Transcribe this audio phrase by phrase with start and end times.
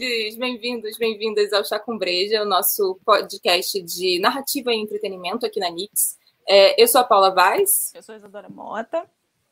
[0.00, 5.60] bem-vindos, bem-vindos, bem-vindas ao Chá com Breja, o nosso podcast de narrativa e entretenimento aqui
[5.60, 6.18] na Nix.
[6.48, 7.92] É, eu sou a Paula Vaz.
[7.94, 9.04] Eu sou a Isadora Mota.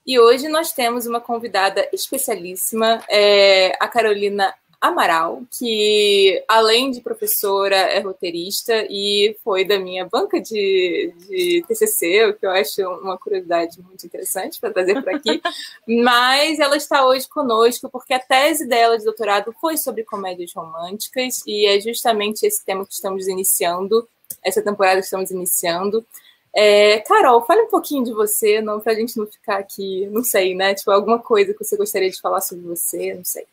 [0.07, 7.75] E hoje nós temos uma convidada especialíssima, é, a Carolina Amaral, que além de professora
[7.75, 13.19] é roteirista e foi da minha banca de, de TCC, o que eu acho uma
[13.19, 15.43] curiosidade muito interessante para trazer por aqui.
[15.87, 21.43] Mas ela está hoje conosco porque a tese dela de doutorado foi sobre comédias românticas
[21.45, 24.09] e é justamente esse tema que estamos iniciando,
[24.45, 26.07] essa temporada que estamos iniciando.
[26.55, 30.23] É, Carol, fale um pouquinho de você, não para a gente não ficar aqui, não
[30.23, 30.73] sei, né?
[30.73, 33.45] Tipo, alguma coisa que você gostaria de falar sobre você, não sei.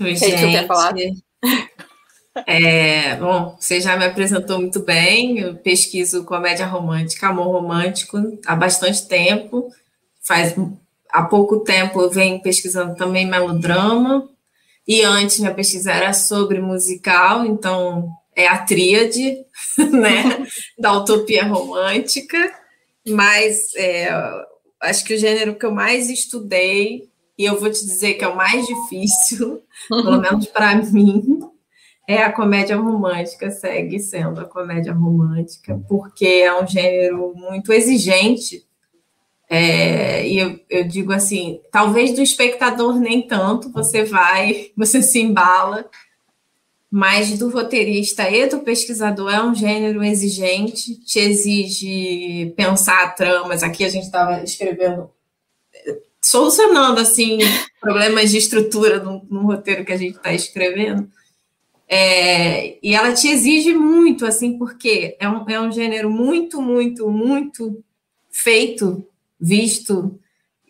[0.00, 0.32] Oi, gente.
[2.46, 5.40] É, bom, você já me apresentou muito bem.
[5.40, 9.68] Eu pesquiso comédia romântica, amor romântico há bastante tempo.
[10.22, 10.54] Faz
[11.10, 14.28] há pouco tempo eu venho pesquisando também melodrama.
[14.86, 19.44] E antes minha pesquisa era sobre musical, então é a tríade,
[19.90, 20.46] né,
[20.78, 22.38] da utopia romântica.
[23.06, 24.08] Mas é,
[24.80, 27.07] acho que o gênero que eu mais estudei
[27.38, 31.40] e eu vou te dizer que é o mais difícil, pelo menos para mim,
[32.06, 38.66] é a comédia romântica, segue sendo a comédia romântica, porque é um gênero muito exigente.
[39.48, 45.20] É, e eu, eu digo assim, talvez do espectador nem tanto, você vai, você se
[45.20, 45.88] embala,
[46.90, 53.62] mas do roteirista e do pesquisador é um gênero exigente, te exige pensar tramas.
[53.62, 55.10] Aqui a gente estava escrevendo
[56.22, 57.38] solucionando assim
[57.80, 61.10] problemas de estrutura no, no roteiro que a gente está escrevendo.
[61.90, 67.10] É, e ela te exige muito, assim, porque é um, é um gênero muito, muito,
[67.10, 67.82] muito
[68.30, 69.06] feito,
[69.40, 70.20] visto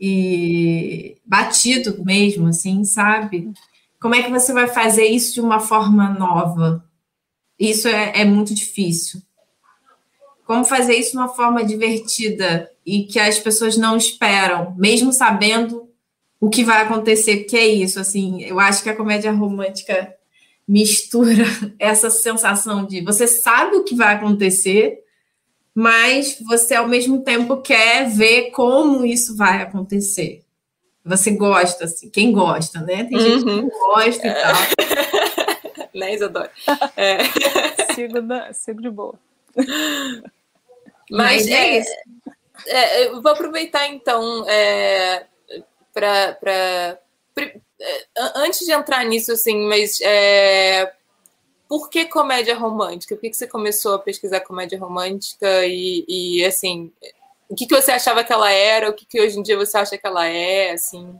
[0.01, 3.53] e batido mesmo, assim, sabe?
[4.01, 6.85] Como é que você vai fazer isso de uma forma nova?
[7.59, 9.21] Isso é, é muito difícil.
[10.47, 15.91] Como fazer isso de uma forma divertida e que as pessoas não esperam, mesmo sabendo
[16.41, 20.15] o que vai acontecer, que é isso, assim, eu acho que a comédia romântica
[20.67, 21.45] mistura
[21.79, 25.01] essa sensação de você sabe o que vai acontecer,
[25.75, 30.43] mas você ao mesmo tempo quer ver como isso vai acontecer.
[31.05, 33.05] Você gosta, assim, quem gosta, né?
[33.05, 33.69] Tem gente que não uhum.
[33.69, 35.89] gosta e tal.
[35.95, 36.51] né, Isadora?
[36.97, 37.19] É.
[37.95, 39.15] Sigo, da, sigo de boa.
[41.11, 41.85] Mas, mas é, é,
[42.67, 45.27] é, eu vou aproveitar então é,
[45.93, 46.99] para
[47.81, 50.93] é, antes de entrar nisso assim, mas é,
[51.69, 53.15] por que comédia romântica?
[53.15, 56.93] Por que, que você começou a pesquisar comédia romântica e, e assim,
[57.49, 58.91] o que, que você achava que ela era?
[58.91, 60.73] O que, que hoje em dia você acha que ela é?
[60.73, 61.15] Assim?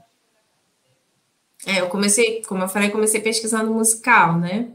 [1.65, 4.71] É, eu comecei, como eu falei, comecei pesquisando musical, né?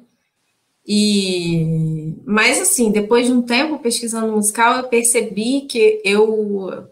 [0.87, 6.87] E, mas assim, depois de um tempo pesquisando musical, eu percebi que eu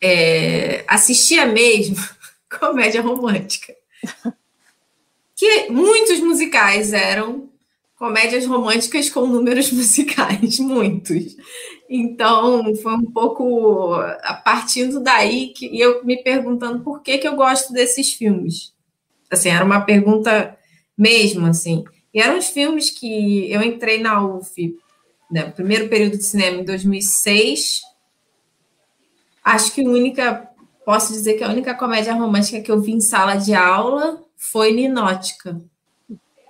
[0.00, 1.96] é, assistia mesmo
[2.60, 3.74] comédia romântica.
[5.34, 7.48] Que muitos musicais eram
[7.96, 11.36] comédias românticas com números musicais, muitos.
[11.88, 17.34] Então, foi um pouco a partindo daí que eu me perguntando por que, que eu
[17.34, 18.72] gosto desses filmes.
[19.28, 20.56] Assim, era uma pergunta
[20.96, 21.84] mesmo, assim.
[22.12, 24.76] E eram os filmes que eu entrei na UF,
[25.30, 27.82] né, primeiro período de cinema, em 2006.
[29.44, 30.50] Acho que a única,
[30.84, 34.72] posso dizer que a única comédia romântica que eu vi em sala de aula foi
[34.72, 35.60] Ninótica.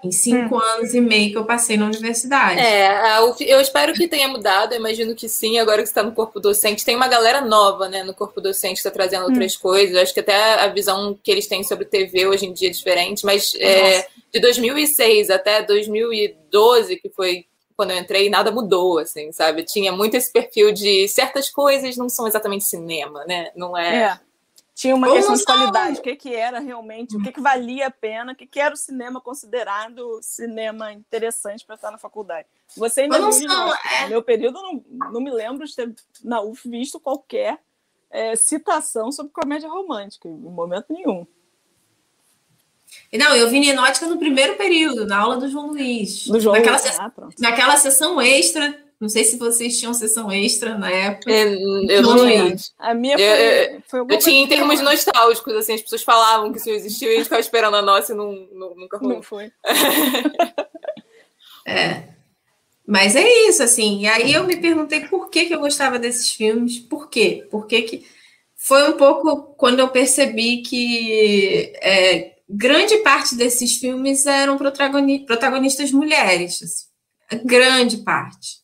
[0.02, 0.60] Em cinco hum.
[0.60, 2.58] anos e meio que eu passei na universidade.
[2.58, 6.40] É, eu espero que tenha mudado, eu imagino que sim, agora que está no corpo
[6.40, 6.84] docente.
[6.84, 9.30] Tem uma galera nova, né, no corpo docente, está trazendo hum.
[9.30, 9.96] outras coisas.
[9.96, 13.26] Acho que até a visão que eles têm sobre TV hoje em dia é diferente,
[13.26, 17.44] mas é, de 2006 até 2012, que foi
[17.80, 19.62] quando eu entrei, nada mudou, assim, sabe?
[19.62, 23.50] Tinha muito esse perfil de certas coisas não são exatamente cinema, né?
[23.56, 23.96] Não é.
[23.96, 24.20] é.
[24.80, 27.88] Tinha uma Como questão de qualidade, o que, que era realmente, o que, que valia
[27.88, 32.48] a pena, o que, que era o cinema considerado cinema interessante para estar na faculdade.
[32.78, 34.08] Você ainda não no é...
[34.08, 34.82] meu período, não,
[35.12, 35.94] não me lembro de ter
[36.24, 37.58] na UF visto qualquer
[38.08, 41.26] é, citação sobre comédia romântica, em momento nenhum.
[43.12, 46.26] Não, eu vi Ninótica no primeiro período, na aula do João Luiz.
[46.26, 46.98] Do João naquela, Luiz.
[46.98, 48.76] Ah, naquela sessão extra.
[49.00, 51.32] Não sei se vocês tinham sessão extra na época.
[51.32, 52.54] É, eu não tinha.
[52.78, 56.58] A minha foi, eu, foi eu tinha em termos nostálgicos, assim, as pessoas falavam que
[56.58, 59.16] isso existiu e a gente ficava esperando a nossa e não, não, nunca rolou.
[59.16, 59.50] Não foi.
[61.66, 62.10] é.
[62.86, 64.00] Mas é isso, assim.
[64.00, 66.78] E aí eu me perguntei por que, que eu gostava desses filmes.
[66.78, 67.46] Por quê?
[67.50, 68.06] Por que que...
[68.54, 76.60] Foi um pouco quando eu percebi que é, grande parte desses filmes eram protagonistas mulheres,
[76.62, 78.60] assim, grande parte.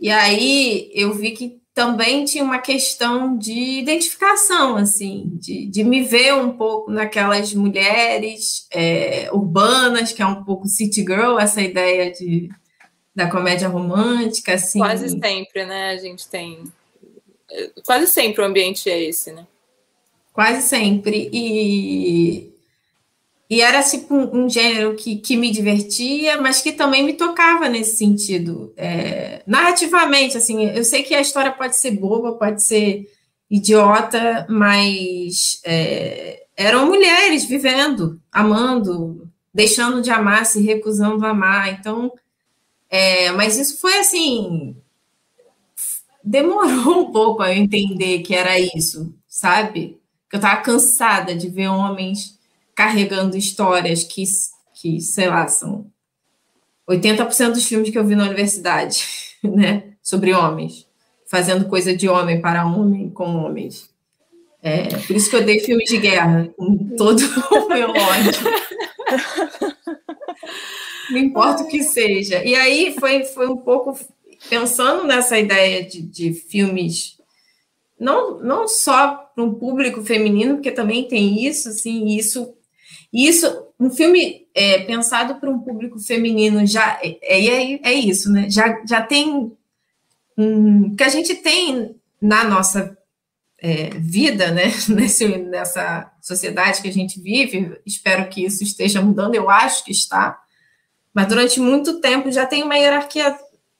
[0.00, 6.02] E aí eu vi que também tinha uma questão de identificação, assim, de, de me
[6.02, 12.10] ver um pouco naquelas mulheres é, urbanas, que é um pouco city girl, essa ideia
[12.10, 12.50] de,
[13.14, 14.80] da comédia romântica, assim.
[14.80, 15.90] Quase sempre, né?
[15.90, 16.64] A gente tem.
[17.86, 19.46] Quase sempre o ambiente é esse, né?
[20.32, 21.30] Quase sempre.
[21.32, 22.47] E
[23.50, 27.66] e era tipo um, um, gênero que, que me divertia, mas que também me tocava
[27.68, 28.74] nesse sentido.
[28.76, 33.10] É, narrativamente, assim, eu sei que a história pode ser boba, pode ser
[33.50, 41.72] idiota, mas é, eram mulheres vivendo, amando, deixando de amar, se recusando a amar.
[41.72, 42.12] Então,
[42.90, 44.76] é, mas isso foi assim.
[46.22, 49.98] Demorou um pouco a eu entender que era isso, sabe?
[50.28, 52.37] Que eu estava cansada de ver homens
[52.78, 54.22] carregando histórias que,
[54.80, 55.90] que sei lá, são
[56.88, 59.04] 80% dos filmes que eu vi na universidade,
[59.42, 59.94] né?
[60.00, 60.86] Sobre homens,
[61.28, 63.90] fazendo coisa de homem para homem com homens.
[64.62, 67.20] É, por isso que eu dei filmes de guerra, com todo
[67.50, 68.32] o meu ódio.
[71.10, 72.44] Não importa o que seja.
[72.44, 73.98] E aí foi, foi um pouco
[74.48, 77.18] pensando nessa ideia de, de filmes,
[77.98, 82.54] não, não só para um público feminino, porque também tem isso, assim, isso
[83.12, 83.46] e isso,
[83.78, 88.50] um filme é, pensado para um público feminino já é, é, é isso, né?
[88.50, 89.52] Já, já tem
[90.36, 92.96] um, que a gente tem na nossa
[93.58, 94.64] é, vida, né?
[94.88, 97.80] Nesse, nessa sociedade que a gente vive.
[97.84, 99.34] Espero que isso esteja mudando.
[99.34, 100.38] Eu acho que está.
[101.12, 103.36] Mas durante muito tempo já tem uma hierarquia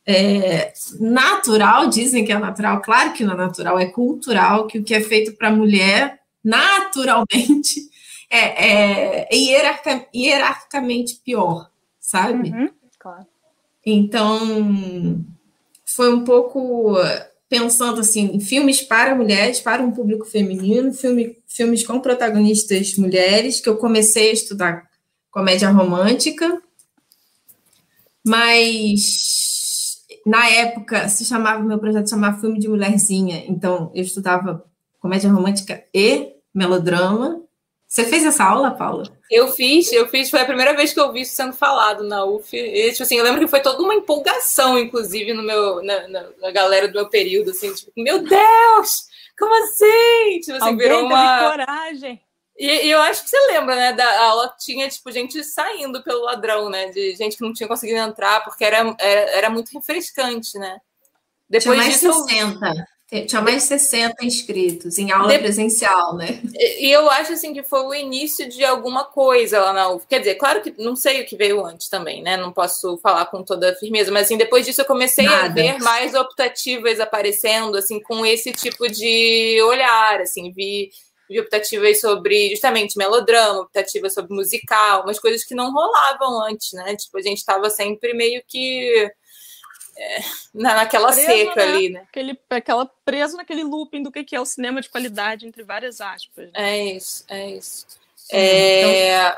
[0.07, 4.83] é, natural, dizem que é natural, claro que não é natural, é cultural, que o
[4.83, 7.91] que é feito para a mulher, naturalmente,
[8.31, 12.51] é, é hierarca, hierarquicamente pior, sabe?
[12.51, 13.27] Uhum, claro.
[13.85, 15.25] Então,
[15.87, 16.97] foi um pouco
[17.49, 23.61] pensando assim em filmes para mulheres, para um público feminino, filme, filmes com protagonistas mulheres,
[23.61, 24.89] que eu comecei a estudar
[25.31, 26.61] comédia romântica,
[28.25, 34.65] mas na época se chamava meu projeto chamava filme de mulherzinha, então eu estudava
[35.01, 37.43] comédia romântica e melodrama
[37.88, 39.05] você fez essa aula, Paula?
[39.31, 42.23] Eu fiz, eu fiz, foi a primeira vez que eu vi isso sendo falado na
[42.23, 42.55] UF.
[42.55, 46.26] E, tipo assim, eu lembro que foi toda uma empolgação, inclusive, no meu, na, na,
[46.38, 49.08] na galera do meu período, assim, tipo, meu Deus!
[49.38, 50.40] Como assim?
[50.40, 51.50] Tipo assim, Alguém virou uma.
[51.50, 52.20] coragem.
[52.58, 53.93] E, e, eu acho que você lembra, né?
[53.94, 56.91] Da aula tinha, tipo, gente saindo pelo ladrão, né?
[56.91, 60.79] De gente que não tinha conseguido entrar, porque era, era, era muito refrescante, né?
[61.49, 62.88] Depois tinha mais disso, 60.
[63.26, 65.38] Tinha mais de 60 inscritos em aula de...
[65.38, 66.43] presencial, né?
[66.78, 70.06] E eu acho assim que foi o início de alguma coisa lá na UF.
[70.06, 72.37] Quer dizer, claro que não sei o que veio antes também, né?
[72.37, 75.46] Não posso falar com toda firmeza, mas assim, depois disso eu comecei Nada.
[75.46, 80.91] a ver mais optativas aparecendo, assim, com esse tipo de olhar, assim, vi,
[81.31, 86.94] vi optativas sobre justamente melodrama, optativas sobre musical, umas coisas que não rolavam antes, né?
[86.94, 89.10] Tipo, a gente estava sempre meio que
[89.98, 90.20] é,
[90.55, 91.72] naquela preso, seca né?
[91.72, 92.06] ali, né?
[92.08, 96.46] Aquele, aquela preso naquele looping do que é o cinema de qualidade, entre várias aspas.
[96.46, 96.52] Né?
[96.55, 97.86] É isso, é isso.
[98.31, 99.31] É...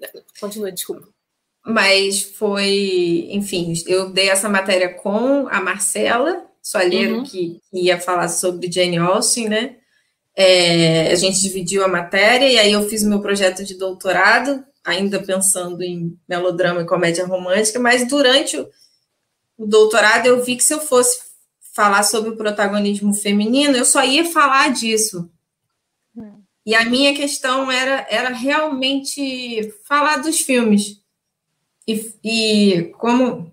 [0.00, 0.14] Então...
[0.40, 1.08] Continua, desculpa.
[1.64, 7.24] Mas foi, enfim, eu dei essa matéria com a Marcela Soalheiro, uhum.
[7.24, 9.76] que, que ia falar sobre Jane Austen, né?
[10.36, 14.64] É, a gente dividiu a matéria e aí eu fiz o meu projeto de doutorado,
[14.84, 18.68] ainda pensando em melodrama e comédia romântica, mas durante o,
[19.58, 21.20] o doutorado, eu vi que se eu fosse
[21.74, 25.28] falar sobre o protagonismo feminino, eu só ia falar disso.
[26.64, 31.00] E a minha questão era, era realmente falar dos filmes.
[31.86, 33.50] E, e como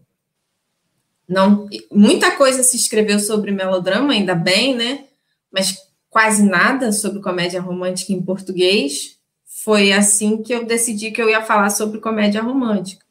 [1.28, 5.06] não muita coisa se escreveu sobre melodrama, ainda bem, né?
[5.50, 5.78] Mas
[6.10, 9.18] quase nada sobre comédia romântica em português.
[9.46, 13.05] Foi assim que eu decidi que eu ia falar sobre comédia romântica.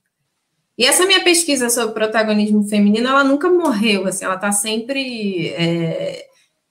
[0.76, 6.26] E essa minha pesquisa sobre protagonismo feminino, ela nunca morreu, assim, ela está sempre, é,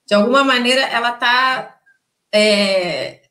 [0.05, 1.77] de alguma maneira, ela está,
[2.33, 3.21] é,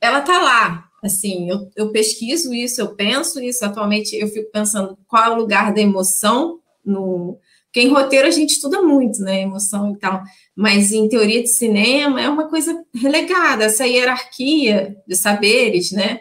[0.00, 4.98] ela tá lá, assim, eu, eu, pesquiso isso, eu penso isso, atualmente eu fico pensando
[5.06, 7.38] qual é o lugar da emoção no...
[7.66, 10.22] Porque em roteiro a gente estuda muito, né, emoção e tal,
[10.56, 16.20] mas em teoria de cinema é uma coisa relegada, essa hierarquia de saberes, né,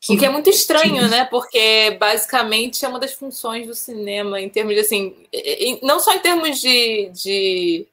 [0.00, 1.08] que, o que é muito estranho, que...
[1.08, 1.24] né?
[1.24, 5.16] Porque basicamente é uma das funções do cinema, em termos de assim,
[5.82, 7.88] não só em termos de, de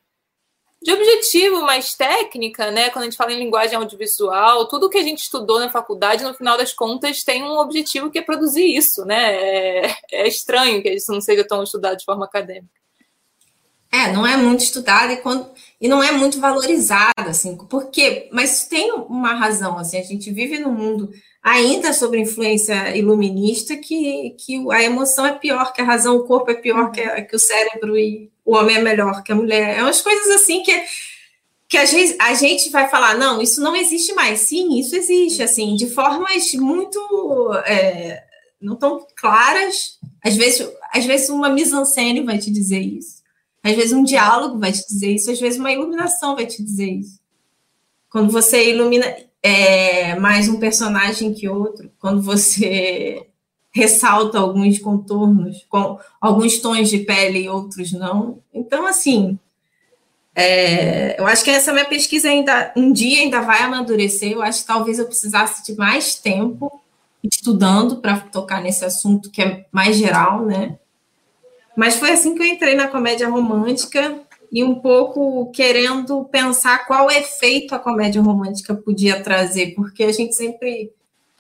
[0.83, 2.89] de objetivo mais técnica, né?
[2.89, 6.33] Quando a gente fala em linguagem audiovisual, tudo que a gente estudou na faculdade, no
[6.33, 9.33] final das contas, tem um objetivo que é produzir isso, né?
[9.33, 12.82] É, é estranho que isso não seja tão estudado de forma acadêmica.
[13.93, 18.65] É, não é muito estudado e, quando, e não é muito valorizado, assim, porque, mas
[18.65, 21.11] tem uma razão, assim, a gente vive num mundo
[21.43, 26.49] ainda sobre influência iluminista que, que a emoção é pior que a razão, o corpo
[26.49, 29.77] é pior que, que o cérebro e o homem é melhor que a mulher.
[29.77, 30.83] É umas coisas assim que,
[31.69, 34.39] que a, gente, a gente vai falar, não, isso não existe mais.
[34.39, 36.99] Sim, isso existe, assim, de formas muito
[37.67, 38.23] é,
[38.59, 39.99] não tão claras.
[40.25, 43.22] Às vezes, às vezes uma mise-en-scène vai te dizer isso.
[43.63, 46.91] Às vezes um diálogo vai te dizer isso, às vezes uma iluminação vai te dizer
[46.91, 47.19] isso.
[48.09, 53.25] Quando você ilumina é, mais um personagem que outro, quando você
[53.71, 58.39] ressalta alguns contornos, com alguns tons de pele e outros não.
[58.53, 59.39] Então, assim,
[60.35, 64.31] é, eu acho que essa minha pesquisa ainda um dia ainda vai amadurecer.
[64.31, 66.81] Eu acho que talvez eu precisasse de mais tempo
[67.23, 70.77] estudando para tocar nesse assunto que é mais geral, né?
[71.75, 77.09] Mas foi assim que eu entrei na comédia romântica e um pouco querendo pensar qual
[77.09, 80.91] efeito a comédia romântica podia trazer, porque a gente sempre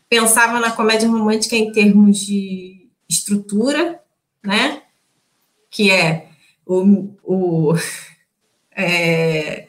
[0.09, 3.99] pensava na comédia romântica em termos de estrutura,
[4.43, 4.81] né?
[5.69, 6.29] Que é
[6.65, 7.73] o, o,
[8.75, 9.67] é,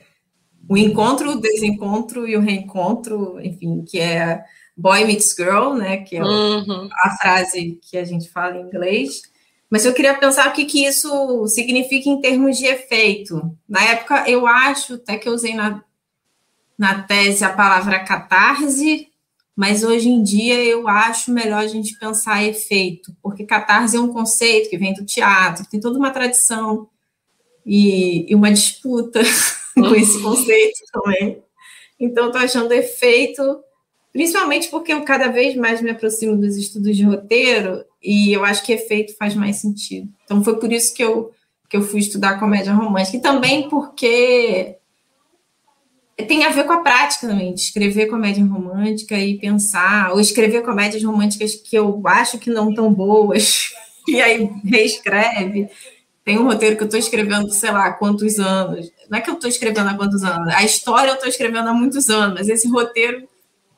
[0.69, 4.43] o encontro, o desencontro e o reencontro, enfim, que é
[4.77, 5.99] boy meets girl, né?
[5.99, 6.89] Que é uhum.
[6.91, 9.34] a frase que a gente fala em inglês.
[9.71, 13.57] Mas eu queria pensar o que, que isso significa em termos de efeito.
[13.69, 15.83] Na época, eu acho até que eu usei na,
[16.79, 19.09] na tese a palavra catarse,
[19.57, 24.13] mas hoje em dia eu acho melhor a gente pensar efeito, porque catarse é um
[24.13, 26.89] conceito que vem do teatro, tem toda uma tradição
[27.65, 29.21] e, e uma disputa
[29.75, 31.43] com esse conceito também.
[31.99, 33.63] Então, estou achando efeito,
[34.15, 38.63] principalmente porque eu cada vez mais me aproximo dos estudos de roteiro e eu acho
[38.63, 40.09] que efeito faz mais sentido.
[40.25, 41.33] Então foi por isso que eu,
[41.69, 43.17] que eu fui estudar comédia romântica.
[43.17, 44.77] E também porque
[46.29, 50.63] tem a ver com a prática também, de escrever comédia romântica e pensar, ou escrever
[50.63, 53.71] comédias românticas que eu acho que não tão boas,
[54.07, 55.69] e aí reescreve.
[56.25, 58.93] Tem um roteiro que eu estou escrevendo, sei lá, há quantos anos.
[59.11, 61.75] Não é que eu estou escrevendo há quantos anos, a história eu estou escrevendo há
[61.75, 63.29] muitos anos, mas esse roteiro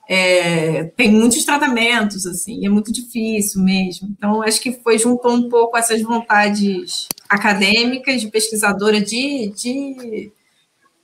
[0.08, 4.08] é, tem muitos tratamentos, assim, é muito difícil mesmo.
[4.16, 10.32] Então, acho que foi juntou um pouco essas vontades acadêmicas, de pesquisadora, de, de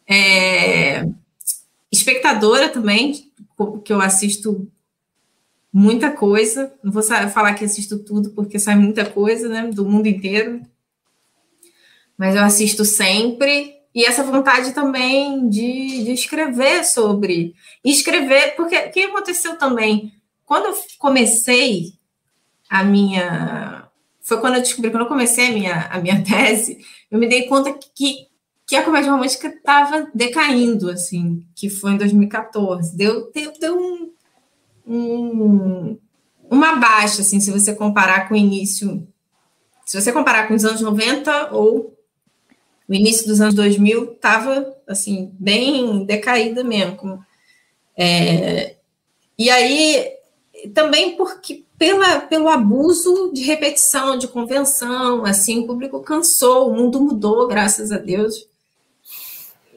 [0.09, 1.05] é,
[1.91, 3.33] espectadora também,
[3.85, 4.69] que eu assisto
[5.73, 6.73] muita coisa.
[6.83, 10.61] Não vou falar que assisto tudo, porque sai muita coisa, né, do mundo inteiro.
[12.17, 17.55] Mas eu assisto sempre e essa vontade também de, de escrever sobre.
[17.85, 20.13] Escrever, porque o que aconteceu também?
[20.45, 21.93] Quando eu comecei
[22.73, 23.87] a minha.
[24.23, 26.79] Foi quando eu descobri, quando eu comecei a minha, a minha tese,
[27.11, 28.29] eu me dei conta que,
[28.67, 32.97] que a comédia romântica estava decaindo, assim, que foi em 2014.
[32.97, 34.11] Deu, deu, deu um,
[34.87, 35.99] um,
[36.51, 39.07] uma baixa, assim, se você comparar com o início.
[39.85, 41.92] Se você comparar com os anos 90 ou
[42.89, 47.25] o início dos anos 2000 estava assim bem decaída mesmo.
[47.97, 48.77] É,
[49.39, 50.13] e aí
[50.75, 57.01] também porque pela, pelo abuso de repetição, de convenção, assim o público cansou, o mundo
[57.01, 58.47] mudou, graças a Deus.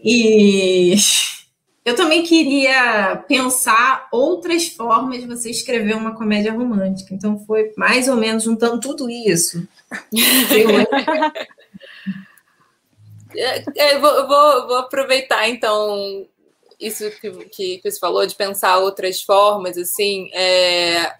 [0.04, 0.94] E
[1.84, 7.14] eu também queria pensar outras formas de você escrever uma comédia romântica.
[7.14, 9.68] Então foi mais ou menos juntando tudo isso.
[13.38, 16.28] É, é, eu vou, vou, vou, aproveitar, então,
[16.80, 21.16] isso que, que, que, você falou, de pensar outras formas, assim, é,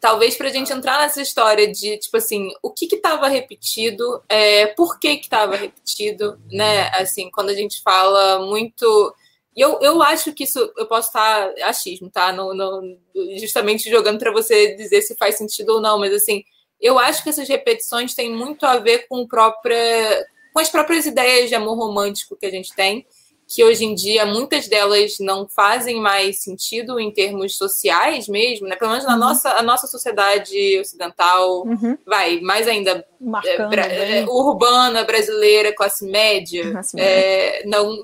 [0.00, 4.66] talvez para a gente entrar nessa história de, tipo assim, o que estava repetido, é,
[4.68, 6.88] por que estava repetido, né?
[6.94, 9.14] Assim, quando a gente fala muito...
[9.56, 12.32] Eu, eu acho que isso, eu posso estar achismo, tá?
[12.32, 12.96] No, no,
[13.40, 16.44] justamente jogando para você dizer se faz sentido ou não, mas assim,
[16.80, 21.48] eu acho que essas repetições têm muito a ver com própria com as próprias ideias
[21.48, 23.06] de amor romântico que a gente tem,
[23.48, 28.76] que hoje em dia muitas delas não fazem mais sentido em termos sociais mesmo, né?
[28.76, 29.18] Pelo menos na uhum.
[29.18, 31.96] nossa, a nossa sociedade ocidental, uhum.
[32.06, 36.62] vai, mais ainda Marcando, é, é, urbana, brasileira, classe média,
[36.96, 38.02] é, não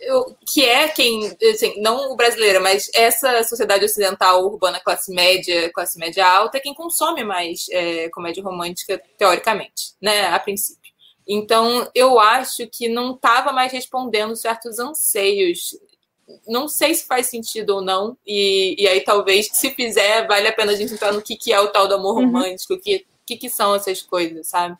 [0.00, 5.70] eu, que é quem, assim, não o brasileiro, mas essa sociedade ocidental urbana, classe média,
[5.72, 10.85] classe média alta, é quem consome mais é, comédia romântica, teoricamente, né, a princípio.
[11.26, 15.76] Então, eu acho que não estava mais respondendo certos anseios.
[16.46, 20.52] Não sei se faz sentido ou não, e, e aí talvez, se fizer, vale a
[20.52, 22.26] pena a gente entrar no que, que é o tal do amor uhum.
[22.26, 24.76] romântico, o que, que, que são essas coisas, sabe?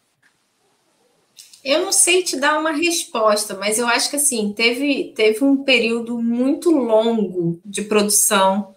[1.65, 5.65] Eu não sei te dar uma resposta, mas eu acho que assim, teve, teve um
[5.65, 8.76] período muito longo de produção,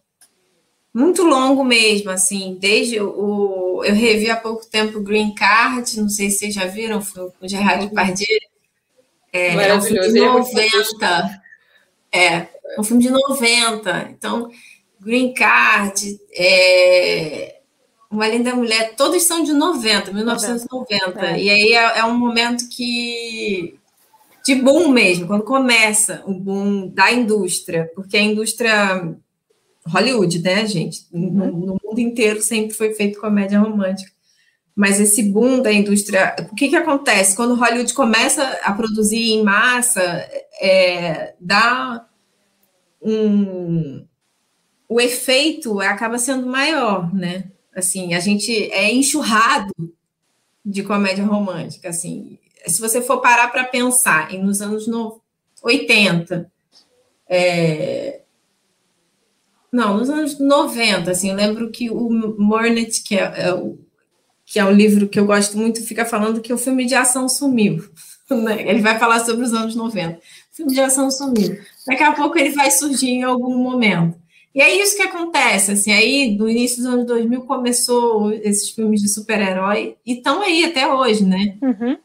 [0.94, 3.84] muito longo mesmo, assim, desde o.
[3.84, 7.48] Eu revi há pouco tempo Green Card, não sei se vocês já viram, foi o
[7.48, 7.90] Gerard uhum.
[7.90, 8.40] Depardieu.
[9.32, 11.42] É, é um filme de 90.
[12.12, 14.10] É, um filme de 90.
[14.12, 14.50] Então,
[15.00, 17.60] Green Card, é,
[18.10, 21.26] uma Linda Mulher, todos são de 90, 1990.
[21.26, 21.42] É.
[21.42, 23.78] E aí é, é, um momento que.
[24.44, 29.16] de boom mesmo, quando começa o boom da indústria, porque a indústria.
[29.90, 31.06] Hollywood, né, gente?
[31.12, 31.52] No, uhum.
[31.66, 34.12] no mundo inteiro sempre foi feito comédia romântica.
[34.76, 36.36] Mas esse boom da indústria.
[36.52, 37.36] O que, que acontece?
[37.36, 40.02] Quando Hollywood começa a produzir em massa,
[40.62, 42.08] é, dá
[43.02, 44.06] um.
[44.88, 47.52] O efeito acaba sendo maior, né?
[47.76, 49.74] Assim, a gente é enxurrado
[50.66, 52.38] de comédia romântica, assim.
[52.66, 55.22] Se você for parar para pensar em nos anos no,
[55.64, 56.52] 80,
[57.28, 58.22] é,
[59.72, 63.78] não, nos anos 90, assim, eu lembro que o Mornet, que é, é, o,
[64.46, 67.28] que é um livro que eu gosto muito, fica falando que o filme de ação
[67.30, 67.84] sumiu.
[68.30, 68.62] Né?
[68.70, 70.20] Ele vai falar sobre os anos 90.
[70.20, 71.58] O filme de ação sumiu.
[71.88, 74.16] Daqui a pouco ele vai surgir em algum momento.
[74.54, 79.02] E é isso que acontece, assim, aí no início dos anos 2000 começou esses filmes
[79.02, 81.58] de super-herói e estão aí até hoje, né?
[81.60, 81.98] Uhum.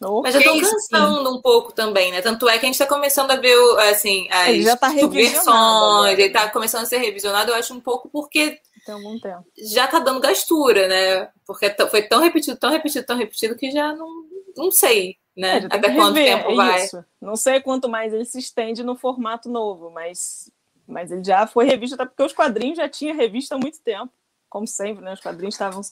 [0.00, 2.22] Mas já estão cansando um pouco também, né?
[2.22, 3.56] Tanto é que a gente está começando a ver,
[3.90, 7.80] assim, as ele já tá versões, ele está começando a ser revisionado, eu acho um
[7.80, 9.44] pouco porque Tem algum tempo.
[9.56, 11.28] já está dando gastura, né?
[11.44, 14.24] Porque foi tão repetido, tão repetido, tão repetido que já não,
[14.56, 15.58] não sei, né?
[15.58, 16.84] É, Até quanto tempo é vai.
[16.84, 17.04] Isso.
[17.20, 20.50] Não sei quanto mais ele se estende no formato novo, mas
[20.86, 24.10] mas ele já foi revisto, até porque os quadrinhos já tinha revista há muito tempo.
[24.48, 25.12] Como sempre, né?
[25.12, 25.82] Os quadrinhos estavam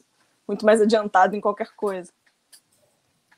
[0.48, 2.10] muito mais adiantados em qualquer coisa.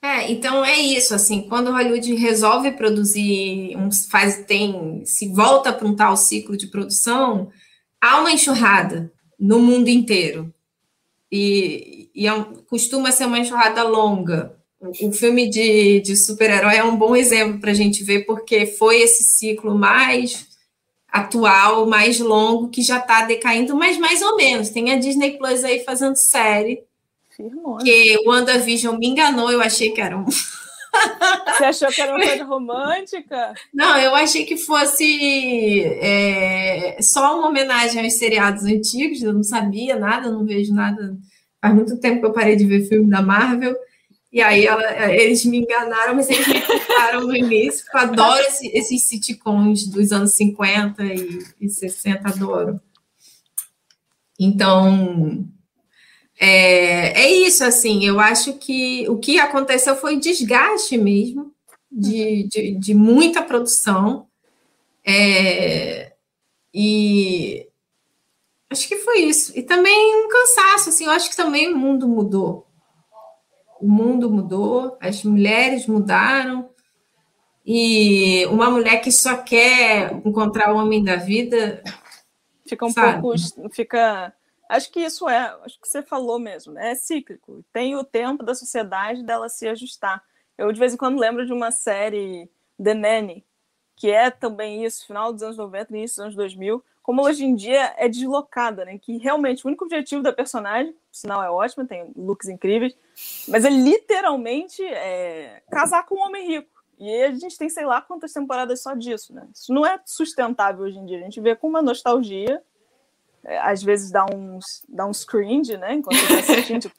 [0.01, 5.89] É, então é isso, assim, quando Hollywood resolve produzir, um, faz, tem, se volta para
[5.89, 7.51] um tal ciclo de produção,
[8.01, 10.55] há uma enxurrada no mundo inteiro.
[11.31, 14.57] E, e é um, costuma ser uma enxurrada longa.
[14.81, 18.67] O, o filme de, de super-herói é um bom exemplo para a gente ver, porque
[18.67, 20.47] foi esse ciclo mais
[21.09, 24.71] atual, mais longo, que já está decaindo, mas mais ou menos.
[24.71, 26.85] Tem a Disney Plus aí fazendo série.
[27.39, 27.79] Firmou.
[27.79, 30.27] Que o WandaVision me enganou, eu achei que era um.
[31.57, 33.55] Você achou que era uma coisa romântica?
[33.73, 39.95] Não, eu achei que fosse é, só uma homenagem aos seriados antigos, eu não sabia
[39.95, 41.17] nada, não vejo nada.
[41.61, 43.77] Faz muito tempo que eu parei de ver filme da Marvel.
[44.33, 47.85] E aí ela, eles me enganaram, mas eles me contaram no início.
[47.95, 52.81] Eu adoro esse, esses sitcoms dos anos 50 e, e 60, adoro.
[54.39, 55.49] Então,
[56.41, 61.53] é, é isso, assim, eu acho que o que aconteceu foi desgaste mesmo
[61.91, 64.27] de, de, de muita produção.
[65.05, 66.13] É,
[66.73, 67.67] e
[68.71, 69.59] acho que foi isso.
[69.59, 72.69] E também um cansaço, assim, eu acho que também o mundo mudou
[73.81, 76.69] o mundo mudou, as mulheres mudaram,
[77.65, 81.83] e uma mulher que só quer encontrar o homem da vida.
[82.67, 83.21] Fica um sabe?
[83.21, 83.37] pouco.
[83.71, 84.33] Fica.
[84.69, 86.91] Acho que isso é, acho que você falou mesmo, né?
[86.91, 87.65] é cíclico.
[87.73, 90.23] Tem o tempo da sociedade dela se ajustar.
[90.59, 92.51] Eu, de vez em quando, lembro de uma série,
[92.83, 93.47] The Nanny,
[93.97, 97.55] que é também isso, final dos anos 90, início dos anos 2000, como hoje em
[97.55, 98.99] dia é deslocada, né?
[98.99, 102.95] Que realmente o único objetivo da personagem, o sinal é ótimo, tem looks incríveis,
[103.49, 106.69] mas é literalmente é, casar com um homem rico.
[106.99, 109.49] E a gente tem sei lá quantas temporadas só disso, né?
[109.55, 111.19] Isso não é sustentável hoje em dia.
[111.19, 112.63] A gente vê com uma nostalgia,
[113.45, 115.95] às vezes dá um, dá um cringe, né?
[115.95, 116.97] Enquanto você tá assistindo, tipo,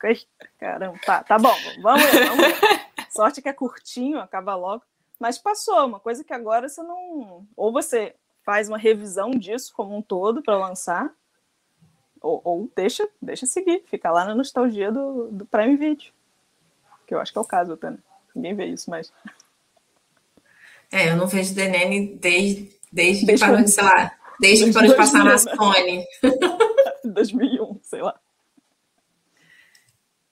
[0.59, 2.55] caramba, tá, tá bom, vamos ver, vamos ver.
[3.11, 4.83] Sorte que é curtinho, acaba logo.
[5.19, 7.45] Mas passou, uma coisa que agora você não.
[7.55, 11.11] Ou você faz uma revisão disso como um todo para lançar,
[12.21, 16.11] ou, ou, deixa, deixa seguir, fica lá na nostalgia do, do Prime Video.
[17.05, 17.91] Que eu acho que é o caso, até.
[17.91, 17.97] Né?
[18.35, 19.11] Ninguém vê isso mais.
[20.91, 24.73] É, eu não vejo Nanny desde, desde, desde que parou de, sei lá, desde que
[24.73, 26.05] parou de passar na Sony.
[27.03, 28.19] 2001, sei lá.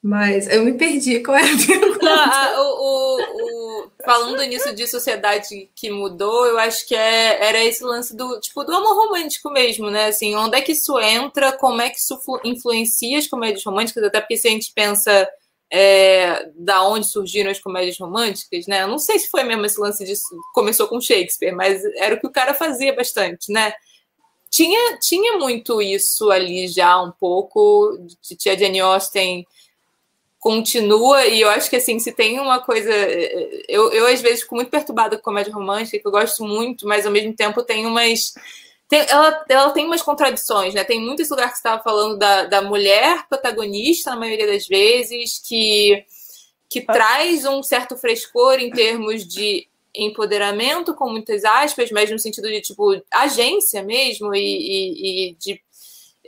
[0.01, 2.05] Mas eu me perdi, qual era a pergunta?
[2.05, 7.63] Não, o, o, o, falando nisso de sociedade que mudou, eu acho que é, era
[7.63, 10.05] esse lance do tipo do amor romântico mesmo, né?
[10.05, 14.21] Assim, onde é que isso entra, como é que isso influencia as comédias românticas, até
[14.21, 15.27] porque se a gente pensa
[15.69, 18.83] é, da onde surgiram as comédias românticas, né?
[18.83, 22.19] Eu não sei se foi mesmo esse lance disso, começou com Shakespeare, mas era o
[22.19, 23.73] que o cara fazia bastante, né?
[24.49, 29.45] Tinha, tinha muito isso ali já um pouco, de tia Jane Austen
[30.39, 32.91] continua, e eu acho que assim, se tem uma coisa.
[33.67, 37.05] Eu, eu às vezes fico muito perturbada com comédia romântica, que eu gosto muito, mas
[37.05, 38.33] ao mesmo tempo tem umas
[38.89, 40.83] tem, ela, ela tem umas contradições, né?
[40.83, 45.41] Tem muitos lugares que você estava falando da, da mulher protagonista, na maioria das vezes,
[45.45, 46.05] que,
[46.69, 46.93] que ah.
[46.93, 52.61] traz um certo frescor em termos de empoderamento, com muitas aspas, mas no sentido de,
[52.61, 55.61] tipo, agência mesmo, e, e, e de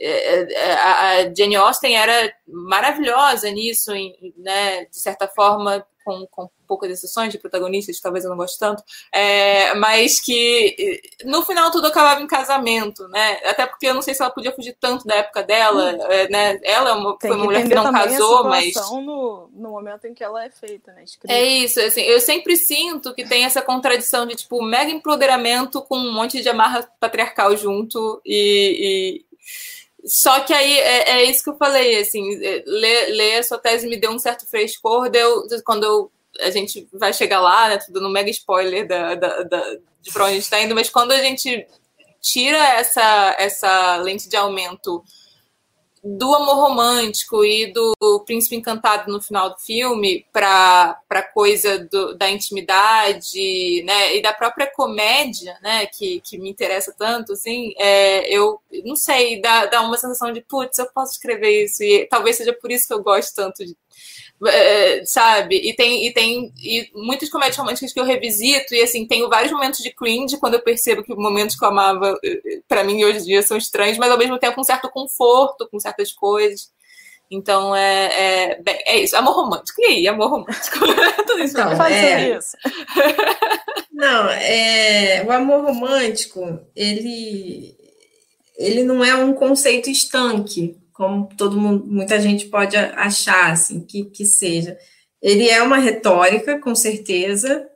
[0.02, 3.92] é, é, a Jane Austen era maravilhosa nisso,
[4.36, 8.56] né, de certa forma, com, com poucas exceções de protagonistas, que talvez eu não goste
[8.56, 13.40] tanto, é, mas que no final tudo acabava em casamento, né?
[13.44, 16.12] Até porque eu não sei se ela podia fugir tanto da época dela, hum.
[16.12, 16.60] é, né?
[16.62, 18.74] Ela é foi uma mulher que não casou, mas.
[18.90, 21.02] No, no momento em que ela é feita, né?
[21.02, 21.34] Escrita.
[21.34, 25.96] É isso, assim, eu sempre sinto que tem essa contradição de tipo mega empoderamento com
[25.96, 30.06] um monte de amarra patriarcal junto e, e...
[30.06, 33.58] Só que aí é, é, isso que eu falei, assim, é, ler, ler a sua
[33.58, 37.78] tese me deu um certo frescor, deu, quando eu a gente vai chegar lá, né?
[37.78, 40.88] Tudo no mega spoiler da, da, da, de pra onde a gente está indo, mas
[40.88, 41.66] quando a gente
[42.20, 45.02] tira essa, essa lente de aumento
[46.02, 52.16] do amor romântico e do príncipe encantado no final do filme para a coisa do,
[52.16, 58.34] da intimidade, né, e da própria comédia, né, que, que me interessa tanto, assim, é,
[58.34, 62.36] eu não sei, dá, dá uma sensação de, putz, eu posso escrever isso, e talvez
[62.36, 63.76] seja por isso que eu gosto tanto de,
[64.46, 65.56] é, sabe?
[65.56, 69.52] E tem, e tem e muitas comédias românticas que eu revisito, e assim, tenho vários
[69.52, 73.18] momentos de cringe quando eu percebo que momentos que eu amava, eh, para mim, hoje
[73.18, 76.70] em dia são estranhos, mas ao mesmo tempo um certo conforto com certas coisas.
[77.30, 79.80] Então é, é, bem, é isso, amor romântico.
[79.80, 80.78] E aí, amor romântico?
[81.26, 81.60] Tudo isso.
[81.60, 82.36] Então, é...
[82.36, 82.56] isso.
[83.92, 87.76] não, é, o amor romântico, ele,
[88.58, 94.04] ele não é um conceito estanque, como todo mundo, muita gente pode achar assim, que,
[94.04, 94.76] que seja.
[95.22, 97.66] Ele é uma retórica, com certeza,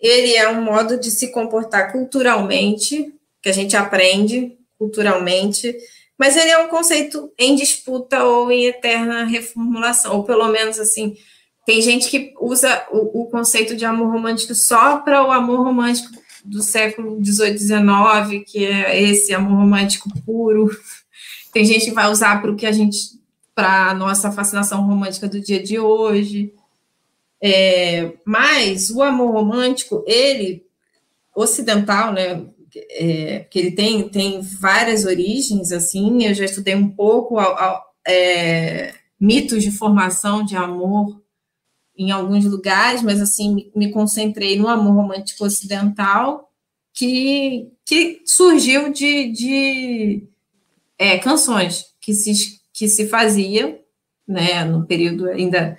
[0.00, 5.76] ele é um modo de se comportar culturalmente, que a gente aprende culturalmente,
[6.18, 11.18] mas ele é um conceito em disputa ou em eterna reformulação, ou pelo menos assim,
[11.66, 16.08] tem gente que usa o, o conceito de amor romântico só para o amor romântico
[16.42, 20.70] do século XVIII, XIX, que é esse amor romântico puro,
[21.54, 22.98] tem gente que vai usar para o que a gente,
[23.54, 26.52] para a nossa fascinação romântica do dia de hoje.
[27.40, 30.66] É, mas o amor romântico, ele,
[31.34, 32.44] ocidental, né?
[32.90, 37.36] É, que ele tem, tem várias origens, assim, eu já estudei um pouco
[38.04, 41.22] é, mitos de formação de amor
[41.96, 46.50] em alguns lugares, mas assim, me, me concentrei no amor romântico ocidental,
[46.92, 50.28] que, que surgiu de, de
[51.04, 52.32] é, canções que se,
[52.72, 53.78] que se faziam,
[54.26, 55.76] né, no período ainda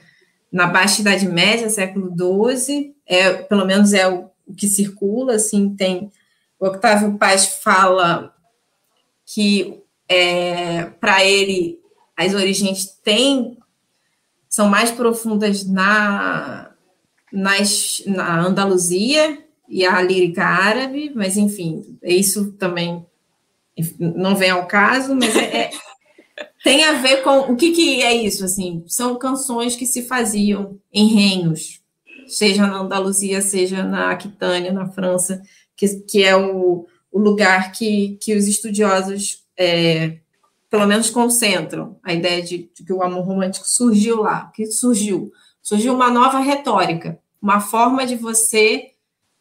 [0.51, 5.75] na Baixa Idade Média, século XII, é, pelo menos é o, o que circula, assim,
[5.75, 6.11] tem,
[6.59, 8.33] o Octávio Paz fala
[9.25, 11.79] que é, para ele
[12.15, 13.57] as origens têm,
[14.47, 16.71] são mais profundas na,
[17.33, 23.03] nas, na Andaluzia e a lírica árabe, mas enfim, isso também
[23.99, 25.71] não vem ao caso, mas é, é,
[26.63, 30.79] tem a ver com o que, que é isso, assim, são canções que se faziam
[30.93, 31.81] em reinos,
[32.27, 35.41] seja na Andaluzia, seja na Aquitânia, na França,
[35.75, 40.17] que, que é o, o lugar que, que os estudiosos, é,
[40.69, 44.51] pelo menos, concentram a ideia de, de, que o amor romântico surgiu lá.
[44.53, 45.31] que surgiu?
[45.61, 48.91] Surgiu uma nova retórica, uma forma de você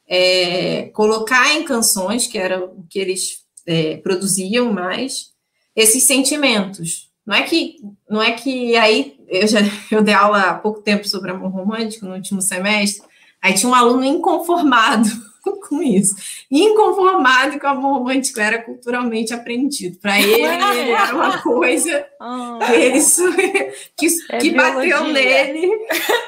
[0.06, 5.32] é, colocar em canções, que era o que eles é, produziam mais
[5.74, 7.10] esses sentimentos.
[7.26, 7.76] Não é que
[8.08, 12.06] não é que aí eu já eu dei aula há pouco tempo sobre amor romântico
[12.06, 13.06] no último semestre,
[13.42, 15.08] aí tinha um aluno inconformado
[15.68, 16.14] com isso.
[16.50, 19.98] Inconformado que o amor romântico era culturalmente aprendido.
[19.98, 22.58] Para ele era uma coisa oh.
[22.64, 23.00] que, ele,
[23.96, 25.70] que, é que bateu nele.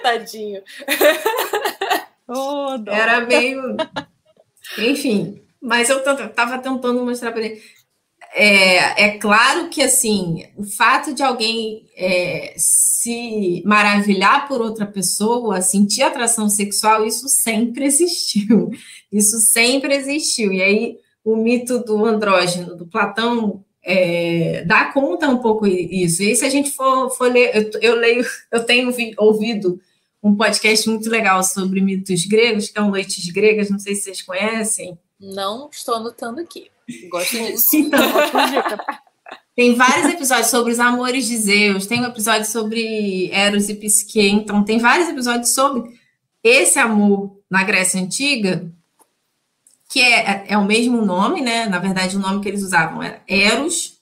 [0.03, 0.62] Tadinho.
[2.29, 3.77] Oh, era meio.
[4.79, 7.61] Enfim, mas eu estava tentando mostrar para ele.
[8.33, 15.61] É, é, claro que assim o fato de alguém é, se maravilhar por outra pessoa,
[15.61, 18.70] sentir atração sexual, isso sempre existiu.
[19.12, 20.52] Isso sempre existiu.
[20.52, 26.22] E aí o mito do andrógeno, do Platão, é, dá conta um pouco isso.
[26.22, 29.81] E se a gente for, for ler, eu, eu leio, eu tenho ouvido
[30.22, 34.02] um podcast muito legal sobre mitos gregos, que é o Noites Gregas, não sei se
[34.02, 34.96] vocês conhecem.
[35.18, 36.70] Não estou anotando aqui.
[37.11, 37.76] Gosto disso.
[37.87, 38.00] Então,
[39.57, 44.29] tem vários episódios sobre os amores de Zeus, tem um episódio sobre Eros e Psique,
[44.29, 45.98] então tem vários episódios sobre
[46.44, 48.70] esse amor na Grécia Antiga,
[49.90, 51.66] que é, é o mesmo nome, né?
[51.66, 53.98] Na verdade, o nome que eles usavam era Eros,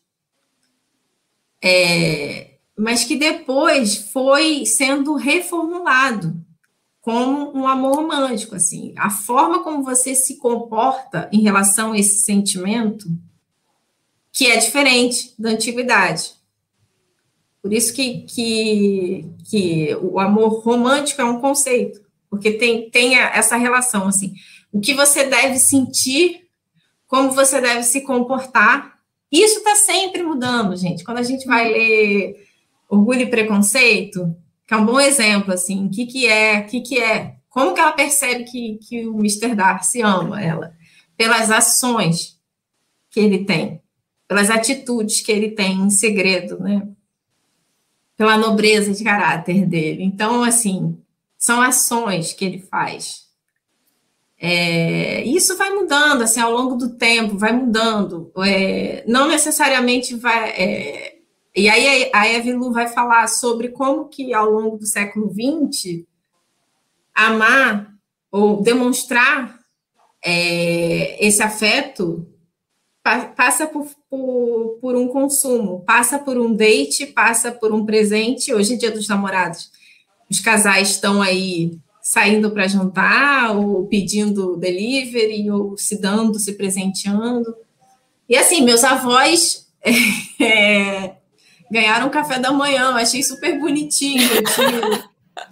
[1.62, 6.44] é, mas que depois foi sendo reformulado
[7.05, 8.95] como um amor romântico, assim.
[8.97, 13.07] A forma como você se comporta em relação a esse sentimento,
[14.33, 16.33] que é diferente da antiguidade.
[17.61, 23.57] Por isso que, que, que o amor romântico é um conceito, porque tem, tem essa
[23.57, 24.35] relação, assim
[24.75, 26.49] o que você deve sentir,
[27.07, 28.99] como você deve se comportar.
[29.31, 31.05] Isso está sempre mudando, gente.
[31.05, 32.45] Quando a gente vai ler
[32.88, 34.35] Orgulho e Preconceito,
[34.66, 37.74] que é um bom exemplo, assim, o que, que é, o que, que é, como
[37.74, 39.55] que ela percebe que, que o Mr.
[39.55, 40.74] Darcy ama ela?
[41.16, 42.38] Pelas ações
[43.11, 43.81] que ele tem,
[44.27, 46.88] pelas atitudes que ele tem em segredo, né?
[48.16, 50.03] Pela nobreza de caráter dele.
[50.03, 50.98] Então, assim,
[51.38, 53.24] são ações que ele faz
[54.46, 58.31] é, isso vai mudando, assim, ao longo do tempo, vai mudando.
[58.44, 60.50] É, não necessariamente vai...
[60.50, 61.13] É,
[61.55, 66.05] e aí a Evilu vai falar sobre como que, ao longo do século XX,
[67.14, 67.95] amar
[68.31, 69.61] ou demonstrar
[70.25, 72.27] é, esse afeto
[73.37, 78.53] passa por, por, por, um consumo, passa por um date, passa por um presente.
[78.53, 79.71] Hoje é dia dos namorados.
[80.31, 87.55] Os casais estão aí saindo para jantar, ou pedindo delivery, ou se dando, se presenteando.
[88.27, 89.67] E assim, meus avós
[90.40, 91.17] é,
[91.75, 94.23] ganharam café da manhã, eu achei super bonitinho.
[94.29, 95.05] Meu tio,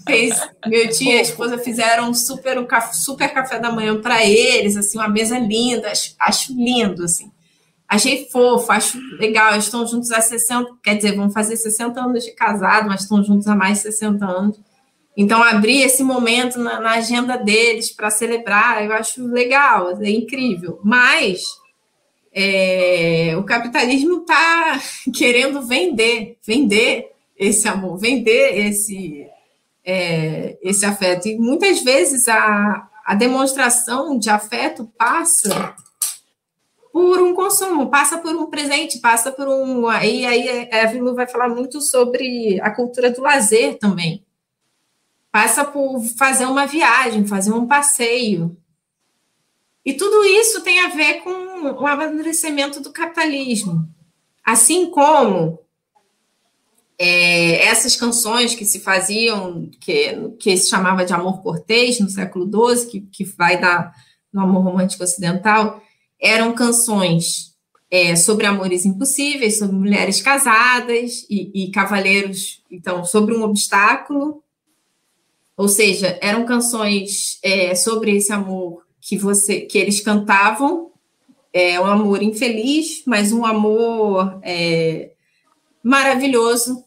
[0.07, 4.25] fez, meu tio e a esposa fizeram um super, um super café da manhã para
[4.25, 7.31] eles, assim, uma mesa linda, acho, acho lindo, assim.
[7.89, 12.25] Achei fofo, acho legal, eles estão juntos há 60, quer dizer, vão fazer 60 anos
[12.25, 14.61] de casado, mas estão juntos há mais de 60 anos.
[15.17, 20.81] Então, abrir esse momento na, na agenda deles para celebrar, eu acho legal, é incrível.
[20.83, 21.43] Mas
[22.35, 24.81] é, o capitalismo está
[25.23, 29.25] querendo vender, vender esse amor, vender esse,
[29.85, 31.29] é, esse afeto.
[31.29, 35.77] E muitas vezes a, a demonstração de afeto passa
[36.93, 39.87] por um consumo, passa por um presente, passa por um.
[39.87, 44.25] Aí, aí a Evelyn vai falar muito sobre a cultura do lazer também
[45.33, 48.55] passa por fazer uma viagem, fazer um passeio.
[49.83, 53.89] E tudo isso tem a ver com o amadurecimento do capitalismo.
[54.45, 55.59] Assim como
[56.99, 62.45] é, essas canções que se faziam, que, que se chamava de amor cortês no século
[62.77, 63.93] XII, que, que vai dar
[64.33, 65.83] no amor romântico ocidental,
[66.21, 67.53] eram canções
[67.91, 74.43] é, sobre amores impossíveis, sobre mulheres casadas e, e cavaleiros, então, sobre um obstáculo.
[75.57, 80.92] Ou seja, eram canções é, sobre esse amor que você que eles cantavam,
[81.53, 85.13] é um amor infeliz, mas um amor é,
[85.83, 86.85] maravilhoso.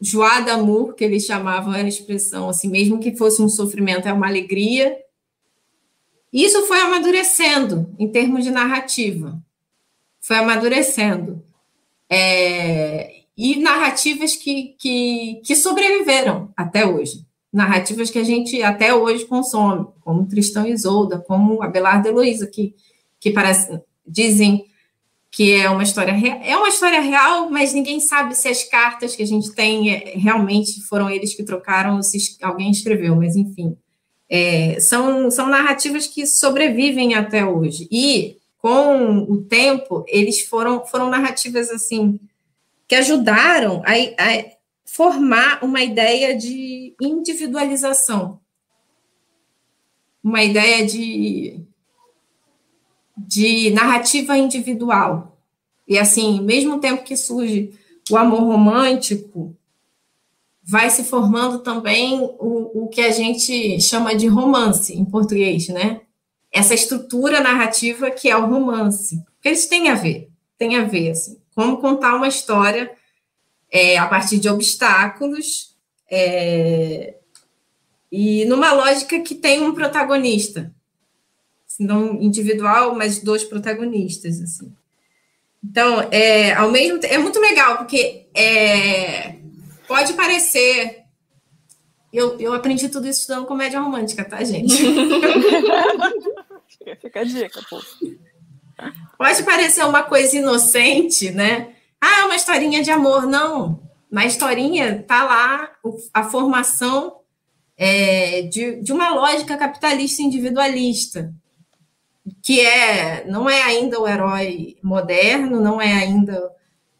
[0.00, 4.12] Joie d'amour, que eles chamavam, era a expressão assim, mesmo que fosse um sofrimento, é
[4.12, 4.96] uma alegria.
[6.32, 9.42] Isso foi amadurecendo em termos de narrativa.
[10.20, 11.42] Foi amadurecendo.
[12.10, 19.24] É, e narrativas que, que, que sobreviveram até hoje narrativas que a gente até hoje
[19.24, 22.74] consome, como Tristão e Isolda, como Abelardo Heloísa, que,
[23.18, 24.66] que parece, dizem
[25.30, 26.40] que é uma história real.
[26.42, 30.14] É uma história real, mas ninguém sabe se as cartas que a gente tem é,
[30.16, 33.76] realmente foram eles que trocaram ou se alguém escreveu, mas enfim.
[34.28, 37.86] É, são, são narrativas que sobrevivem até hoje.
[37.92, 42.18] E, com o tempo, eles foram, foram narrativas assim
[42.88, 44.44] que ajudaram a, a
[44.84, 48.40] formar uma ideia de individualização,
[50.22, 51.60] uma ideia de,
[53.16, 55.40] de narrativa individual.
[55.88, 57.72] E assim, mesmo tempo que surge
[58.10, 59.56] o amor romântico,
[60.62, 66.00] vai se formando também o, o que a gente chama de romance em português, né?
[66.52, 69.22] Essa estrutura narrativa que é o romance.
[69.34, 72.90] Porque eles têm a ver, tem a ver, assim, como contar uma história
[73.70, 75.76] é, a partir de obstáculos,
[76.10, 77.16] é,
[78.10, 80.74] e numa lógica que tem um protagonista,
[81.78, 84.72] não individual, mas dois protagonistas, assim.
[85.62, 89.36] Então, é, ao mesmo é muito legal, porque é,
[89.86, 91.04] pode parecer.
[92.12, 94.76] Eu, eu aprendi tudo isso estudando comédia romântica, tá, gente?
[97.00, 97.82] Fica a dica, pô.
[99.18, 101.74] Pode parecer uma coisa inocente, né?
[102.00, 103.26] Ah, é uma historinha de amor.
[103.26, 103.82] Não.
[104.10, 105.70] Na historinha tá lá
[106.14, 107.16] a formação
[107.76, 111.34] é, de, de uma lógica capitalista individualista,
[112.42, 116.50] que é não é ainda o herói moderno, não é ainda,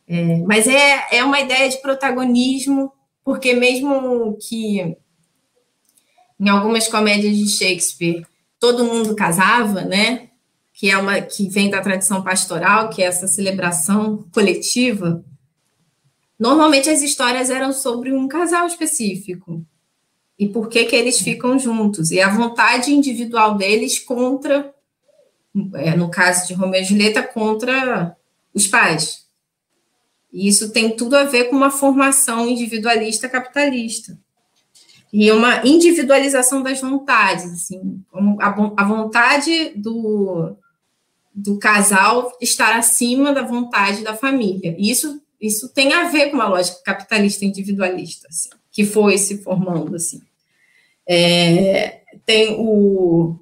[0.07, 2.93] é, mas é, é uma ideia de protagonismo,
[3.25, 4.97] porque mesmo que
[6.39, 8.27] em algumas comédias de Shakespeare
[8.59, 10.29] todo mundo casava, né?
[10.73, 15.25] Que é uma que vem da tradição pastoral, que é essa celebração coletiva.
[16.39, 19.65] Normalmente as histórias eram sobre um casal específico
[20.39, 24.75] e por que que eles ficam juntos e a vontade individual deles contra,
[25.97, 28.16] no caso de Romeu e Julieta, contra
[28.53, 29.27] os pais.
[30.33, 34.19] E isso tem tudo a ver com uma formação individualista capitalista
[35.12, 38.03] e uma individualização das vontades, assim,
[38.38, 40.55] a, vontade do,
[41.35, 44.75] do casal estar acima da vontade da família.
[44.77, 49.42] E isso, isso tem a ver com uma lógica capitalista individualista, assim, que foi se
[49.42, 50.21] formando, assim.
[51.09, 53.38] É, tem o,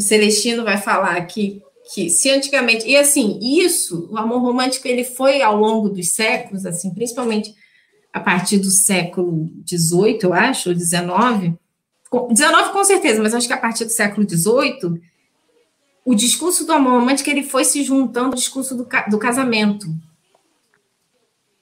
[0.00, 2.88] o Celestino vai falar que, que se antigamente...
[2.88, 7.54] E, assim, isso, o amor romântico, ele foi ao longo dos séculos, assim, principalmente
[8.10, 11.54] a partir do século XVIII, eu acho, ou XIX,
[12.34, 15.00] XIX com certeza, mas acho que a partir do século XVIII,
[16.02, 19.86] o discurso do amor romântico ele foi se juntando ao discurso do, do casamento,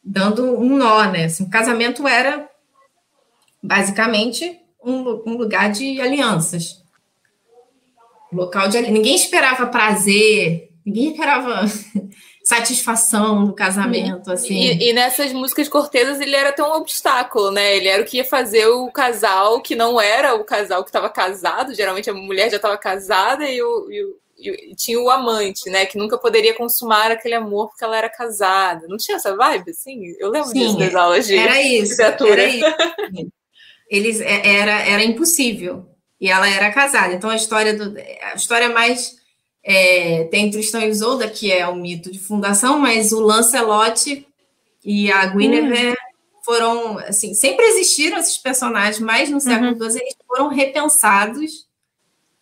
[0.03, 1.25] dando um nó, né?
[1.25, 2.49] Assim, o casamento era
[3.61, 6.83] basicamente um, um lugar de alianças,
[8.33, 11.63] local de ninguém esperava prazer, ninguém esperava
[12.45, 14.55] satisfação no casamento, assim.
[14.55, 17.77] E, e, nessas músicas cortesas ele era tão um obstáculo, né?
[17.77, 21.11] Ele era o que ia fazer o casal que não era o casal que estava
[21.11, 25.69] casado, geralmente a mulher já estava casada e, o, e, o, e, tinha o amante,
[25.69, 25.85] né?
[25.85, 28.87] Que nunca poderia consumar aquele amor porque ela era casada.
[28.89, 30.15] Não tinha essa vibe, assim?
[30.19, 32.43] Eu lembro Sim, disso das aulas de era isso, literatura.
[32.43, 33.33] Era isso.
[33.91, 35.87] Eles, é, era, era impossível.
[36.21, 37.15] E ela era casada.
[37.15, 39.17] Então a história do, a história mais
[39.63, 44.27] é, tem Tristão e Isolda, que é um mito de fundação, mas o Lancelot
[44.85, 46.43] e a Guinevere hum.
[46.45, 49.97] foram, assim, sempre existiram esses personagens, mas no século XII uhum.
[49.97, 51.69] eles foram repensados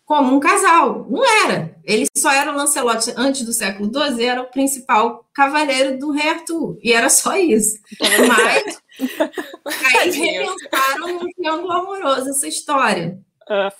[0.05, 1.05] como um casal.
[1.09, 1.75] Não era.
[1.83, 6.29] Ele só era o Lancelot antes do século XII, era o principal cavaleiro do rei
[6.29, 6.79] Arthur.
[6.81, 7.77] E era só isso.
[9.65, 13.19] Mas aí repensaram um triângulo amoroso essa história.
[13.49, 13.71] Ah.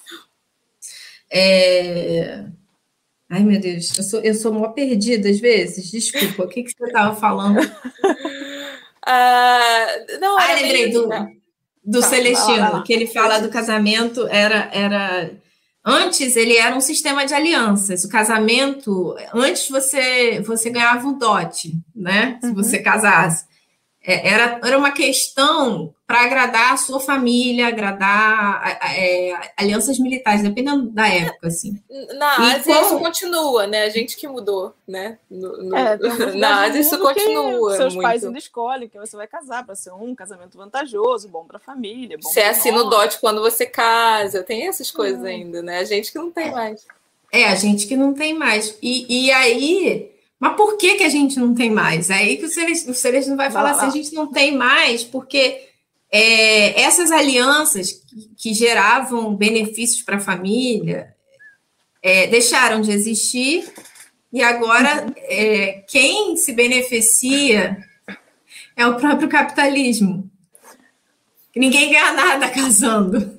[1.32, 2.46] É...
[3.30, 5.92] Ai, meu Deus, eu sou, eu sou mó perdida às vezes.
[5.92, 7.60] Desculpa, o que, que você estava falando?
[7.60, 7.66] Uh,
[10.22, 11.10] não, ah, lembrei do,
[11.84, 12.84] do tá, Celestino, lá, lá.
[12.84, 15.32] que ele fala do casamento, era, era.
[15.84, 18.06] Antes ele era um sistema de alianças.
[18.06, 22.38] O casamento, antes você, você ganhava um dote, né?
[22.42, 22.56] Se uhum.
[22.56, 23.46] você casasse.
[24.08, 30.90] É, era, era uma questão para agradar a sua família, agradar é, alianças militares, dependendo
[30.90, 31.78] da época, assim.
[32.18, 32.86] Na Ásia como...
[32.86, 33.84] isso continua, né?
[33.84, 35.18] A gente que mudou, né?
[35.30, 35.76] No, no...
[35.76, 35.98] É,
[36.40, 37.76] na Ásia isso continua.
[37.76, 38.08] Seus muito.
[38.08, 41.60] pais ainda escolhem que você vai casar para ser um casamento vantajoso, bom para a
[41.60, 42.18] família.
[42.18, 45.26] Bom você assina o dote quando você casa, tem essas coisas hum.
[45.26, 45.80] ainda, né?
[45.80, 46.88] A gente que não tem mais.
[47.30, 48.78] É, a gente que não tem mais.
[48.82, 52.10] E, e aí mas por que, que a gente não tem mais?
[52.10, 55.04] É aí que o Celestino, o Celestino vai falar assim: a gente não tem mais
[55.04, 55.68] porque
[56.12, 61.16] é, essas alianças que, que, geravam benefícios para a família
[62.02, 63.68] é, deixaram de existir
[64.32, 67.78] e agora é, quem se beneficia
[68.76, 70.30] é o próprio capitalismo.
[71.56, 73.36] Ninguém ganha nada casando.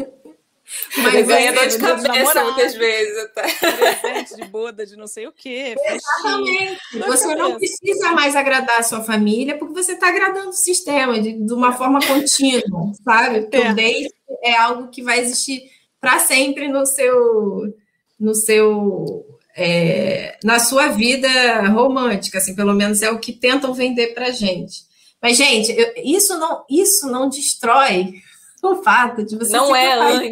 [0.97, 3.43] Mas ganha dor de cabeça muitas vezes até.
[3.53, 5.74] Presente de boda de não sei o quê.
[5.78, 6.80] Exatamente.
[7.07, 11.32] Você não precisa mais agradar a sua família porque você está agradando o sistema de,
[11.32, 13.43] de uma forma contínua, sabe?
[13.43, 13.70] Porque é.
[13.70, 15.62] o date é algo que vai existir
[16.01, 17.74] para sempre no seu,
[18.18, 19.26] no seu
[19.57, 21.28] é, na sua vida
[21.68, 24.86] romântica, assim, pelo menos é o que tentam vender para gente.
[25.20, 28.14] Mas, gente, eu, isso não, isso não destrói
[28.62, 30.30] o fato de você não é anti.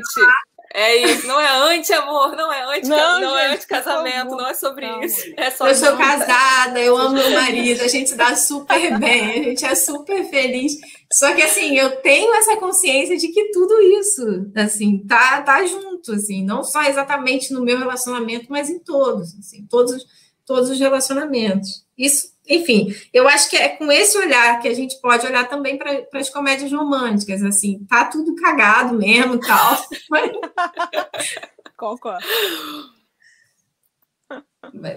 [0.79, 4.87] É isso, não é anti-amor, não é anti não, não é anti-casamento, não é sobre
[4.87, 5.22] não, isso.
[5.35, 9.31] É só eu sou casada, eu amo meu marido, a gente se dá super bem,
[9.31, 10.74] a gente é super feliz.
[11.11, 16.12] Só que assim, eu tenho essa consciência de que tudo isso, assim, tá, tá junto,
[16.12, 20.05] assim, não só exatamente no meu relacionamento, mas em todos, assim, todos,
[20.45, 21.87] todos os relacionamentos.
[21.97, 25.76] Isso enfim, eu acho que é com esse olhar que a gente pode olhar também
[25.76, 29.84] para as comédias românticas, assim, tá tudo cagado mesmo tal.
[31.76, 32.24] Concordo.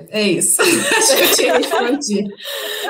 [0.10, 0.62] É isso.
[0.64, 2.34] Acho que eu tinha respondido.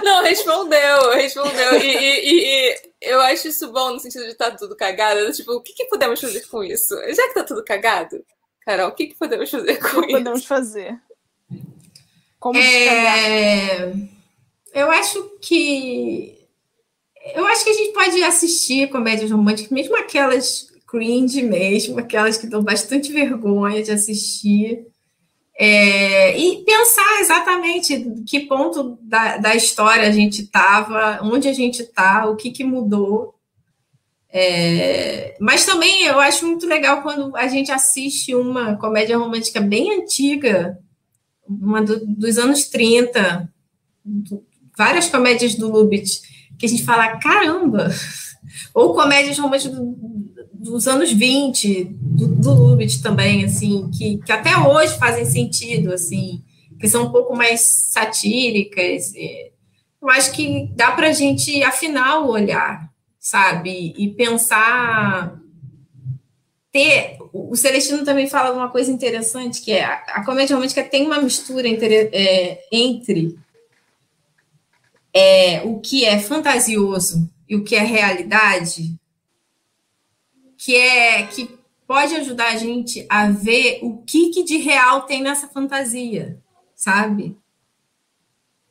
[0.04, 1.80] Não, respondeu, respondeu.
[1.82, 5.32] E, e, e, eu acho isso bom no sentido de estar tá tudo cagado.
[5.34, 6.96] Tipo, o que, que, podemos fazer com isso?
[7.14, 8.24] Já que tá tudo cagado,
[8.62, 10.18] Carol, o que, que podemos fazer com o que isso?
[10.18, 10.98] podemos fazer?
[12.40, 13.92] Como é...
[14.80, 16.38] Eu acho que.
[17.36, 22.48] Eu acho que a gente pode assistir comédias românticas, mesmo aquelas cringe mesmo, aquelas que
[22.48, 24.86] dão bastante vergonha de assistir.
[25.62, 31.82] É, e pensar exatamente que ponto da, da história a gente estava, onde a gente
[31.82, 33.36] está, o que, que mudou.
[34.32, 40.02] É, mas também eu acho muito legal quando a gente assiste uma comédia romântica bem
[40.02, 40.80] antiga,
[41.48, 43.52] uma do, dos anos 30,
[44.06, 44.46] do,
[44.80, 46.22] várias comédias do Lubitsch,
[46.58, 47.90] que a gente fala, caramba!
[48.74, 49.94] Ou comédias românticas do,
[50.54, 56.42] dos anos 20, do, do Lubitsch também, assim, que, que até hoje fazem sentido, assim,
[56.80, 57.60] que são um pouco mais
[57.92, 59.12] satíricas.
[60.02, 63.94] Eu acho que dá para a gente afinar o olhar, sabe?
[63.98, 65.38] E pensar.
[66.72, 67.18] Ter.
[67.34, 71.20] O Celestino também fala uma coisa interessante, que é a, a comédia romântica tem uma
[71.20, 73.36] mistura entre, é, entre
[75.14, 78.96] é, o que é fantasioso e o que é realidade,
[80.58, 81.58] que é que
[81.88, 86.40] pode ajudar a gente a ver o que, que de real tem nessa fantasia,
[86.76, 87.36] sabe?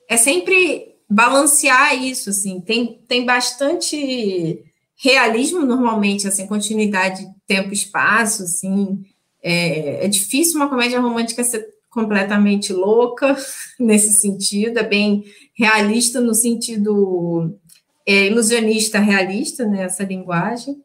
[0.09, 4.63] É sempre balancear isso, assim, tem, tem bastante
[4.95, 9.05] realismo normalmente, assim, continuidade tempo-espaço, assim,
[9.43, 13.37] é, é difícil uma comédia romântica ser completamente louca
[13.81, 15.25] nesse sentido, é bem
[15.59, 17.59] realista no sentido
[18.07, 20.81] é, ilusionista realista, né, essa linguagem.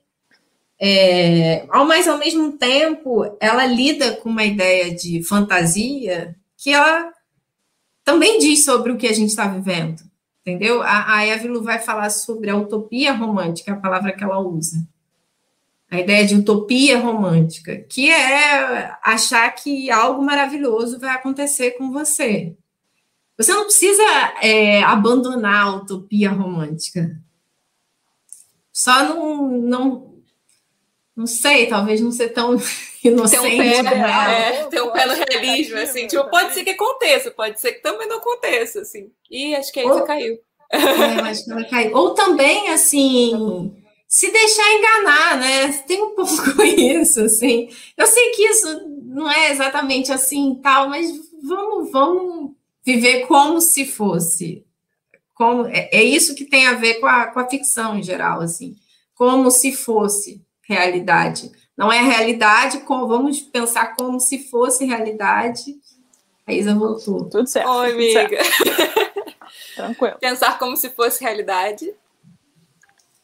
[0.82, 7.14] É, mas, ao mesmo tempo, ela lida com uma ideia de fantasia que ela
[8.04, 10.02] também diz sobre o que a gente está vivendo,
[10.42, 10.82] entendeu?
[10.82, 14.86] A, a Evelyn vai falar sobre a utopia romântica, a palavra que ela usa.
[15.90, 22.58] A ideia de utopia romântica, que é achar que algo maravilhoso vai acontecer com você.
[23.38, 24.04] Você não precisa
[24.42, 27.20] é, abandonar a utopia romântica.
[28.72, 30.14] Só não, não
[31.16, 32.60] não sei, talvez não ser tão
[33.04, 33.42] inocente.
[33.42, 34.60] Ter um pé, né?
[34.62, 36.08] é, ter um pé no realismo, assim.
[36.08, 39.12] Tipo, pode ser que aconteça, pode ser que também não aconteça, assim.
[39.30, 40.40] E acho que a Isa Ou, caiu.
[40.72, 40.78] É,
[41.30, 41.96] acho que ela caiu.
[41.96, 43.76] Ou também, assim,
[44.08, 45.72] se deixar enganar, né?
[45.86, 47.70] Tem um pouco isso, assim.
[47.96, 51.12] Eu sei que isso não é exatamente assim tal, mas
[51.44, 52.43] vamos, vamos
[52.86, 54.66] viver como se fosse.
[55.34, 58.42] Como, é, é isso que tem a ver com a, com a ficção em geral,
[58.42, 58.76] assim.
[59.16, 61.52] Como se fosse realidade.
[61.76, 65.76] Não é realidade, como, vamos pensar como se fosse realidade.
[66.46, 67.30] A Isa voltou.
[67.30, 67.70] Tudo certo.
[67.70, 68.44] Oi, amiga.
[68.44, 69.34] Certo.
[69.76, 70.18] Tranquilo.
[70.20, 71.92] Pensar como se fosse realidade.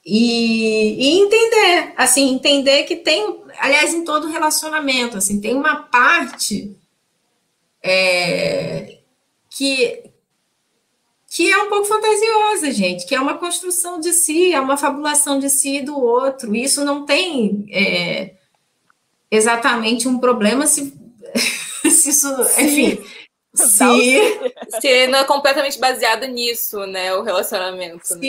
[0.03, 6.75] E, e, entender, assim, entender que tem, aliás, em todo relacionamento, assim, tem uma parte
[7.83, 8.98] é,
[9.59, 10.03] que,
[11.27, 15.37] que é um pouco fantasiosa, gente, que é uma construção de si, é uma fabulação
[15.37, 16.55] de si e do outro.
[16.55, 18.35] Isso não tem é,
[19.29, 20.93] exatamente um problema se,
[21.91, 22.63] se isso, Sim.
[22.63, 23.03] enfim.
[23.51, 23.75] Se,
[24.79, 27.13] se não é completamente baseado nisso, né?
[27.15, 28.07] O relacionamento.
[28.07, 28.27] Se, né?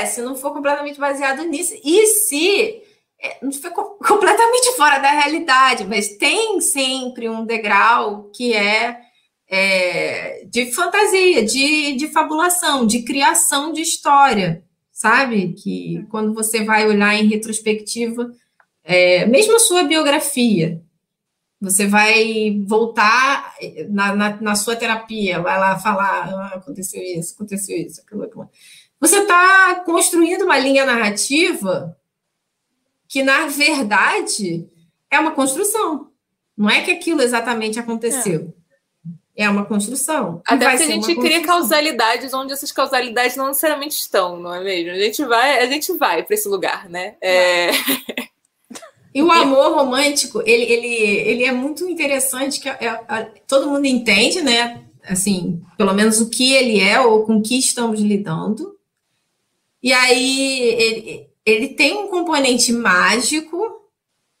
[0.00, 1.74] É, se não for completamente baseado nisso.
[1.84, 2.80] E se
[3.20, 9.00] é, não for completamente fora da realidade, mas tem sempre um degrau que é
[9.54, 15.52] é, de fantasia, de, de fabulação, de criação de história, sabe?
[15.52, 18.32] Que quando você vai olhar em retrospectiva,
[18.82, 20.82] é, mesmo a sua biografia,
[21.60, 23.54] você vai voltar
[23.90, 28.48] na, na, na, sua terapia, vai lá falar, ah, aconteceu isso, aconteceu isso, aquilo, aquilo.
[28.98, 31.94] Você está construindo uma linha narrativa
[33.06, 34.66] que, na verdade,
[35.10, 36.10] é uma construção.
[36.56, 38.54] Não é que aquilo exatamente aconteceu.
[38.58, 38.61] É.
[39.34, 40.42] É uma construção.
[40.44, 44.90] Até porque a gente cria causalidades onde essas causalidades não necessariamente estão, não é mesmo?
[44.90, 47.14] A gente vai, a gente vai para esse lugar, né?
[47.20, 47.70] É...
[49.14, 53.84] E o amor romântico, ele, ele, ele é muito interessante, que é, é, todo mundo
[53.84, 54.84] entende, né?
[55.04, 58.74] Assim, pelo menos o que ele é ou com que estamos lidando.
[59.82, 63.81] E aí ele, ele tem um componente mágico,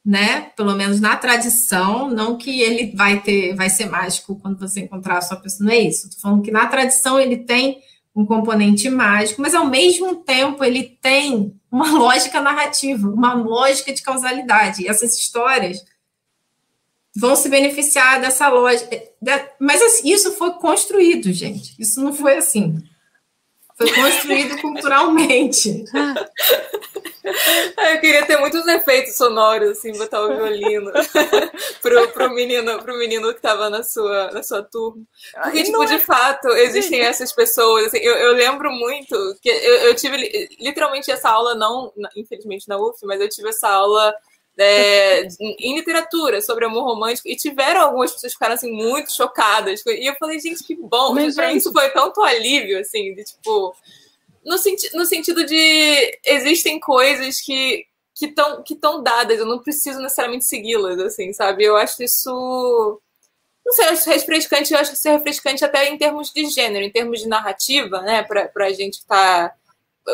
[0.04, 0.50] né?
[0.56, 5.18] Pelo menos na tradição, não que ele vai ter, vai ser mágico quando você encontrar
[5.18, 6.06] a sua pessoa, não é isso.
[6.06, 7.80] Estou falando que na tradição ele tem
[8.14, 14.02] um componente mágico, mas ao mesmo tempo ele tem uma lógica narrativa, uma lógica de
[14.02, 14.82] causalidade.
[14.82, 15.82] E essas histórias
[17.14, 19.00] vão se beneficiar dessa lógica.
[19.60, 21.74] Mas assim, isso foi construído, gente.
[21.78, 22.82] Isso não foi assim.
[23.76, 25.84] Foi construído culturalmente.
[27.24, 30.90] Eu queria ter muitos efeitos sonoros, assim, botar o violino
[31.80, 35.02] pro, pro, menino, pro menino que estava na sua, na sua turma.
[35.42, 35.98] Porque, tipo, de é...
[35.98, 37.86] fato, existem essas pessoas.
[37.86, 40.16] Assim, eu, eu lembro muito que eu, eu tive
[40.60, 44.12] literalmente essa aula, não, infelizmente, na UF, mas eu tive essa aula
[44.58, 49.82] é, em literatura sobre amor romântico e tiveram algumas pessoas que ficaram assim muito chocadas.
[49.86, 51.56] E eu falei gente que bom Mas, gente...
[51.56, 53.74] isso foi tanto alívio assim de tipo
[54.44, 59.60] no, senti no sentido de existem coisas que que estão que estão dadas eu não
[59.60, 61.64] preciso necessariamente segui-las assim sabe?
[61.64, 63.00] Eu acho isso
[63.64, 66.46] não sei, eu acho refrescante, eu acho que isso é refrescante até em termos de
[66.46, 69.54] gênero, em termos de narrativa, né, para a gente que está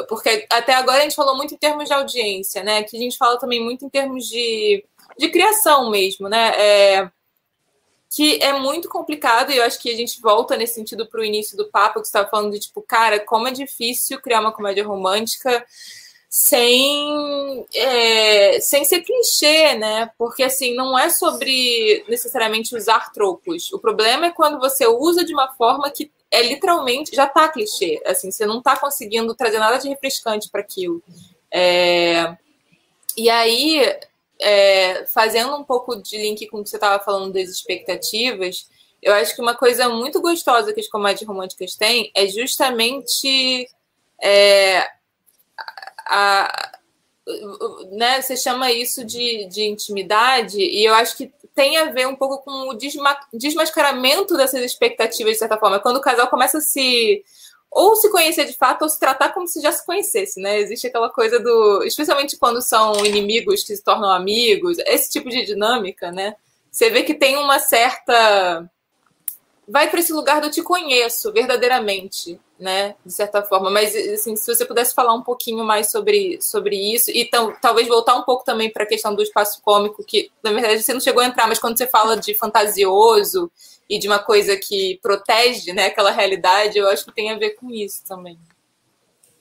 [0.09, 2.83] porque até agora a gente falou muito em termos de audiência, né?
[2.83, 4.85] Que a gente fala também muito em termos de,
[5.19, 6.53] de criação mesmo, né?
[6.57, 7.11] É,
[8.11, 11.25] que é muito complicado, e eu acho que a gente volta nesse sentido para o
[11.25, 14.53] início do papo, que você estava falando de tipo, cara, como é difícil criar uma
[14.53, 15.65] comédia romântica
[16.29, 20.11] sem, é, sem ser clichê, né?
[20.19, 23.73] Porque assim, não é sobre necessariamente usar tropos.
[23.73, 28.01] O problema é quando você usa de uma forma que é literalmente já tá clichê.
[28.07, 31.03] Assim, você não tá conseguindo trazer nada de refrescante para aquilo.
[31.51, 32.37] É,
[33.17, 33.83] e aí,
[34.41, 38.69] é, fazendo um pouco de link com o que você estava falando das expectativas,
[39.03, 43.69] eu acho que uma coisa muito gostosa que as comédias românticas têm é justamente
[44.23, 44.89] é,
[46.07, 46.79] a,
[47.91, 52.15] né, você chama isso de, de intimidade, e eu acho que tem a ver um
[52.15, 55.81] pouco com o desma desmascaramento dessas expectativas, de certa forma.
[55.81, 57.25] Quando o casal começa a se.
[57.69, 60.61] ou se conhecer de fato, ou se tratar como se já se conhecesse, né?
[60.61, 61.83] Existe aquela coisa do.
[61.83, 66.37] especialmente quando são inimigos que se tornam amigos, esse tipo de dinâmica, né?
[66.71, 68.71] Você vê que tem uma certa.
[69.69, 73.71] Vai para esse lugar do te conheço verdadeiramente né, de certa forma.
[73.71, 78.17] Mas, assim, se você pudesse falar um pouquinho mais sobre, sobre isso, e talvez voltar
[78.17, 81.23] um pouco também para a questão do espaço cômico, que, na verdade, você não chegou
[81.23, 83.51] a entrar, mas quando você fala de fantasioso
[83.89, 87.51] e de uma coisa que protege, né, aquela realidade, eu acho que tem a ver
[87.51, 88.39] com isso também.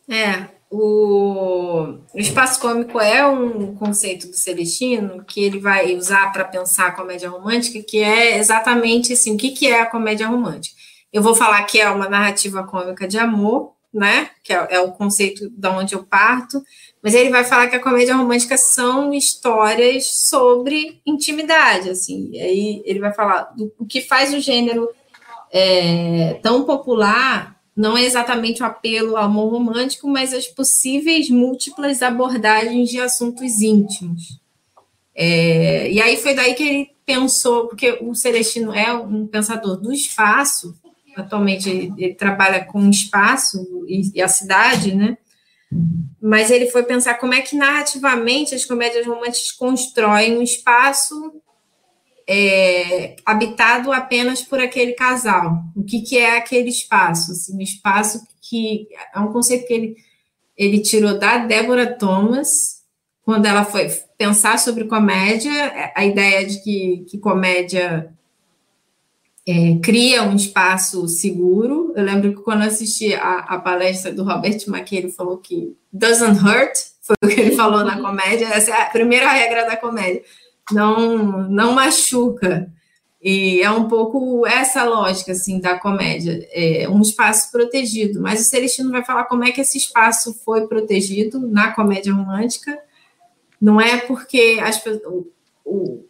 [0.10, 6.46] É, o, o espaço cômico é um conceito do Celestino que ele vai usar para
[6.46, 10.76] pensar a comédia romântica, que é exatamente assim, o que, que é a comédia romântica?
[11.12, 14.30] Eu vou falar que é uma narrativa cômica de amor, né?
[14.44, 16.62] Que é, é o conceito da onde eu parto.
[17.02, 22.30] Mas ele vai falar que a comédia romântica são histórias sobre intimidade, assim.
[22.34, 24.90] E aí ele vai falar do o que faz o gênero
[25.52, 32.02] é, tão popular não é exatamente o apelo ao amor romântico, mas as possíveis múltiplas
[32.02, 34.40] abordagens de assuntos íntimos.
[35.14, 39.94] É, e aí foi daí que ele pensou, porque o Celestino é um pensador do
[39.94, 40.76] espaço,
[41.16, 45.16] atualmente ele, trabalha com espaço e, e, a cidade, né?
[46.20, 51.16] Mas ele foi pensar como é que narrativamente as comédias românticas constroem um espaço
[52.28, 55.64] é, habitado apenas por aquele casal.
[55.76, 57.32] O que, que é aquele espaço?
[57.32, 59.96] Assim, um espaço que é um conceito que ele,
[60.58, 62.84] ele tirou da Débora Thomas,
[63.24, 68.14] quando ela foi pensar sobre comédia, a ideia de que, que comédia
[69.48, 71.94] é, cria um espaço seguro.
[71.96, 76.40] Eu lembro que quando assisti a, a palestra do Robert McKay, ele falou que doesn't
[76.44, 80.22] hurt, foi o que ele falou na comédia, essa é a primeira regra da comédia,
[80.72, 82.72] não, não machuca.
[83.22, 88.22] E é um pouco essa lógica assim da comédia, é um espaço protegido.
[88.22, 92.78] Mas o Celestino vai falar como é que esse espaço foi protegido na comédia romântica.
[93.60, 94.82] Não é porque as,
[95.66, 96.06] o,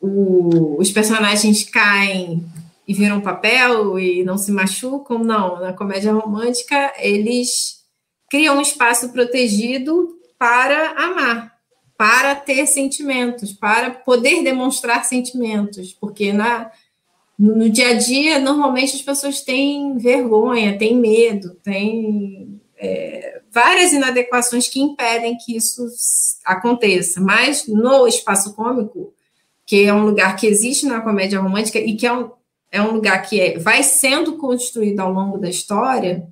[0.00, 2.44] o, os personagens caem
[2.88, 5.18] e viram papel e não se machucam.
[5.18, 7.84] Não, na comédia romântica, eles
[8.30, 11.55] criam um espaço protegido para amar,
[11.96, 16.70] para ter sentimentos, para poder demonstrar sentimentos, porque na,
[17.38, 24.68] no dia a dia, normalmente as pessoas têm vergonha, têm medo, têm é, várias inadequações
[24.68, 25.86] que impedem que isso
[26.44, 29.12] aconteça, mas no espaço cômico,
[29.64, 32.30] que é um lugar que existe na comédia romântica e que é um,
[32.70, 36.28] é um lugar que é, vai sendo construído ao longo da história,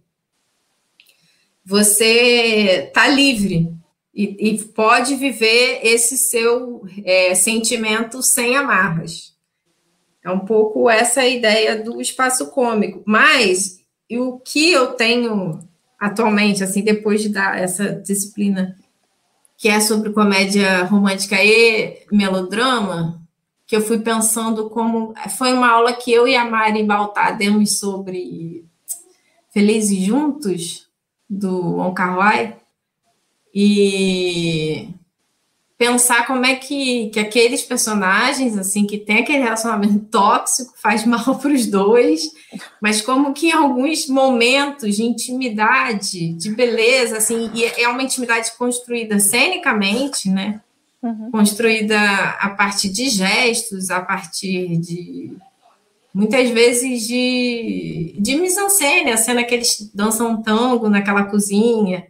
[1.64, 3.72] você está livre
[4.14, 9.34] e, e, pode viver esse seu é, sentimento sem amarras.
[10.22, 13.02] É um pouco essa ideia do espaço cômico.
[13.04, 15.58] Mas o que eu tenho
[15.98, 18.76] atualmente, assim, depois de dar essa disciplina
[19.56, 23.20] que é sobre comédia romântica e melodrama,
[23.66, 27.78] que eu fui pensando como foi uma aula que eu e a Mari Baltar demos
[27.78, 28.64] sobre
[29.50, 30.88] Felizes Juntos
[31.28, 32.58] do On Kar
[33.54, 34.88] e
[35.78, 41.36] pensar como é que, que aqueles personagens, assim, que tem aquele relacionamento tóxico, faz mal
[41.38, 42.22] para os dois,
[42.80, 48.50] mas como que em alguns momentos de intimidade, de beleza, assim, e é uma intimidade
[48.56, 50.60] construída cenicamente, né?
[51.02, 51.30] Uhum.
[51.30, 52.00] Construída
[52.40, 55.36] a partir de gestos, a partir de
[56.14, 62.06] muitas vezes de, de mise-en-scène, a cena que eles dançam um tango naquela cozinha,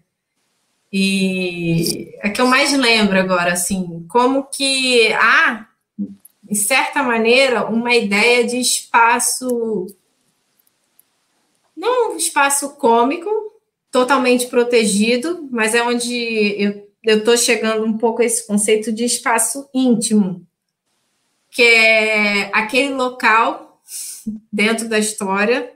[0.96, 5.66] e é que eu mais lembro agora, assim, como que há,
[6.40, 9.88] de certa maneira, uma ideia de espaço,
[11.76, 13.28] não um espaço cômico,
[13.90, 19.68] totalmente protegido, mas é onde eu estou chegando um pouco a esse conceito de espaço
[19.74, 20.46] íntimo,
[21.50, 23.82] que é aquele local
[24.52, 25.72] dentro da história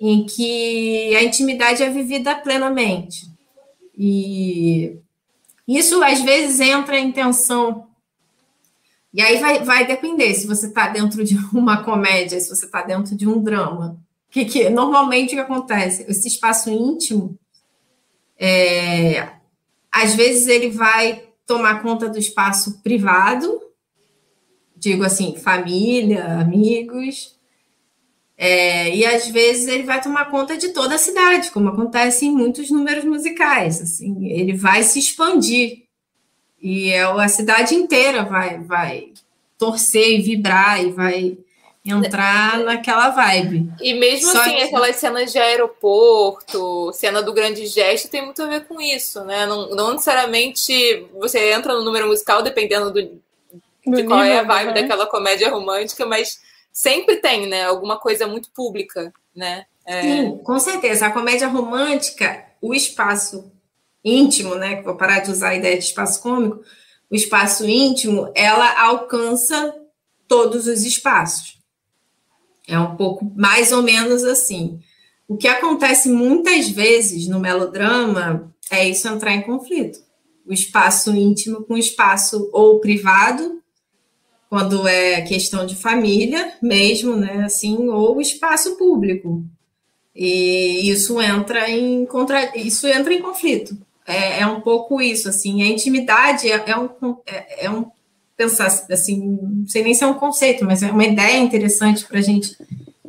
[0.00, 3.32] em que a intimidade é vivida plenamente.
[3.96, 4.98] E
[5.66, 7.88] isso às vezes entra em tensão.
[9.12, 12.82] E aí vai, vai depender se você está dentro de uma comédia, se você está
[12.82, 13.98] dentro de um drama.
[14.30, 16.04] Que, que normalmente o que acontece?
[16.08, 17.38] Esse espaço íntimo,
[18.36, 19.28] é,
[19.92, 23.60] às vezes ele vai tomar conta do espaço privado,
[24.76, 27.33] digo assim, família, amigos,
[28.36, 32.30] é, e às vezes ele vai tomar conta de toda a cidade, como acontece em
[32.30, 33.80] muitos números musicais.
[33.80, 35.84] Assim, ele vai se expandir
[36.60, 39.12] e é, a cidade inteira vai, vai
[39.58, 41.38] torcer e vibrar e vai
[41.84, 43.70] entrar naquela vibe.
[43.80, 44.62] E mesmo Só assim, que...
[44.62, 49.46] aquelas cenas de aeroporto, cena do grande gesto, tem muito a ver com isso, né?
[49.46, 54.72] Não, não necessariamente você entra no número musical dependendo do, de qual é a vibe
[54.72, 54.82] né?
[54.82, 56.40] daquela comédia romântica, mas
[56.74, 57.64] sempre tem, né?
[57.64, 59.64] Alguma coisa muito pública, né?
[59.86, 60.02] É...
[60.02, 61.06] Sim, com certeza.
[61.06, 63.52] A comédia romântica, o espaço
[64.04, 64.82] íntimo, né?
[64.82, 66.60] Vou parar de usar a ideia de espaço cômico.
[67.08, 69.72] O espaço íntimo, ela alcança
[70.26, 71.58] todos os espaços.
[72.66, 74.80] É um pouco mais ou menos assim.
[75.28, 80.00] O que acontece muitas vezes no melodrama é isso entrar em conflito.
[80.44, 83.62] O espaço íntimo com o espaço ou privado
[84.54, 89.44] quando é questão de família mesmo, né, assim, ou espaço público.
[90.14, 93.76] E isso entra em contra, isso entra em conflito.
[94.06, 96.88] É, é um pouco isso, assim, a intimidade é, é um
[97.26, 97.90] é, é, um
[98.36, 102.20] pensar assim, não sei nem se é um conceito, mas é uma ideia interessante para
[102.20, 102.56] a gente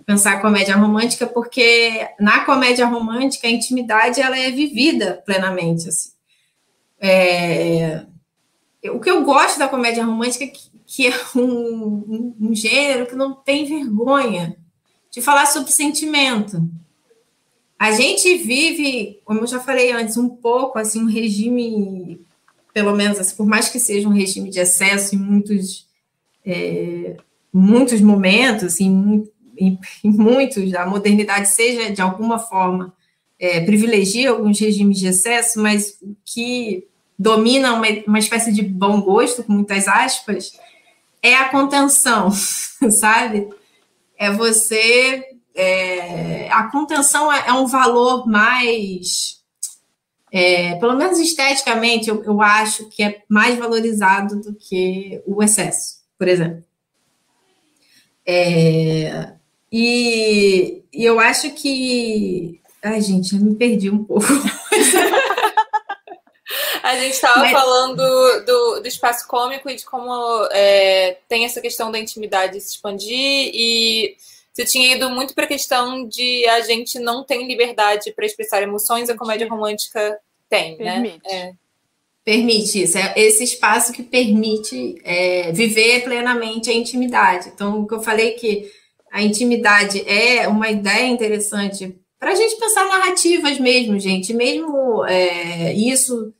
[0.03, 6.09] pensar a comédia romântica, porque na comédia romântica a intimidade ela é vivida plenamente, assim.
[6.99, 8.01] É,
[8.89, 13.05] o que eu gosto da comédia romântica é que que é um, um, um gênero
[13.05, 14.55] que não tem vergonha
[15.11, 16.69] de falar sobre sentimento.
[17.77, 22.21] A gente vive, como eu já falei antes, um pouco assim um regime,
[22.73, 25.85] pelo menos assim, por mais que seja um regime de excesso em muitos
[26.45, 27.17] é,
[27.51, 29.27] muitos momentos, assim,
[29.57, 32.93] em, em, muitos a modernidade seja de alguma forma
[33.37, 36.87] é, privilegia alguns regimes de excesso, mas que
[37.19, 40.53] domina uma, uma espécie de bom gosto, com muitas aspas,
[41.25, 42.29] é a contenção,
[42.91, 43.49] sabe?
[44.17, 45.23] É você.
[45.55, 49.43] É, a contenção é, é, um valor mais.
[50.31, 56.01] É, pelo menos esteticamente, eu, eu acho que é mais valorizado do que o excesso,
[56.17, 56.63] por exemplo.
[58.25, 59.33] É,
[59.71, 62.59] e, e, eu acho que.
[62.83, 64.25] Ai, gente, eu me perdi um pouco.
[66.85, 67.51] A gente estava Mas...
[67.51, 72.75] falando do, do espaço cômico e de como é, tem essa questão da intimidade se
[72.75, 74.15] expandir e
[74.53, 78.61] você tinha ido muito para a questão de a gente não tem liberdade para expressar
[78.61, 80.15] emoções, a comédia romântica
[80.47, 81.01] tem, né?
[81.01, 81.27] permite.
[81.27, 81.33] né?
[81.33, 81.53] É.
[82.23, 87.49] Permite isso, é esse espaço que permite é, viver plenamente a intimidade.
[87.49, 88.71] Então, o que eu falei que
[89.11, 94.33] a intimidade é uma ideia interessante para a gente pensar narrativas mesmo, gente.
[94.35, 96.31] Mesmo é, isso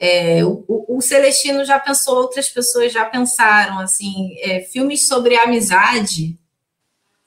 [0.00, 6.38] é, o, o, Celestino já pensou, outras pessoas já pensaram, assim, é, filmes sobre amizade,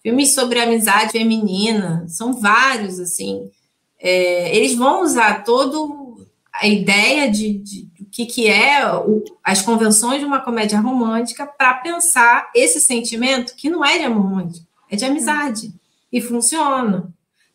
[0.02, 3.52] filmes sobre amizade feminina, são vários, assim,
[4.00, 9.62] é, eles vão usar todo a ideia de, de, de que, que é o, as
[9.62, 14.66] convenções de uma comédia romântica para pensar esse sentimento que não é de amor romântico,
[14.90, 15.72] é de amizade,
[16.12, 17.08] e funciona.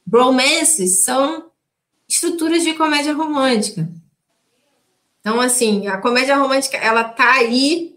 [0.06, 1.50] Bromances são
[2.08, 3.88] estruturas de comédia romântica.
[5.28, 7.94] Então, assim, a comédia romântica, ela tá aí,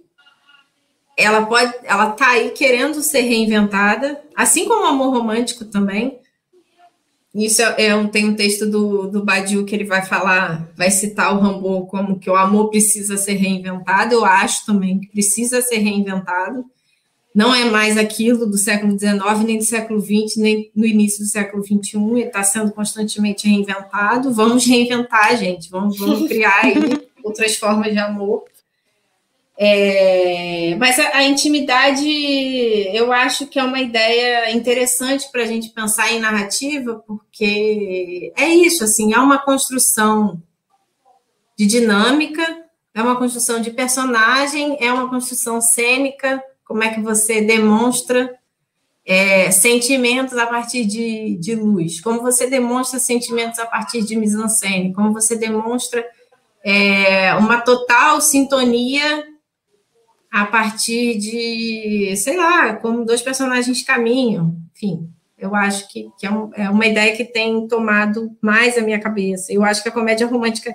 [1.15, 6.19] ela pode, ela tá aí querendo ser reinventada, assim como o amor romântico também.
[7.33, 10.91] Isso é, é um, tem um texto do, do Badiou que ele vai falar, vai
[10.91, 14.13] citar o Rambo como que o amor precisa ser reinventado.
[14.13, 16.65] Eu acho também que precisa ser reinventado.
[17.33, 21.29] Não é mais aquilo do século XIX, nem do século XX, nem no início do
[21.29, 21.95] século XXI.
[21.95, 24.33] Ele está sendo constantemente reinventado.
[24.33, 25.69] Vamos reinventar, gente.
[25.69, 28.45] Vamos, vamos criar aí outras formas de amor.
[29.57, 32.07] É, mas a, a, intimidade,
[32.95, 38.47] eu acho que é uma ideia interessante para a gente pensar em narrativa, porque é
[38.49, 40.41] isso, assim, é uma construção
[41.55, 47.41] de dinâmica, é uma construção de personagem, é uma construção cênica, como é que você
[47.41, 48.35] demonstra
[49.05, 54.93] é, sentimentos a partir de, de luz, como você demonstra sentimentos a partir de mise-en-scène,
[54.93, 56.03] como você demonstra
[56.63, 59.25] é, uma total sintonia
[60.31, 65.09] a partir de, sei lá, como dois personagens caminham, enfim.
[65.37, 68.99] Eu acho que, que é, um, é, uma ideia que tem tomado mais a minha
[68.99, 69.51] cabeça.
[69.51, 70.73] Eu acho que a comédia romântica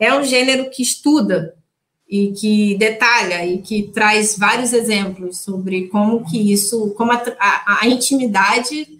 [0.00, 1.54] é um gênero que estuda
[2.08, 7.80] e que detalha e que traz vários exemplos sobre como que isso, como a, a,
[7.82, 8.98] a intimidade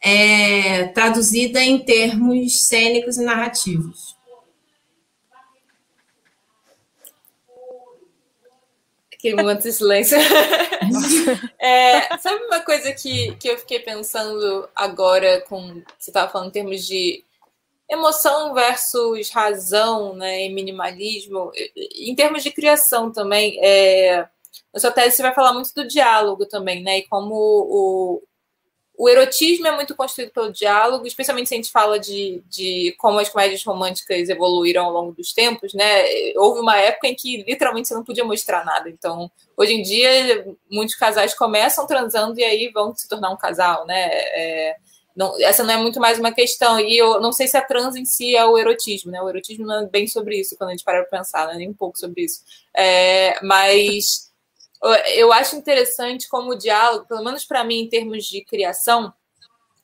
[0.00, 4.16] é traduzida em termos cênicos e narrativos.
[9.34, 10.16] Momento de silêncio.
[11.58, 15.82] é, sabe uma coisa que, que eu fiquei pensando agora com.
[15.98, 17.24] Você estava falando em termos de
[17.88, 21.50] emoção versus razão, né, e minimalismo,
[21.96, 24.28] em termos de criação também, é,
[24.72, 28.22] na sua tese você vai falar muito do diálogo também, né, e como o,
[29.00, 33.18] o erotismo é muito construído pelo diálogo, especialmente se a gente fala de, de como
[33.18, 36.04] as comédias românticas evoluíram ao longo dos tempos, né?
[36.36, 38.90] Houve uma época em que literalmente você não podia mostrar nada.
[38.90, 43.86] Então, hoje em dia, muitos casais começam transando e aí vão se tornar um casal,
[43.86, 44.10] né?
[44.12, 44.76] É,
[45.16, 46.78] não, essa não é muito mais uma questão.
[46.78, 49.22] E eu não sei se a trans em si é o erotismo, né?
[49.22, 51.54] O erotismo não é bem sobre isso, quando a gente para pensar, né?
[51.54, 52.42] nem um pouco sobre isso.
[52.76, 54.29] É, mas
[55.14, 59.12] eu acho interessante como o diálogo, pelo menos para mim, em termos de criação,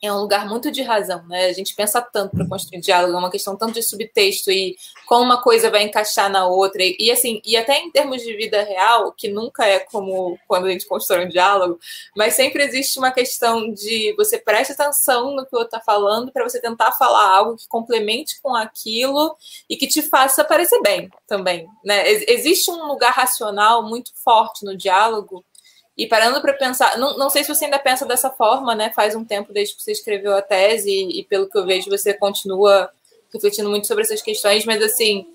[0.02, 1.46] é um lugar muito de razão, né?
[1.46, 4.76] A gente pensa tanto para construir diálogo, é uma questão tanto de subtexto e
[5.06, 6.82] como uma coisa vai encaixar na outra.
[6.82, 10.66] E, e, assim, e até em termos de vida real, que nunca é como quando
[10.66, 11.78] a gente constrói um diálogo,
[12.14, 16.30] mas sempre existe uma questão de você preste atenção no que o outro está falando
[16.30, 19.34] para você tentar falar algo que complemente com aquilo
[19.68, 22.08] e que te faça parecer bem também, né?
[22.08, 25.44] Existe um lugar racional muito forte no diálogo
[25.96, 28.92] e parando para pensar, não, não sei se você ainda pensa dessa forma, né?
[28.94, 31.88] Faz um tempo desde que você escreveu a tese, e, e pelo que eu vejo,
[31.88, 32.90] você continua
[33.32, 35.26] refletindo muito sobre essas questões, mas assim,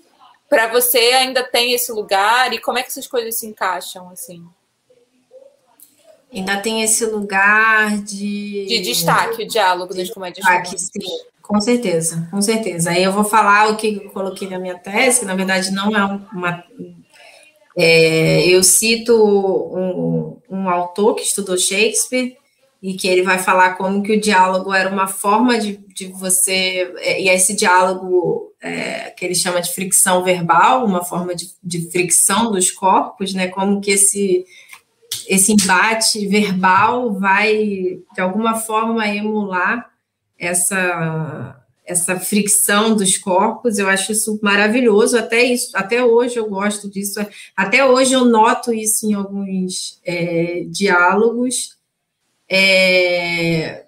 [0.48, 4.44] para você ainda tem esse lugar e como é que essas coisas se encaixam, assim?
[6.32, 8.66] Ainda tem esse lugar de.
[8.66, 12.90] De destaque, o diálogo de das comédias destaque, sim, com certeza, com certeza.
[12.90, 15.94] Aí eu vou falar o que eu coloquei na minha tese, que na verdade não
[15.94, 16.64] é uma,
[17.76, 22.36] é, eu cito um, um, autor que estudou Shakespeare
[22.82, 26.92] e que ele vai falar como que o diálogo era uma forma de, de você
[26.98, 31.90] é, e esse diálogo é, que ele chama de fricção verbal, uma forma de, de
[31.90, 33.48] fricção dos corpos, né?
[33.48, 34.44] Como que esse
[35.28, 39.90] esse embate verbal vai de alguma forma emular
[40.38, 41.61] essa
[41.92, 47.24] essa fricção dos corpos, eu acho isso maravilhoso, até isso, até hoje eu gosto disso,
[47.56, 51.76] até hoje eu noto isso em alguns é, diálogos,
[52.48, 53.84] é,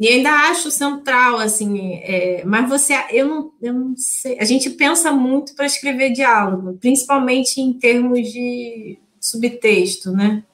[0.00, 4.70] e ainda acho central, assim, é, mas você, eu não, eu não sei, a gente
[4.70, 10.44] pensa muito para escrever diálogo, principalmente em termos de subtexto, né?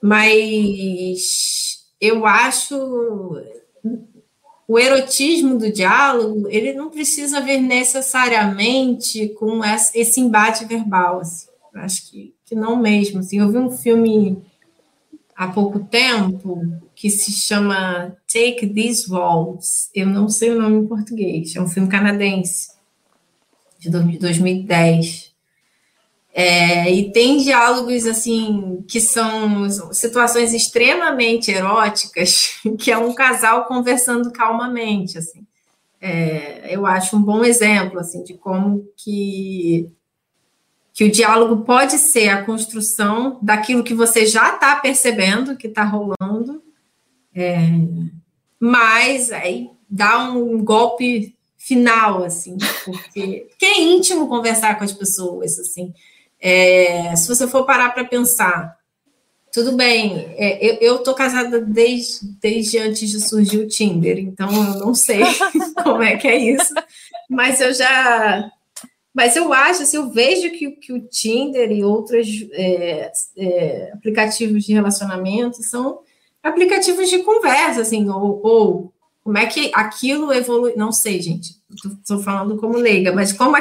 [0.00, 3.36] Mas eu acho
[4.68, 11.48] o erotismo do diálogo, ele não precisa ver necessariamente com esse embate verbal, assim.
[11.74, 13.20] acho que, que não mesmo.
[13.20, 14.42] Assim, eu vi um filme
[15.34, 16.60] há pouco tempo
[16.94, 21.66] que se chama Take These Walls, eu não sei o nome em português, é um
[21.66, 22.68] filme canadense,
[23.78, 25.27] de 2010.
[26.40, 34.30] É, e tem diálogos assim que são situações extremamente eróticas, que é um casal conversando
[34.30, 35.44] calmamente, assim.
[36.00, 39.90] É, eu acho um bom exemplo assim de como que
[40.94, 45.82] que o diálogo pode ser a construção daquilo que você já está percebendo que está
[45.82, 46.62] rolando,
[47.34, 47.56] é,
[48.60, 55.58] mas aí dá um golpe final, assim, porque, porque é íntimo conversar com as pessoas,
[55.58, 55.92] assim.
[56.40, 58.78] É, se você for parar para pensar,
[59.52, 64.78] tudo bem, é, eu, tô casada desde, desde antes de surgir o Tinder, então eu
[64.78, 65.22] não sei
[65.82, 66.74] como é que é isso,
[67.28, 68.50] mas eu já.
[69.12, 74.64] Mas eu acho, assim, eu vejo que, que o Tinder e outros é, é, aplicativos
[74.64, 76.00] de relacionamento são
[76.42, 78.92] aplicativos de conversa, assim, ou, ou
[79.24, 80.74] como é que aquilo evolui?
[80.76, 81.56] Não sei, gente.
[82.00, 83.56] Estou falando como leiga, mas como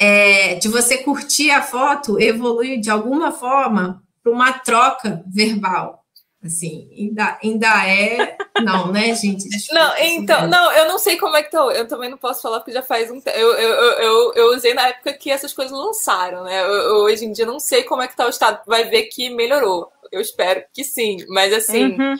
[0.00, 6.00] é, de você curtir a foto evolui de alguma forma para uma troca verbal.
[6.42, 8.38] Assim, ainda, ainda é.
[8.64, 9.46] Não, né, gente?
[9.46, 11.58] Desculpa, não, então, não, eu não sei como é que tá.
[11.58, 13.36] Eu também não posso falar porque já faz um tempo.
[13.36, 16.62] Eu, eu, eu, eu, usei na época que essas coisas lançaram, né?
[16.62, 18.62] Eu, hoje em dia não sei como é que tá o estado.
[18.66, 19.92] Vai ver que melhorou.
[20.10, 21.18] Eu espero que sim.
[21.28, 21.98] Mas assim.
[21.98, 22.16] Uhum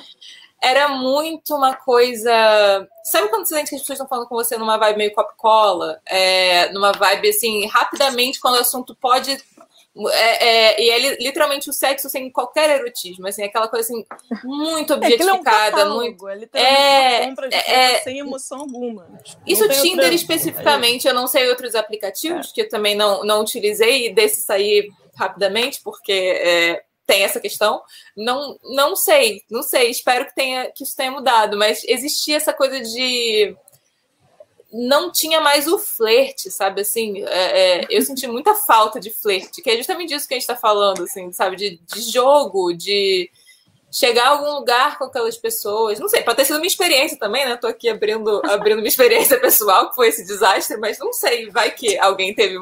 [0.63, 2.87] era muito uma coisa.
[3.05, 5.99] Sabe quando você sente que as pessoas estão falando com você numa vibe meio cop-cola?
[6.07, 9.39] É, numa vibe assim, rapidamente, quando o assunto pode.
[10.13, 14.05] É, é, e é literalmente o sexo sem qualquer erotismo, assim, aquela coisa assim,
[14.45, 16.27] muito objetificada, é, é um muito.
[16.55, 19.09] É, de é, sem emoção alguma.
[19.45, 24.15] Isso Tinder especificamente, eu não sei outros aplicativos que eu também não, não utilizei e
[24.15, 27.83] desse sair rapidamente, porque é, tem essa questão.
[28.17, 29.91] Não, não sei, não sei.
[29.91, 33.57] Espero que tenha que isso tenha mudado, mas existia essa coisa de
[34.73, 36.83] não tinha mais o flerte, sabe?
[36.83, 40.37] Assim, é, é, eu senti muita falta de flerte, que é justamente disso que a
[40.37, 41.57] gente está falando, assim, sabe?
[41.57, 43.29] De, de jogo, de
[43.91, 45.99] chegar a algum lugar com aquelas pessoas.
[45.99, 47.57] Não sei, pode ter sido uma experiência também, né?
[47.57, 51.71] Tô aqui abrindo, abrindo minha experiência pessoal, que foi esse desastre, mas não sei, vai
[51.71, 52.57] que alguém teve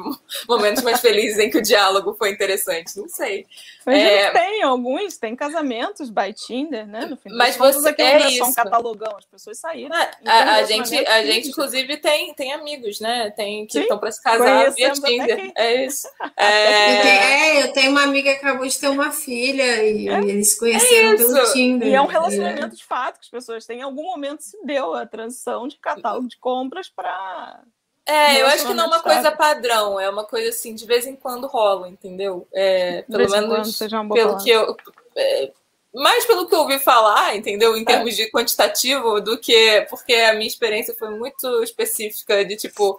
[0.47, 3.45] momentos mais felizes em que o diálogo foi interessante, não sei.
[3.85, 4.31] Mas é...
[4.31, 7.05] tem alguns, tem casamentos by Tinder, né?
[7.05, 9.95] No fim mas você aqui é, é só um catalogão, as pessoas saíram.
[9.95, 13.31] Ah, a, a gente, a gente inclusive tem, tem amigos, né?
[13.35, 15.51] Tem que estão para se casar via Tinder.
[15.55, 16.07] É isso.
[16.37, 17.57] É...
[17.57, 17.63] é...
[17.63, 20.19] eu tenho uma amiga que acabou de ter uma filha e é.
[20.19, 21.15] eles conheceram
[21.53, 21.87] Tinder.
[21.87, 23.79] E é um relacionamento de fato que as pessoas têm.
[23.79, 27.63] Em algum momento se deu a transição de catálogo de compras para
[28.09, 31.05] é, eu acho que não é uma coisa padrão, é uma coisa assim, de vez
[31.05, 32.47] em quando rola, entendeu?
[32.51, 34.75] É, pelo menos pelo que eu.
[35.15, 35.51] É,
[35.93, 37.77] mais pelo que eu ouvi falar, entendeu?
[37.77, 39.85] Em termos de quantitativo, do que.
[39.91, 42.97] Porque a minha experiência foi muito específica, de tipo,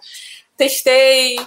[0.55, 1.37] testei,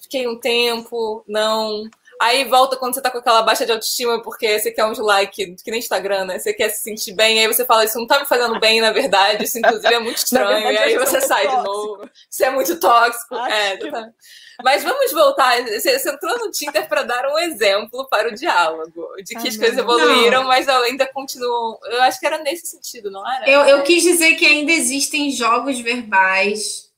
[0.00, 1.90] fiquei um tempo, não.
[2.20, 5.56] Aí volta quando você tá com aquela baixa de autoestima, porque você quer uns like,
[5.56, 6.38] que nem Instagram, né?
[6.38, 8.92] Você quer se sentir bem, aí você fala, isso não tá me fazendo bem, na
[8.92, 11.62] verdade, isso inclusive é muito estranho, verdade, e aí você sai tóxico.
[11.62, 12.10] de novo.
[12.30, 13.34] Isso é muito tóxico.
[13.34, 14.10] é, tá.
[14.62, 15.62] Mas vamos voltar.
[15.62, 19.48] Você, você entrou no Tinder para dar um exemplo para o diálogo, de que ah,
[19.48, 20.48] as coisas evoluíram, não.
[20.48, 21.78] mas ainda continuam.
[21.84, 23.48] Eu acho que era nesse sentido, não era?
[23.48, 26.90] Eu, eu quis dizer que ainda existem jogos verbais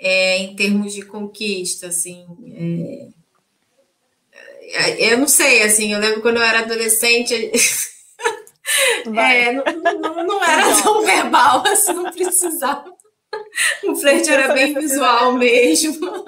[0.00, 2.26] é, em termos de conquista, assim.
[3.12, 3.15] É
[4.98, 7.34] eu não sei, assim, eu lembro quando eu era adolescente.
[9.16, 9.64] é, não,
[10.00, 12.92] não, não, era tão verbal, assim, não precisava.
[13.84, 16.24] O flerte era bem visual mesmo.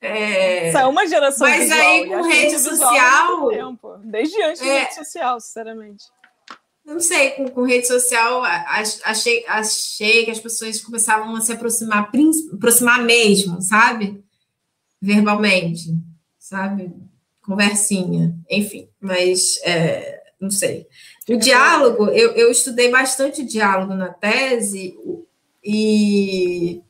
[0.00, 0.68] É...
[0.68, 3.48] Isso é uma geração Mas visual, aí com rede social.
[4.04, 4.80] Desde antes é...
[4.80, 6.04] rede social, sinceramente.
[6.84, 12.10] Não sei, com, com rede social, achei, achei que as pessoas começavam a se aproximar,
[12.54, 14.24] aproximar mesmo, sabe?
[15.00, 15.90] Verbalmente,
[16.38, 16.90] sabe?
[17.48, 20.86] Conversinha, enfim, mas é, não sei.
[21.26, 24.94] O diálogo, eu, eu estudei bastante diálogo na tese
[25.64, 26.82] e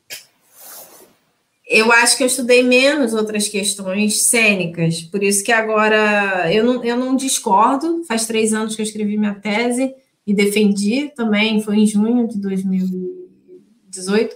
[1.65, 6.83] eu acho que eu estudei menos outras questões cênicas, por isso que agora eu não,
[6.83, 8.03] eu não discordo.
[8.05, 9.95] Faz três anos que eu escrevi minha tese
[10.27, 14.35] e defendi também, foi em junho de 2018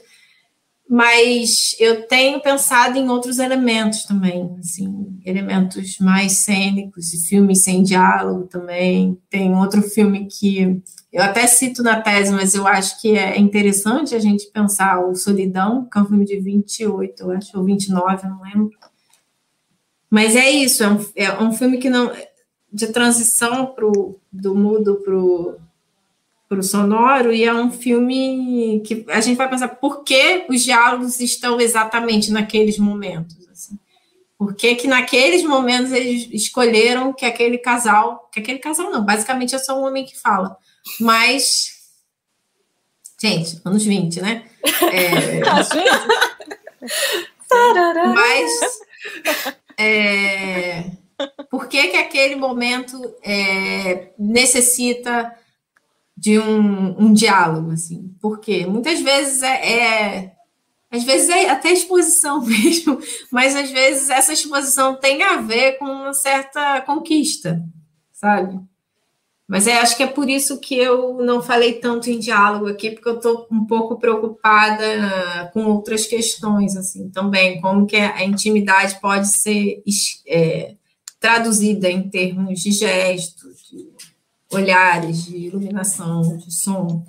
[0.94, 7.82] mas eu tenho pensado em outros elementos também, assim, elementos mais cênicos, de filmes sem
[7.82, 9.18] diálogo também.
[9.28, 14.14] Tem outro filme que eu até cito na tese, mas eu acho que é interessante
[14.14, 18.28] a gente pensar o Solidão, que é um filme de 28, eu acho, ou 29,
[18.28, 18.78] eu não lembro.
[20.12, 22.12] Mas é isso, é um, é um filme que não
[22.72, 25.56] de transição pro, do mudo para o
[26.54, 30.64] para o sonoro, e é um filme que a gente vai pensar por que os
[30.64, 33.36] diálogos estão exatamente naqueles momentos.
[33.52, 33.80] Assim.
[34.38, 39.56] Por que, que naqueles momentos eles escolheram que aquele casal, que aquele casal não, basicamente
[39.56, 40.56] é só um homem que fala,
[41.00, 41.74] mas.
[43.20, 44.46] Gente, anos 20, né?
[44.92, 45.40] É,
[48.14, 48.52] mas.
[49.76, 50.84] É,
[51.50, 55.36] por que, que aquele momento é, necessita
[56.24, 58.16] de um, um diálogo, assim.
[58.22, 60.32] Porque muitas vezes é, é,
[60.90, 62.98] Às vezes é até exposição mesmo,
[63.30, 67.62] mas às vezes essa exposição tem a ver com uma certa conquista,
[68.14, 68.58] sabe?
[69.46, 72.92] Mas é, acho que é por isso que eu não falei tanto em diálogo aqui,
[72.92, 78.98] porque eu estou um pouco preocupada com outras questões, assim, também, como que a intimidade
[79.02, 79.84] pode ser
[80.26, 80.76] é,
[81.20, 83.53] traduzida em termos de gestos,
[84.54, 87.04] olhares, de iluminação, de som.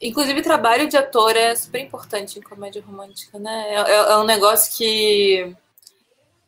[0.00, 3.66] Inclusive, trabalho de ator é super importante em comédia romântica, né?
[3.68, 5.56] É, é, é um negócio que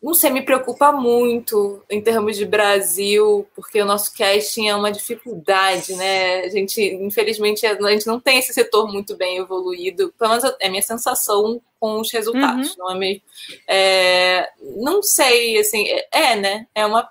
[0.03, 4.91] não sei, me preocupa muito em termos de Brasil, porque o nosso casting é uma
[4.91, 6.41] dificuldade, né?
[6.41, 10.71] A gente, infelizmente, a gente não tem esse setor muito bem evoluído, pelo menos é
[10.71, 12.77] minha sensação com os resultados, uhum.
[12.79, 13.23] não é mesmo?
[13.69, 16.67] É, não sei, assim, é, é né?
[16.75, 17.07] É uma.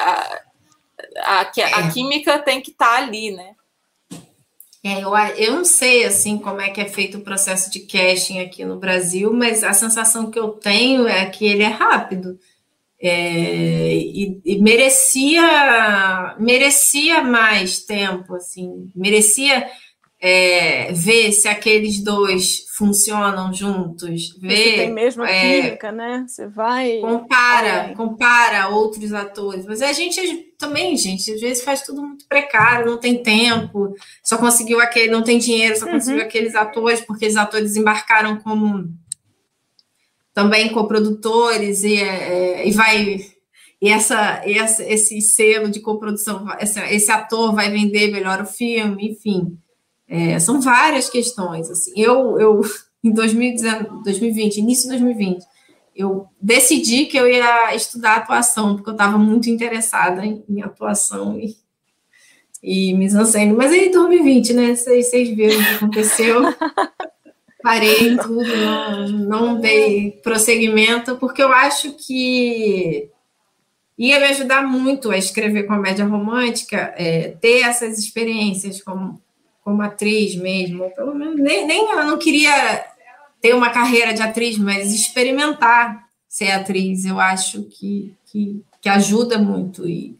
[0.00, 0.40] A,
[1.18, 3.54] a, a, a química tem que estar tá ali, né?
[4.84, 8.40] É, eu, eu não sei assim como é que é feito o processo de casting
[8.40, 12.38] aqui no Brasil, mas a sensação que eu tenho é que ele é rápido.
[13.00, 19.68] É, e, e, merecia merecia mais tempo, assim, merecia
[20.24, 26.24] é, ver se aqueles dois funcionam juntos, ver Você tem mesmo a é, química, né?
[26.28, 30.20] Você vai compara, compara outros atores, mas a gente
[30.56, 35.24] também, gente, às vezes faz tudo muito precário, não tem tempo, só conseguiu aquele, não
[35.24, 35.92] tem dinheiro, só uhum.
[35.94, 38.88] conseguiu aqueles atores porque os atores embarcaram como
[40.32, 43.18] também coprodutores e, é, e vai
[43.82, 49.10] e essa, essa, esse selo de coprodução, esse, esse ator vai vender melhor o filme,
[49.10, 49.58] enfim.
[50.12, 51.70] É, são várias questões.
[51.70, 51.90] Assim.
[51.96, 52.60] Eu, eu,
[53.02, 55.42] em 2019, 2020, início de 2020,
[55.96, 61.38] eu decidi que eu ia estudar atuação, porque eu estava muito interessada em, em, atuação
[61.40, 61.56] e,
[62.62, 63.56] e me zancendo.
[63.56, 64.74] Mas aí, 2020, né?
[64.74, 66.42] Vocês, vocês viram o que aconteceu.
[67.62, 73.08] Parei tudo, não, não dei prosseguimento, porque eu acho que
[73.96, 79.22] ia me ajudar muito a escrever comédia romântica, é, ter essas experiências como
[79.62, 82.84] como atriz mesmo, pelo menos nem, nem eu não queria
[83.40, 89.38] ter uma carreira de atriz, mas experimentar ser atriz, eu acho que, que, que ajuda
[89.38, 89.88] muito.
[89.88, 90.16] E,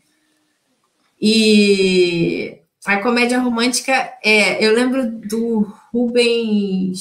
[1.20, 4.64] e a comédia romântica é.
[4.64, 7.01] Eu lembro do Rubens.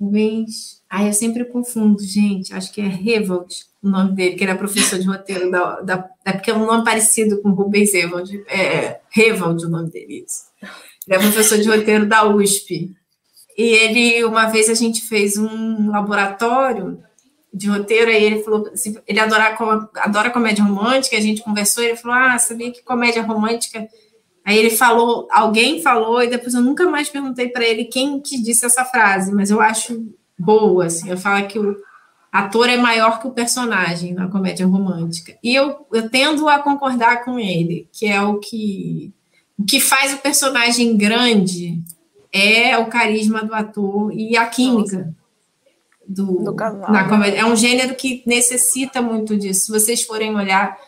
[0.00, 0.82] Rubens.
[0.90, 2.54] Ai, eu sempre confundo, gente.
[2.54, 5.80] Acho que é Revolt o nome dele, que era professor de roteiro da.
[5.80, 8.30] da é porque é um nome parecido com Rubens Revolt.
[8.48, 10.48] É Revolt o nome dele, isso.
[11.08, 12.92] Ele é professor de roteiro da USP.
[13.56, 17.02] E ele, uma vez, a gente fez um laboratório
[17.52, 19.56] de roteiro, aí ele falou assim, ele adora,
[19.96, 23.88] adora comédia romântica, a gente conversou, ele falou, ah, sabia que comédia romântica...
[24.44, 28.42] Aí ele falou, alguém falou, e depois eu nunca mais perguntei para ele quem que
[28.42, 30.06] disse essa frase, mas eu acho
[30.38, 31.76] boa, assim, eu falo que o
[32.32, 35.36] ator é maior que o personagem na comédia romântica.
[35.42, 39.12] E eu, eu tendo a concordar com ele, que é o que
[39.58, 41.82] o que faz o personagem grande
[42.32, 45.14] é o carisma do ator e a química
[46.06, 47.40] do, do casal, na comédia.
[47.40, 49.66] É um gênero que necessita muito disso.
[49.66, 50.78] Se vocês forem olhar,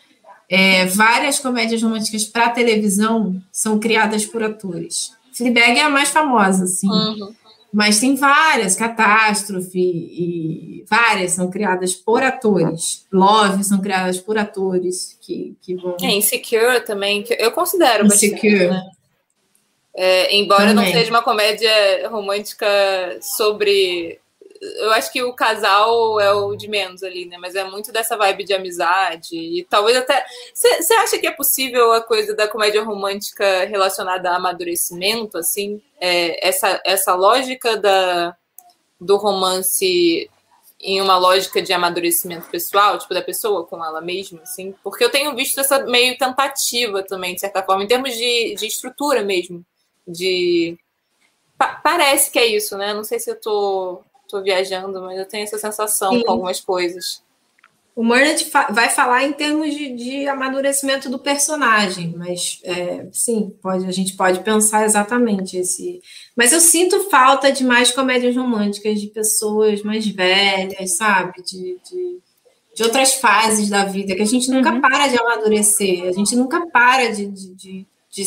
[0.49, 5.13] é, várias comédias românticas para televisão são criadas por atores.
[5.33, 6.89] Fleabag é a mais famosa, assim.
[6.89, 7.35] Uhum.
[7.73, 13.07] Mas tem várias, Catástrofe e várias são criadas por atores.
[13.13, 15.97] Love são criadas por atores que, que vão.
[16.03, 18.67] É, Insecure também, que eu considero Insecure.
[18.67, 18.69] bastante.
[18.69, 18.91] Né?
[19.95, 20.85] É, embora também.
[20.87, 22.67] não seja uma comédia romântica
[23.21, 24.19] sobre
[24.61, 27.39] eu acho que o casal é o de menos ali, né?
[27.39, 29.35] Mas é muito dessa vibe de amizade.
[29.35, 30.25] E talvez até.
[30.53, 35.81] Você acha que é possível a coisa da comédia romântica relacionada a amadurecimento, assim?
[35.99, 38.37] É, essa, essa lógica da,
[39.01, 40.31] do romance
[40.83, 44.75] em uma lógica de amadurecimento pessoal, tipo, da pessoa com ela mesma, assim?
[44.83, 48.67] Porque eu tenho visto essa meio tentativa também, de certa forma, em termos de, de
[48.67, 49.65] estrutura mesmo.
[50.07, 50.79] De.
[51.57, 52.93] Pa parece que é isso, né?
[52.93, 56.23] Não sei se eu tô estou viajando, mas eu tenho essa sensação Sim.
[56.23, 57.23] com algumas coisas.
[57.95, 63.85] O Murnett vai falar em termos de, de amadurecimento do personagem, mas é, sim, pode,
[63.85, 66.01] a gente pode pensar exatamente esse.
[66.37, 71.43] Mas eu sinto falta de mais comédias românticas de pessoas mais velhas, sabe?
[71.43, 72.19] De, de,
[72.75, 74.81] de outras fases da vida, que a gente nunca uhum.
[74.81, 78.25] para de amadurecer, a gente nunca para de, de, de, de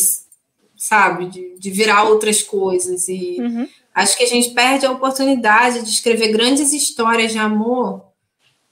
[0.75, 3.07] sabe, de, de virar outras coisas.
[3.07, 3.67] E uhum.
[3.93, 8.01] Acho que a gente perde a oportunidade de escrever grandes histórias de amor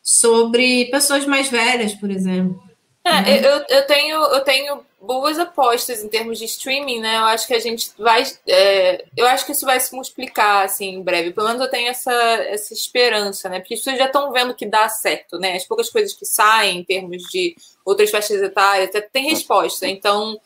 [0.01, 2.61] sobre pessoas mais velhas, por exemplo.
[3.03, 3.27] É, uhum.
[3.27, 7.17] eu, eu, tenho, eu tenho boas apostas em termos de streaming, né?
[7.17, 8.23] Eu acho que a gente vai.
[8.47, 11.33] É, eu acho que isso vai se multiplicar assim em breve.
[11.33, 13.59] Pelo menos eu tenho essa, essa esperança, né?
[13.59, 15.55] Porque as pessoas já estão vendo que dá certo, né?
[15.55, 19.87] As poucas coisas que saem em termos de outras faixas etárias tem resposta.
[19.87, 20.39] Então,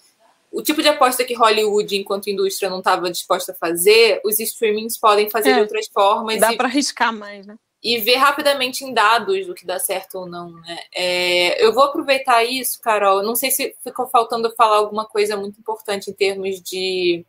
[0.56, 4.98] o tipo de aposta que Hollywood, enquanto indústria, não estava disposta a fazer, os streamings
[4.98, 6.40] podem fazer é, de outras formas.
[6.40, 6.58] Dá e...
[6.58, 7.56] para arriscar mais, né?
[7.86, 10.80] e ver rapidamente em dados do que dá certo ou não, né?
[10.92, 13.22] É, eu vou aproveitar isso, Carol.
[13.22, 17.24] Não sei se ficou faltando falar alguma coisa muito importante em termos de.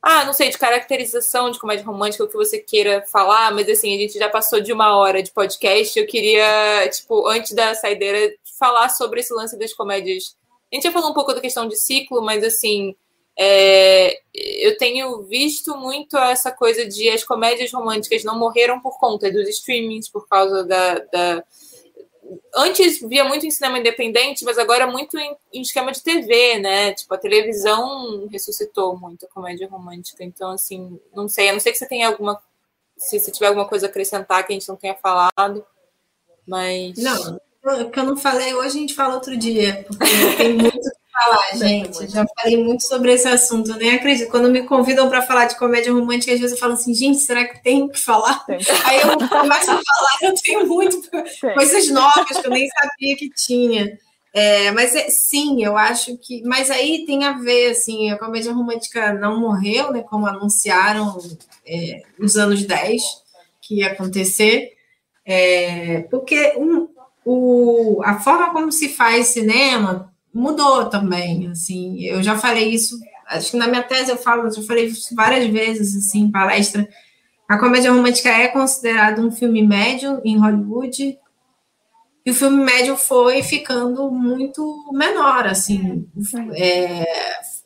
[0.00, 3.94] Ah, não sei, de caracterização de comédia romântica, o que você queira falar, mas assim,
[3.94, 5.98] a gente já passou de uma hora de podcast.
[5.98, 10.34] Eu queria, tipo, antes da saideira, falar sobre esse lance das comédias.
[10.70, 12.94] A gente já falou um pouco da questão de ciclo, mas assim,
[13.40, 19.30] é, eu tenho visto muito essa coisa de as comédias românticas não morreram por conta
[19.30, 21.44] dos streamings, por causa da, da...
[22.54, 26.92] Antes via muito em cinema independente, mas agora muito em, em, esquema de TV, né?
[26.92, 30.24] Tipo, a televisão ressuscitou muito a comédia romântica.
[30.24, 31.48] Então, assim, não sei.
[31.48, 32.38] A não sei que você tenha alguma.
[32.96, 35.64] Se você tiver alguma coisa a acrescentar que a gente não tenha falado.
[36.46, 36.98] Mas.
[36.98, 37.40] Não,
[37.90, 40.06] que eu não falei hoje, a gente fala outro dia, porque
[40.36, 42.06] tem muito falar, gente.
[42.08, 43.70] Já falei muito sobre esse assunto.
[43.70, 44.30] Eu nem acredito.
[44.30, 47.44] Quando me convidam para falar de comédia romântica, às vezes eu falo assim, gente, será
[47.44, 48.44] que tenho que falar?
[48.46, 48.58] Tem.
[48.84, 51.54] Aí eu começo a falar, eu tenho muito Tem.
[51.54, 53.98] coisas novas que eu nem sabia que tinha.
[54.32, 56.42] É, mas é, sim, eu acho que.
[56.44, 60.02] Mas aí tem a ver, assim, a comédia romântica não morreu, né?
[60.02, 61.18] Como anunciaram
[61.66, 63.02] é, nos anos 10
[63.60, 64.72] que ia acontecer.
[65.24, 66.88] É, porque um,
[67.30, 73.50] o, a forma como se faz cinema mudou também, assim, eu já falei isso, acho
[73.50, 76.88] que na minha tese eu falo, já falei isso várias vezes, assim, em palestra,
[77.46, 81.18] a comédia romântica é considerada um filme médio em Hollywood,
[82.24, 86.06] e o filme médio foi ficando muito menor, assim,
[86.56, 87.04] é,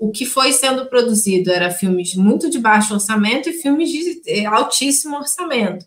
[0.01, 4.45] o que foi sendo produzido era filmes muito de baixo orçamento e filmes de é,
[4.45, 5.87] altíssimo orçamento,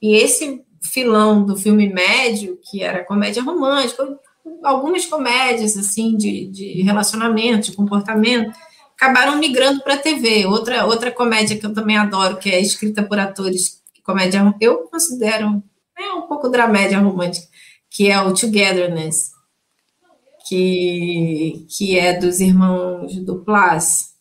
[0.00, 4.18] e esse filão do filme médio, que era comédia romântica,
[4.62, 8.52] algumas comédias assim de, de relacionamento, de comportamento,
[8.96, 10.46] acabaram migrando para a TV.
[10.46, 15.62] Outra, outra comédia que eu também adoro, que é escrita por atores, comédia, eu considero
[15.96, 17.46] é um pouco dramédia romântica,
[17.90, 19.30] que é o Togetherness,
[20.48, 24.12] que, que é dos irmãos do Plus,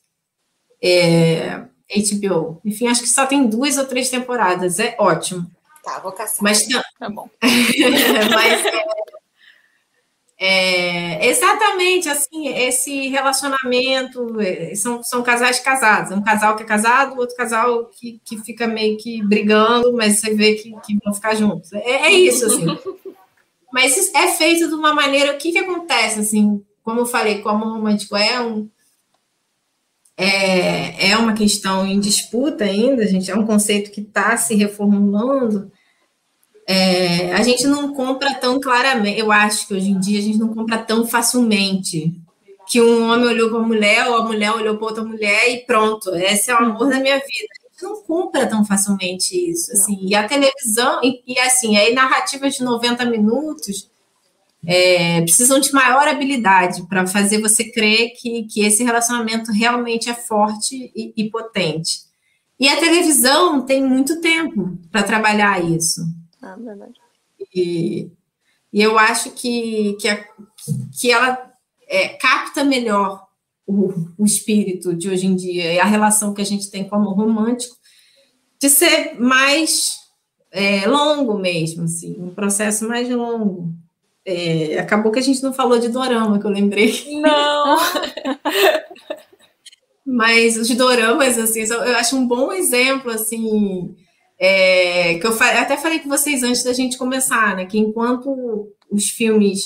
[0.84, 2.62] é, HBO.
[2.64, 5.50] Enfim, acho que só tem duas ou três temporadas, é ótimo.
[5.84, 6.40] Tá, vou caçar.
[6.42, 7.30] Mas, tá bom.
[7.42, 8.86] mas é,
[10.44, 17.20] é, exatamente assim, esse relacionamento é, são, são casais casados, um casal que é casado,
[17.20, 21.36] outro casal que, que fica meio que brigando, mas você vê que, que vão ficar
[21.36, 21.72] juntos.
[21.74, 22.66] É, é isso, assim.
[23.72, 25.34] mas isso é feito de uma maneira.
[25.34, 28.68] O que, que acontece, assim, como eu falei, como o romântico é um.
[30.18, 35.72] É, é uma questão em disputa ainda, gente, é um conceito que está se reformulando
[36.68, 40.38] é, a gente não compra tão claramente, eu acho que hoje em dia a gente
[40.38, 42.14] não compra tão facilmente
[42.66, 45.66] que um homem olhou para a mulher ou a mulher olhou para outra mulher e
[45.66, 47.28] pronto, esse é o amor da minha vida.
[47.28, 49.98] A gente não compra tão facilmente isso, assim.
[50.02, 53.91] E a televisão, e, e assim, aí narrativas de 90 minutos
[54.66, 60.14] é, precisam de maior habilidade para fazer você crer que, que esse relacionamento realmente é
[60.14, 62.00] forte e, e potente.
[62.60, 66.02] E a televisão tem muito tempo para trabalhar isso.
[66.42, 66.94] Ah, verdade.
[67.56, 68.12] E,
[68.72, 70.24] e eu acho que, que, a,
[71.00, 71.52] que ela
[71.88, 73.26] é, capta melhor
[73.66, 76.96] o, o espírito de hoje em dia e a relação que a gente tem com
[76.96, 77.76] o amor romântico
[78.60, 79.98] de ser mais
[80.52, 83.74] é, longo mesmo, assim, um processo mais longo.
[84.26, 86.94] É, acabou que a gente não falou de dorama, que eu lembrei.
[87.20, 87.78] Não!
[90.06, 93.96] Mas os doramas, assim, eu acho um bom exemplo, assim,
[94.40, 97.66] é, que eu até falei com vocês antes da gente começar, né?
[97.66, 99.62] Que enquanto os filmes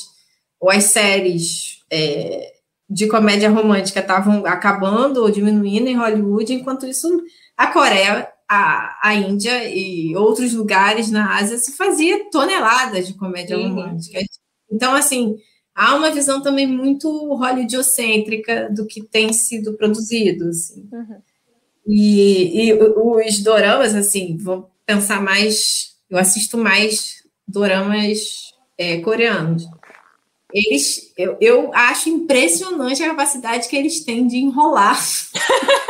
[0.60, 2.54] ou as séries é,
[2.90, 7.10] de comédia romântica estavam acabando ou diminuindo em Hollywood, enquanto isso
[7.58, 13.58] a Coreia, a, a Índia e outros lugares na Ásia se fazia toneladas de comédia
[13.58, 13.70] uhum.
[13.70, 14.20] romântica.
[14.72, 15.38] Então, assim,
[15.74, 20.50] há uma visão também muito hollywoodocêntrica do que tem sido produzido.
[20.50, 20.88] Assim.
[20.92, 21.22] Uhum.
[21.88, 25.96] E, e os doramas, assim, vou pensar mais.
[26.10, 29.68] Eu assisto mais doramas é, coreanos.
[30.54, 34.98] Eles, eu, eu acho impressionante a capacidade que eles têm de enrolar.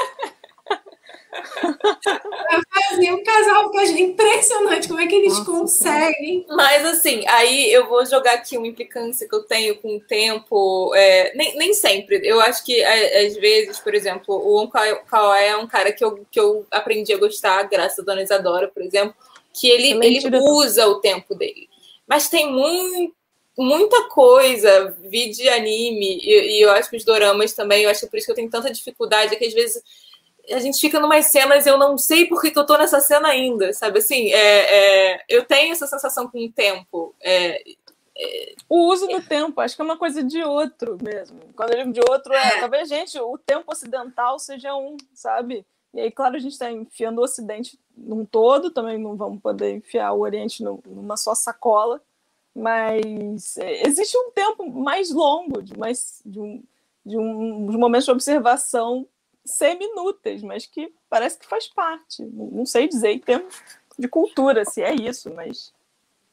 [2.89, 6.45] Fazia um casal impressionante como é que eles Nossa, conseguem.
[6.49, 10.93] Mas assim, aí eu vou jogar aqui uma implicância que eu tenho com o tempo.
[10.95, 12.21] É, nem, nem sempre.
[12.23, 16.03] Eu acho que é, às vezes, por exemplo, o On Kawai é um cara que
[16.03, 19.15] eu, que eu aprendi a gostar, graças a Dona Isadora, por exemplo,
[19.53, 21.69] que ele, ele usa o tempo dele.
[22.07, 23.15] Mas tem muito
[23.57, 28.05] muita coisa, vídeo anime, e, e, eu acho que os doramas também, eu acho que
[28.05, 29.81] é por isso que eu tenho tanta dificuldade, é que às vezes
[30.51, 32.99] a gente fica numa cenas e eu não sei por que, que eu tô nessa
[32.99, 33.99] cena ainda, sabe?
[33.99, 37.15] Assim, é, é, eu tenho essa sensação com o tempo.
[37.21, 37.63] É,
[38.17, 41.39] é o uso do tempo, acho que é uma coisa de outro mesmo.
[41.55, 45.65] Quando eu digo de outro, é, talvez, gente, o tempo ocidental seja um, sabe?
[45.93, 49.75] E aí, claro, a gente está enfiando o Ocidente num todo, também não vamos poder
[49.75, 52.01] enfiar o Oriente numa só sacola,
[52.53, 56.63] mas é, existe um tempo mais longo, de, mais, de, um,
[57.05, 59.07] de um, uns momentos de observação
[59.45, 62.23] semi-inúteis, mas que parece que faz parte.
[62.23, 63.55] Não sei dizer em termos
[63.97, 65.73] de cultura se é isso, mas.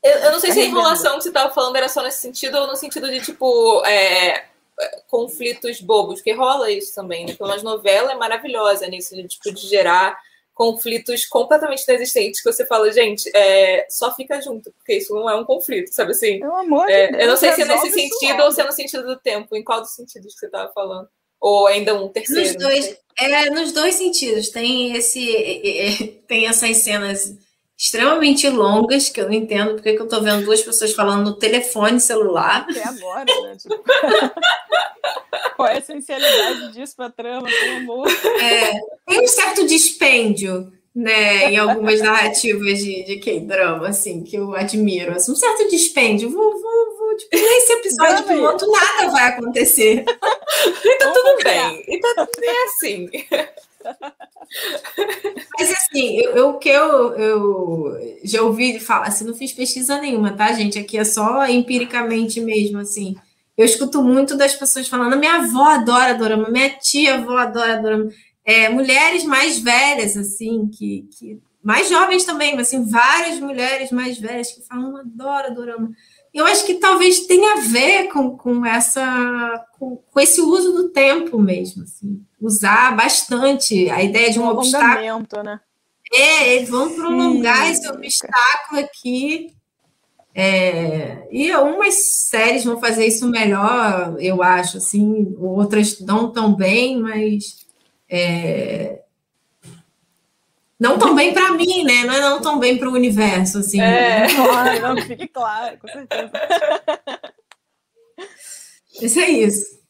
[0.02, 2.20] Eu, eu não sei é se a enrolação que você estava falando era só nesse
[2.20, 4.46] sentido ou no sentido de, tipo, é,
[5.08, 7.34] conflitos bobos, que rola isso também, né?
[7.34, 10.18] Pelo menos novela é maravilhosa nisso, de, tipo, de gerar
[10.54, 15.34] conflitos completamente inexistentes que você fala, gente, é, só fica junto, porque isso não é
[15.34, 16.40] um conflito, sabe assim?
[16.40, 18.64] Pelo amor é, de Deus, eu não sei se é nesse sentido ou se é
[18.64, 19.56] no sentido do tempo.
[19.56, 21.08] Em qual dos sentidos que você estava falando?
[21.42, 22.54] Ou ainda um terceiro?
[22.54, 24.50] Nos dois, é, nos dois sentidos.
[24.50, 27.36] Tem esse, tem essas cenas
[27.76, 31.36] extremamente longas, que eu não entendo porque que eu estou vendo duas pessoas falando no
[31.36, 32.64] telefone celular.
[32.70, 33.56] Até agora, né?
[33.56, 33.82] Tipo...
[35.56, 38.08] Qual é a essencialidade disso para trama, pelo amor?
[38.40, 38.70] É,
[39.08, 45.12] tem um certo dispêndio, né, em algumas narrativas de, de K-drama, assim, que eu admiro.
[45.12, 46.30] Assim, um certo dispêndio.
[46.30, 50.04] Vou, vou, tipo, nesse episódio piloto nada vai acontecer.
[50.84, 51.84] e tá tudo bem.
[51.88, 53.08] E tá tudo bem assim.
[55.58, 60.32] Mas assim, eu, o que eu, eu já ouvi falar, assim, não fiz pesquisa nenhuma,
[60.32, 60.78] tá, gente?
[60.78, 63.16] Aqui é só empiricamente mesmo, assim.
[63.56, 68.10] Eu escuto muito das pessoas falando, minha avó adora dorama, minha tia avó adora dorama.
[68.44, 74.18] É, mulheres mais velhas, assim, que, que mais jovens também, mas assim, várias mulheres mais
[74.18, 75.90] velhas que falam, adora dorama.
[76.32, 80.88] Eu acho que talvez tenha a ver com, com essa com, com esse uso do
[80.88, 85.26] tempo mesmo, assim, usar bastante a ideia de um, um obstáculo.
[85.44, 85.60] Né?
[86.12, 89.54] É, eles vão prolongar esse obstáculo aqui
[90.34, 91.94] é, e algumas
[92.28, 97.66] séries vão fazer isso melhor, eu acho, assim, outras não tão bem, mas
[98.08, 99.01] é,
[100.82, 102.02] não tão bem para mim, né?
[102.04, 103.80] Não é não tão bem para o universo, assim.
[103.80, 106.32] É, claro, não, fique claro, com certeza.
[109.00, 109.80] Isso é isso.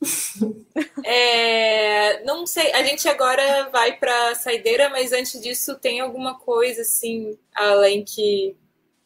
[1.05, 6.83] É, não sei, a gente agora vai para saideira, mas antes disso tem alguma coisa
[6.83, 8.55] assim, além que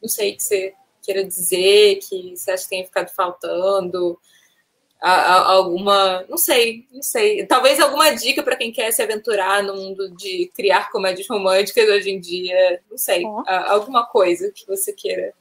[0.02, 4.18] não sei que você queira dizer, que você acha que tenha ficado faltando?
[5.00, 7.44] A, a, alguma, não sei, não sei.
[7.46, 12.10] Talvez alguma dica para quem quer se aventurar no mundo de criar comédias românticas hoje
[12.10, 13.24] em dia, não sei.
[13.24, 13.42] Oh.
[13.46, 15.34] A, alguma coisa que você queira.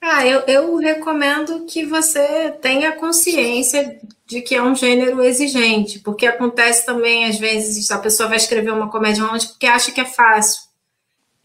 [0.00, 6.26] Ah, eu, eu recomendo que você tenha consciência de que é um gênero exigente, porque
[6.26, 10.04] acontece também, às vezes, a pessoa vai escrever uma comédia romântica porque acha que é
[10.04, 10.67] fácil.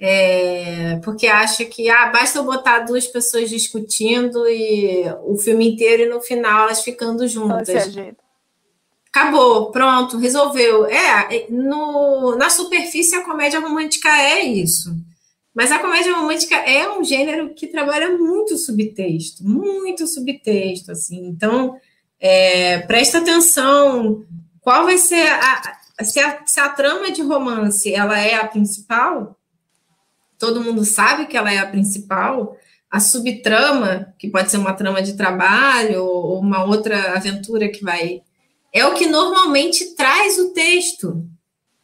[0.05, 6.03] É, porque acha que ah, basta eu botar duas pessoas discutindo e o filme inteiro
[6.03, 7.95] e no final elas ficando juntas.
[9.07, 10.85] Acabou, pronto, resolveu.
[10.87, 14.93] É, no, na superfície a comédia romântica é isso.
[15.55, 21.27] Mas a comédia romântica é um gênero que trabalha muito subtexto, muito subtexto, assim.
[21.27, 21.77] Então,
[22.19, 24.25] é, presta atenção.
[24.59, 29.39] Qual vai ser a se, a se a trama de romance ela é a principal?
[30.43, 32.57] Todo mundo sabe que ela é a principal,
[32.91, 38.21] a subtrama, que pode ser uma trama de trabalho ou uma outra aventura que vai.
[38.73, 41.25] É o que normalmente traz o texto.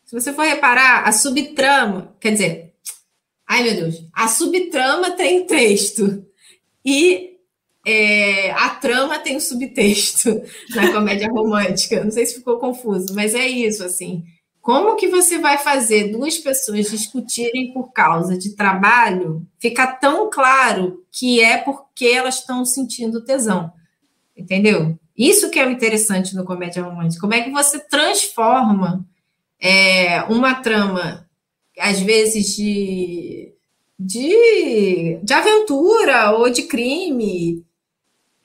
[0.04, 2.74] Se você for reparar, a subtrama, quer dizer,
[3.48, 6.26] ai meu Deus, a subtrama tem texto
[6.84, 7.38] e
[7.88, 10.42] é, a trama tem o subtexto
[10.76, 12.04] na comédia romântica.
[12.04, 14.26] Não sei se ficou confuso, mas é isso, assim.
[14.70, 21.04] Como que você vai fazer duas pessoas discutirem por causa de trabalho ficar tão claro
[21.12, 23.74] que é porque elas estão sentindo tesão?
[24.38, 24.96] Entendeu?
[25.18, 27.20] Isso que é o interessante no comédia romântica.
[27.20, 29.04] Como é que você transforma
[29.60, 31.28] é, uma trama,
[31.80, 33.52] às vezes, de,
[33.98, 37.66] de, de aventura ou de crime,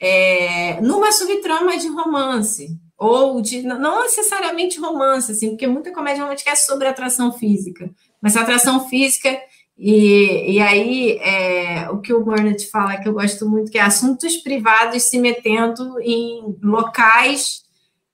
[0.01, 2.81] é, numa subtrama de romance.
[2.97, 7.91] Ou de não necessariamente romance, assim, porque muita comédia romântica é sobre atração física,
[8.21, 9.37] mas atração física
[9.77, 13.83] e, e aí é, o que o Burnett fala que eu gosto muito que é
[13.83, 17.65] assuntos privados se metendo em locais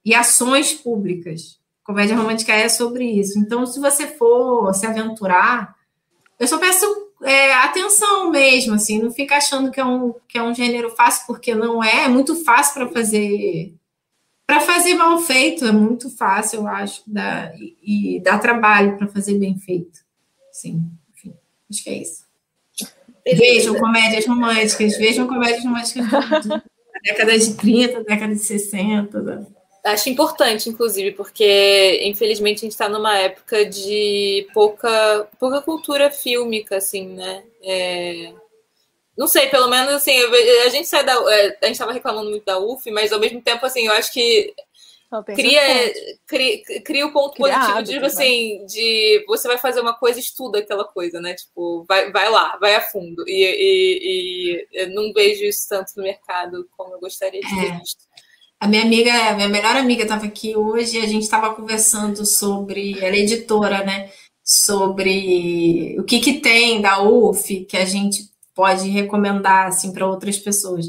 [0.03, 1.59] e ações públicas.
[1.83, 3.37] Comédia romântica é sobre isso.
[3.37, 5.75] Então, se você for se aventurar,
[6.39, 6.85] eu só peço
[7.23, 11.27] é, atenção mesmo, assim, não fica achando que é um, que é um gênero fácil,
[11.27, 13.75] porque não é, é muito fácil para fazer
[14.51, 19.07] para fazer mal feito, é muito fácil, eu acho, dá, e, e dá trabalho para
[19.07, 20.01] fazer bem feito.
[20.51, 21.33] Sim, enfim,
[21.69, 22.25] acho que é isso.
[23.23, 23.39] Beleza.
[23.39, 26.61] Vejam comédias românticas, vejam comédias românticas da
[27.01, 29.21] década de 30, década de 60.
[29.21, 29.45] Né?
[29.85, 36.75] Acho importante, inclusive, porque infelizmente a gente está numa época de pouca, pouca cultura fílmica,
[36.75, 37.41] assim, né?
[37.63, 38.33] É...
[39.17, 40.17] Não sei, pelo menos assim,
[40.65, 41.13] a gente sai da.
[41.13, 44.11] É, a gente estava reclamando muito da UF, mas ao mesmo tempo, assim, eu acho
[44.11, 44.53] que
[45.35, 45.61] cria,
[46.25, 50.19] cria, cria o ponto cria positivo de, tipo assim, de você vai fazer uma coisa,
[50.19, 51.33] estuda aquela coisa, né?
[51.33, 53.25] Tipo, vai, vai lá, vai a fundo.
[53.27, 57.79] E, e, e não vejo isso tanto no mercado como eu gostaria de ter é.
[57.79, 58.05] visto.
[58.59, 62.25] A minha amiga, a minha melhor amiga estava aqui hoje e a gente estava conversando
[62.25, 64.09] sobre, ela é editora, né?
[64.43, 68.30] Sobre o que, que tem da UF que a gente
[68.61, 70.85] pode recomendar assim para outras pessoas.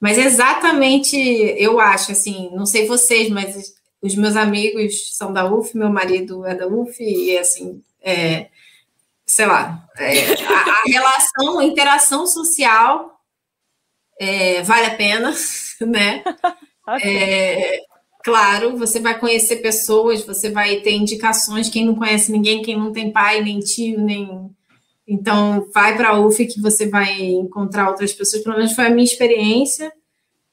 [0.00, 1.14] Mas exatamente,
[1.58, 6.46] eu acho assim, não sei vocês, mas os meus amigos são da UF, meu marido
[6.46, 8.48] é da UF e assim, é,
[9.26, 13.20] sei lá, é, a, a, relação, a interação social
[14.18, 15.34] é, vale a pena,
[15.86, 16.24] né?
[17.04, 17.78] É,
[18.24, 22.90] claro, você vai conhecer pessoas, você vai ter indicações, quem não conhece ninguém, quem não
[22.90, 24.50] tem pai, nem tio, nem.
[25.12, 28.90] Então, vai para a UF que você vai encontrar outras pessoas, pelo menos foi a
[28.90, 29.92] minha experiência.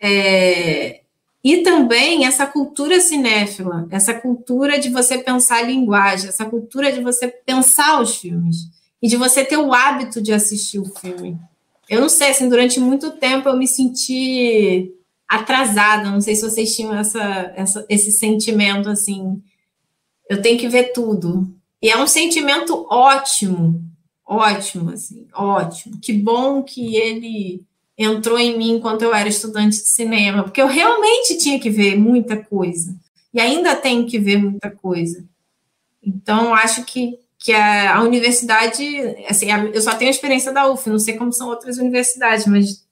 [0.02, 1.00] É,
[1.42, 7.02] e também essa cultura cinéfila, essa cultura de você pensar a linguagem, essa cultura de
[7.02, 8.58] você pensar os filmes
[9.02, 11.38] e de você ter o hábito de assistir o filme.
[11.90, 14.94] Eu não sei, assim, durante muito tempo eu me senti
[15.26, 16.12] atrasada.
[16.12, 19.42] Não sei se vocês tinham essa, essa, esse sentimento assim.
[20.30, 21.50] Eu tenho que ver tudo.
[21.82, 23.82] E é um sentimento ótimo,
[24.30, 26.00] ótimo, assim, ótimo.
[26.00, 27.66] Que bom que ele
[27.98, 31.98] entrou em mim enquanto eu era estudante de cinema, porque eu realmente tinha que ver
[31.98, 32.96] muita coisa.
[33.34, 35.26] E ainda tenho que ver muita coisa.
[36.02, 38.84] Então, acho que, que a, a universidade,
[39.28, 42.46] assim, a, eu só tenho a experiência da UF, não sei como são outras universidades,
[42.46, 42.86] mas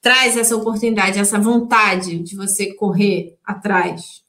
[0.00, 4.22] traz essa oportunidade, essa vontade de você correr atrás.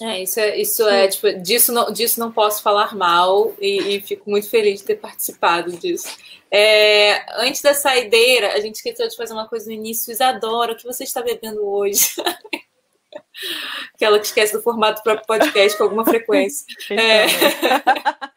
[0.00, 4.00] É, isso é, isso é tipo, disso não, disso não posso falar mal e, e
[4.02, 6.14] fico muito feliz de ter participado disso.
[6.50, 10.12] É, antes da saideira, a gente esqueceu de fazer uma coisa no início.
[10.12, 12.14] Isadora, o que você está bebendo hoje?
[13.94, 16.66] Aquela que esquece do formato do próprio podcast com alguma frequência.
[16.90, 17.26] Então, é.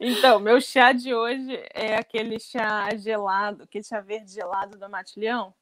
[0.00, 5.52] Então, meu chá de hoje é aquele chá gelado, aquele chá verde gelado da Matilhão,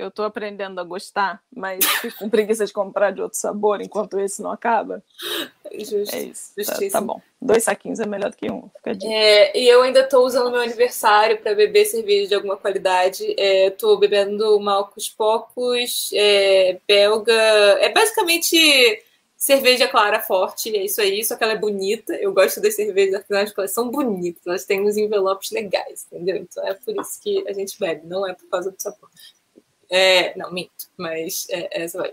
[0.00, 3.82] que eu estou aprendendo a gostar, mas fico com preguiça de comprar de outro sabor
[3.82, 5.02] enquanto esse não acaba.
[5.78, 6.52] Justo, é isso.
[6.64, 7.20] Tá, tá, bom.
[7.40, 8.68] Dois saquinhos é melhor do que um.
[8.82, 13.24] Fica é, e eu ainda estou usando meu aniversário para beber cerveja de alguma qualidade.
[13.38, 17.32] Estou é, bebendo Malcos Pocos, é, belga.
[17.32, 19.04] É basicamente
[19.36, 22.14] cerveja clara forte, é isso aí, só que ela é bonita.
[22.14, 26.36] Eu gosto das cervejas artesanais porque elas são bonitas, elas têm uns envelopes legais, entendeu?
[26.36, 29.10] Então é por isso que a gente bebe, não é por causa do sabor.
[29.90, 32.12] É, não, minto, mas é, é essa vai.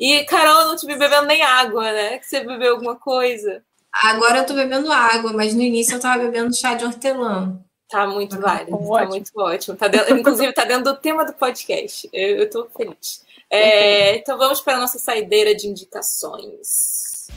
[0.00, 2.18] E, Carol, eu não te vi bebendo nem água, né?
[2.18, 3.62] Que você bebeu alguma coisa?
[4.02, 7.60] Agora eu tô bebendo água, mas no início eu tava bebendo chá de hortelã.
[7.90, 9.76] Tá muito válido, tá muito ótimo.
[9.76, 12.08] Tá dentro, inclusive, tá dentro do tema do podcast.
[12.10, 13.22] Eu, eu tô feliz.
[13.50, 17.28] É, então vamos para a nossa saideira de indicações.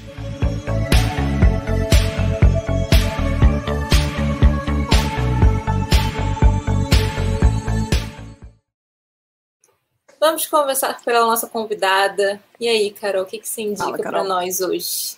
[10.19, 12.41] Vamos conversar pela nossa convidada.
[12.59, 15.17] E aí, Carol, o que, que você indica para nós hoje?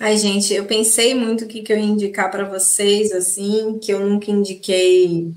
[0.00, 3.92] Ai, gente, eu pensei muito o que, que eu ia indicar para vocês, assim, que
[3.92, 5.32] eu nunca indiquei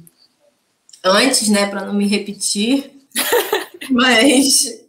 [1.03, 2.91] antes, né, para não me repetir.
[3.89, 4.81] Mas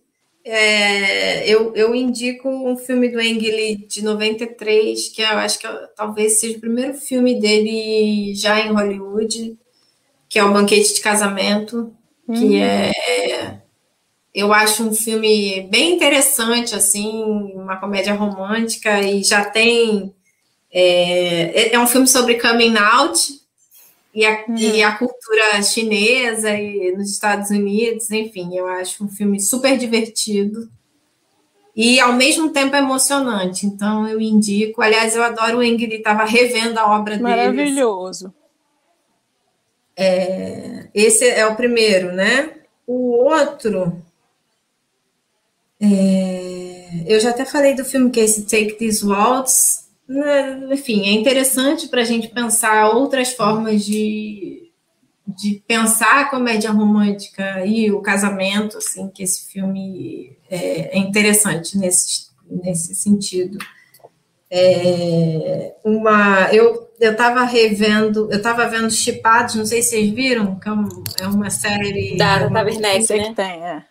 [0.44, 5.66] é, eu, eu indico um filme do Ang Lee de 93, que eu acho que
[5.96, 9.56] talvez seja o primeiro filme dele já em Hollywood,
[10.28, 11.94] que é o Banquete de Casamento,
[12.28, 12.34] hum.
[12.34, 12.92] que é
[14.34, 20.14] eu acho um filme bem interessante, assim, uma comédia romântica e já tem
[20.72, 23.42] é, é um filme sobre coming out,
[24.14, 24.56] e a, uhum.
[24.56, 30.68] e a cultura chinesa e nos Estados Unidos, enfim, eu acho um filme super divertido
[31.74, 33.64] e ao mesmo tempo emocionante.
[33.66, 34.82] Então eu indico.
[34.82, 37.22] Aliás, eu adoro o Ingrid, estava revendo a obra dele.
[37.22, 38.32] Maravilhoso.
[39.96, 42.50] É, esse é o primeiro, né?
[42.86, 44.02] O outro.
[45.82, 49.88] É, eu já até falei do filme que é esse Take These Waltz.
[50.08, 50.68] Né?
[50.72, 54.70] Enfim, é interessante para a gente pensar outras formas de,
[55.26, 61.76] de pensar a comédia romântica e o casamento, assim, que esse filme é, é interessante
[61.76, 63.58] nesse, nesse sentido.
[64.50, 70.54] É, uma, eu eu estava revendo, eu estava vendo Chipados, não sei se vocês viram,
[70.54, 70.72] que é,
[71.24, 73.28] é uma série da Tata Werneck, né?
[73.28, 73.84] que tem, é.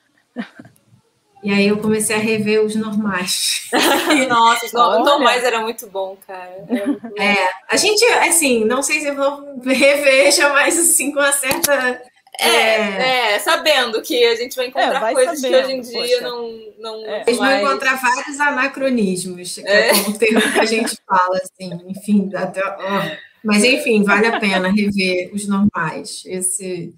[1.44, 3.70] E aí eu comecei a rever os normais.
[4.30, 6.66] Nossa, os normais era muito bom, cara.
[6.70, 7.22] Muito bom.
[7.22, 7.36] É,
[7.70, 12.00] a gente, assim, não sei se eu vou reveja, mas assim, com uma certa
[12.40, 15.82] é, é, é, sabendo que a gente vai encontrar é, coisas sabendo, que hoje em
[15.82, 16.22] dia poxa.
[16.22, 16.60] não.
[16.80, 17.24] não é.
[17.24, 22.32] Vocês vão encontrar vários anacronismos, que é, como termo que a gente fala, assim, enfim,
[22.34, 23.18] até, oh.
[23.44, 26.24] mas enfim, vale a pena rever os normais.
[26.26, 26.96] Esse,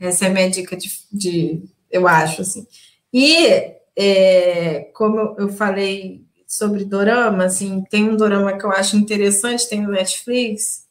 [0.00, 2.66] essa é a minha dica de, de eu acho, assim.
[3.12, 9.68] E é, como eu falei sobre dorama, assim, tem um dorama que eu acho interessante,
[9.68, 10.86] tem no Netflix.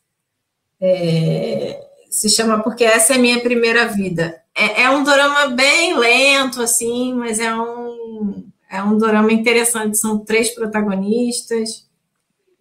[0.80, 4.40] É, se chama Porque Essa é Minha Primeira Vida.
[4.56, 9.98] É, é um drama bem lento, assim, mas é um, é um drama interessante.
[9.98, 11.88] São três protagonistas,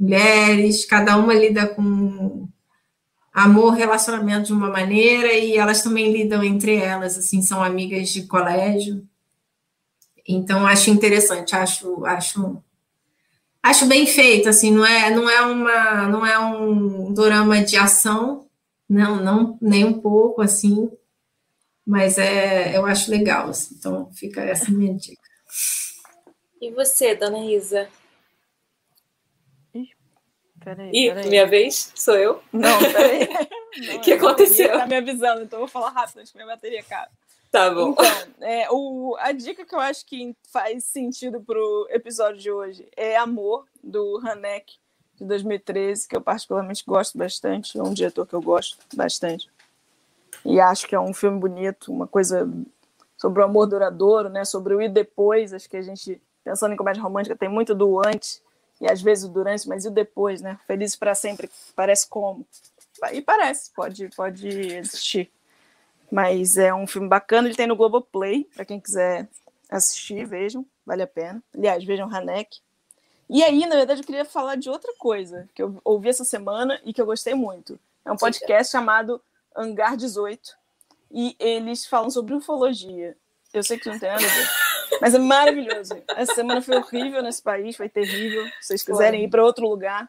[0.00, 2.48] mulheres, cada uma lida com
[3.34, 8.22] amor, relacionamento de uma maneira, e elas também lidam entre elas, assim, são amigas de
[8.22, 9.06] colégio.
[10.28, 12.62] Então, acho interessante, acho, acho
[13.62, 18.46] acho bem feito, assim, não é, não é uma, não é um drama de ação,
[18.88, 20.90] não, não, nem um pouco, assim,
[21.86, 25.20] mas é, eu acho legal, assim, então fica essa minha dica.
[26.60, 27.88] E você, dona Isa?
[29.74, 29.88] Ih,
[30.62, 31.28] peraí, Ih, peraí.
[31.28, 31.90] minha vez?
[31.94, 32.42] Sou eu?
[32.52, 33.28] Não, peraí.
[33.94, 34.72] O que aconteceu?
[34.72, 37.12] Tá me avisando, então eu vou falar rápido antes que minha bateria acabe.
[37.50, 37.90] Tá bom.
[37.90, 38.04] Então,
[38.46, 43.16] é, o, a dica que eu acho que faz sentido pro episódio de hoje é
[43.16, 44.74] Amor, do Hanek
[45.16, 49.50] de 2013, que eu particularmente gosto bastante, é um diretor que eu gosto bastante.
[50.44, 52.48] E acho que é um filme bonito, uma coisa
[53.16, 54.44] sobre o amor duradouro, né?
[54.44, 55.52] sobre o e depois.
[55.52, 58.40] Acho que a gente, pensando em comédia romântica, tem muito do antes
[58.80, 60.58] e às vezes o durante, mas e o depois, né?
[60.66, 62.46] Feliz para sempre, parece como.
[63.12, 65.30] E parece, pode, pode existir.
[66.10, 69.28] Mas é um filme bacana, ele tem no Globoplay, para quem quiser
[69.68, 71.42] assistir, vejam, vale a pena.
[71.54, 72.60] Aliás, vejam Hanek,
[73.28, 76.80] e aí, na verdade, eu queria falar de outra coisa que eu ouvi essa semana
[76.82, 77.78] e que eu gostei muito.
[78.04, 79.20] É um podcast chamado
[79.54, 80.56] Hangar 18
[81.10, 83.16] e eles falam sobre ufologia.
[83.52, 84.48] Eu sei que não tem nada a ver,
[85.00, 86.02] mas é maravilhoso.
[86.16, 88.46] Essa semana foi horrível nesse país, foi terrível.
[88.60, 90.08] Se vocês quiserem ir para outro lugar,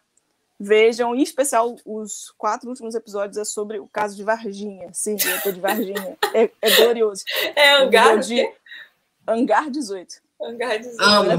[0.60, 1.16] vejam.
[1.16, 4.90] Em especial, os quatro últimos episódios é sobre o caso de Varginha.
[4.94, 5.16] Sim,
[5.46, 6.18] o de Varginha.
[6.34, 7.24] É, é glorioso.
[7.56, 8.52] É Hangar, de...
[9.28, 10.16] Hangar 18.
[10.42, 11.02] Hangar 18.
[11.02, 11.32] Amo.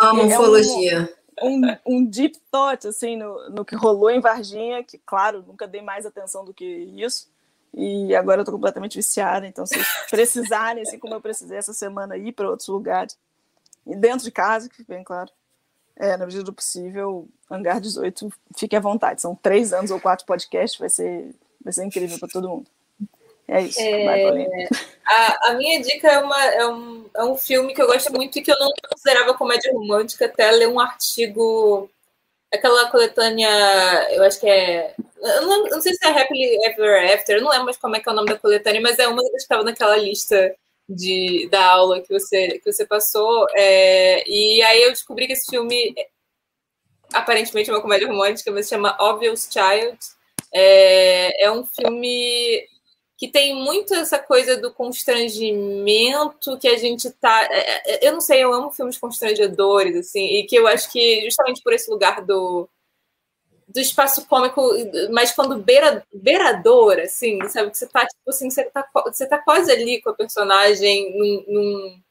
[0.00, 1.14] Amo é ufologia.
[1.42, 5.66] Um, um, um, deep thought, assim, no, no que rolou em Varginha, que, claro, nunca
[5.66, 7.30] dei mais atenção do que isso.
[7.74, 9.74] E agora eu tô completamente viciada, então se
[10.10, 13.18] precisarem, assim como eu precisei essa semana, ir para outros lugares,
[13.86, 15.30] e dentro de casa, que bem claro,
[15.96, 19.20] é, na medida do possível, Hangar 18, fique à vontade.
[19.20, 22.66] São três anos ou quatro podcasts, vai ser, vai ser incrível para todo mundo.
[23.46, 23.80] É isso.
[23.80, 24.68] É,
[25.06, 28.38] a, a, minha dica é, uma, é, um, é um filme que eu gosto muito
[28.38, 31.90] e que eu não considerava comédia romântica até ler um artigo.
[32.52, 33.48] Aquela coletânea,
[34.10, 34.94] eu acho que é.
[35.16, 38.00] Eu não, não sei se é Happily Ever After, eu não lembro mais como é
[38.00, 40.54] que é o nome da coletânea, mas é uma que estava naquela lista
[40.88, 43.46] de, da aula que você, que você passou.
[43.54, 45.94] É, e aí eu descobri que esse filme
[47.12, 49.98] aparentemente é uma comédia romântica, mas se chama Obvious Child.
[50.54, 52.66] É, é um filme
[53.16, 57.48] que tem muito essa coisa do constrangimento que a gente tá.
[57.50, 61.22] É, é, eu não sei, eu amo filmes constrangedores, assim, e que eu acho que
[61.24, 62.68] justamente por esse lugar do,
[63.72, 64.62] do espaço cômico,
[65.10, 67.70] mas quando beira, beirador, assim, sabe?
[67.70, 71.44] Que você tá, tipo assim, você tá, você tá quase ali com a personagem num,
[71.48, 72.02] num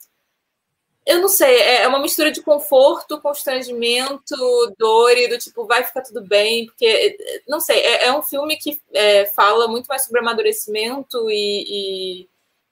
[1.05, 4.35] eu não sei, é, é uma mistura de conforto, constrangimento,
[4.77, 7.17] dor e do tipo, vai ficar tudo bem, porque,
[7.47, 12.27] não sei, é, é um filme que é, fala muito mais sobre amadurecimento e,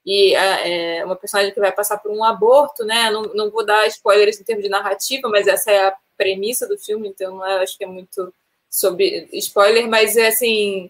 [0.06, 3.10] e, e é uma personagem que vai passar por um aborto, né?
[3.10, 6.78] Não, não vou dar spoilers em termos de narrativa, mas essa é a premissa do
[6.78, 8.32] filme, então é, acho que é muito
[8.70, 10.90] sobre spoiler, mas é assim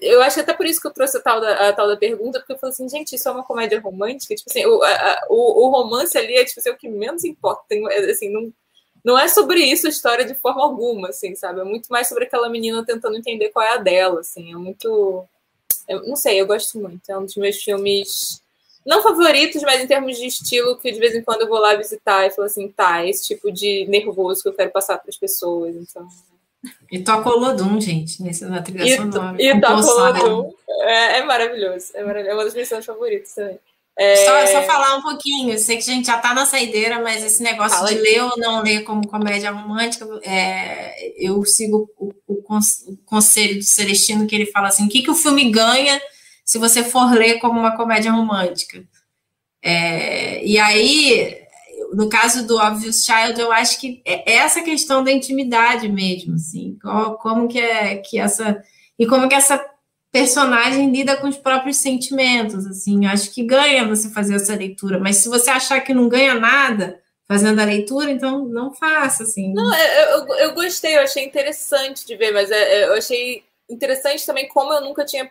[0.00, 2.40] eu acho até por isso que eu trouxe a tal da, a tal da pergunta,
[2.40, 4.34] porque eu falei assim, gente, isso é uma comédia romântica?
[4.34, 7.62] Tipo assim, o, a, o, o, romance ali é, tipo assim, o que menos importa.
[7.68, 8.52] Tem, assim, não,
[9.04, 11.60] não é sobre isso a história de forma alguma, assim, sabe?
[11.60, 14.52] É muito mais sobre aquela menina tentando entender qual é a dela, assim.
[14.52, 15.24] É muito...
[16.06, 17.08] Não sei, eu gosto muito.
[17.08, 18.42] É um dos meus filmes...
[18.84, 21.76] Não favoritos, mas em termos de estilo, que de vez em quando eu vou lá
[21.76, 25.16] visitar e falo assim, tá, esse tipo de nervoso que eu quero passar para as
[25.16, 26.08] pessoas, então...
[26.90, 29.36] E toca o Lodum, gente, nesse, na trilha e, sonora.
[29.40, 30.52] E toca o Lodum.
[30.82, 31.90] É, é, maravilhoso.
[31.94, 32.30] É, maravilhoso.
[32.30, 33.58] é uma das minhas favoritas também.
[33.96, 34.16] É...
[34.24, 37.22] Só, só falar um pouquinho, eu sei que a gente já está na saideira, mas
[37.22, 38.00] esse negócio Fala de aí.
[38.00, 43.64] ler ou não ler como comédia romântica, é, eu sigo o, o, o, conselho do
[43.64, 46.00] Celestino, que ele fala assim: o que, que o filme ganha
[46.42, 48.82] se você for ler como uma comédia romântica?
[49.62, 51.41] É, e aí,
[51.92, 56.78] no caso do Obvious Child, eu acho que é essa questão da intimidade mesmo, assim,
[57.20, 58.62] como que é que essa
[58.98, 59.64] e como que essa
[60.10, 65.16] personagem lida com os próprios sentimentos, assim, acho que ganha você fazer essa leitura, mas
[65.16, 69.54] se você achar que não ganha nada fazendo a leitura, então não faça, assim.
[69.54, 73.42] Não, é, eu, eu gostei, eu achei interessante de ver, mas é, é, eu achei
[73.70, 75.30] interessante também como eu nunca tinha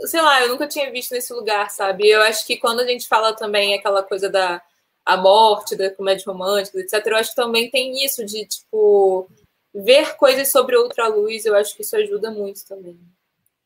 [0.00, 2.08] sei lá, eu nunca tinha visto nesse lugar, sabe?
[2.08, 4.60] Eu acho que quando a gente fala também aquela coisa da
[5.04, 9.28] a morte, da comédia romântica, etc., eu acho que também tem isso de, tipo,
[9.74, 12.98] ver coisas sobre outra luz, eu acho que isso ajuda muito também.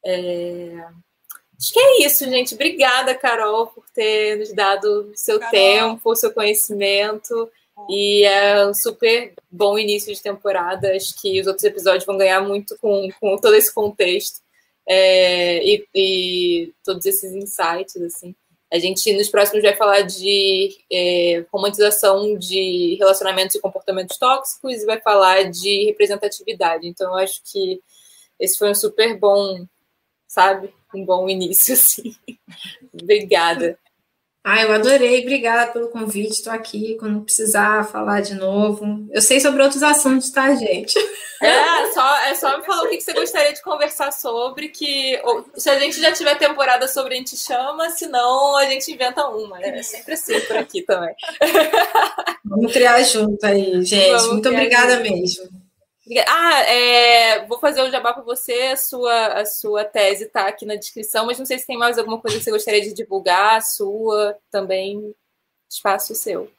[0.04, 0.84] É...
[1.58, 2.54] Acho que é isso, gente.
[2.54, 5.52] Obrigada, Carol, por ter nos dado seu Carol.
[5.52, 7.50] tempo, seu conhecimento.
[7.88, 10.94] E é um super bom início de temporada.
[10.94, 14.40] Acho que os outros episódios vão ganhar muito com, com todo esse contexto
[14.86, 17.96] é, e, e, todos esses insights.
[17.96, 18.34] assim.
[18.76, 24.86] A gente, nos próximos, vai falar de é, romantização de relacionamentos e comportamentos tóxicos e
[24.86, 26.86] vai falar de representatividade.
[26.86, 27.80] Então, eu acho que
[28.38, 29.66] esse foi um super bom
[30.26, 30.72] sabe?
[30.94, 32.14] Um bom início, assim.
[32.92, 33.78] Obrigada.
[34.48, 36.34] Ah, eu adorei, obrigada pelo convite.
[36.34, 39.04] Estou aqui quando precisar falar de novo.
[39.10, 40.96] Eu sei sobre outros assuntos, tá, gente?
[41.42, 45.20] É, só, é só me falar o que você gostaria de conversar sobre, que
[45.56, 49.60] se a gente já tiver temporada sobre, a gente chama, senão a gente inventa uma.
[49.60, 51.14] É sempre assim por aqui também.
[52.44, 54.12] Vamos criar junto aí, gente.
[54.12, 55.10] Vamos Muito obrigada junto.
[55.10, 55.55] mesmo.
[56.28, 58.52] Ah, é, vou fazer o jabá para você.
[58.72, 61.98] A sua, a sua tese está aqui na descrição, mas não sei se tem mais
[61.98, 63.56] alguma coisa que você gostaria de divulgar.
[63.56, 65.14] A sua também,
[65.68, 66.50] espaço seu.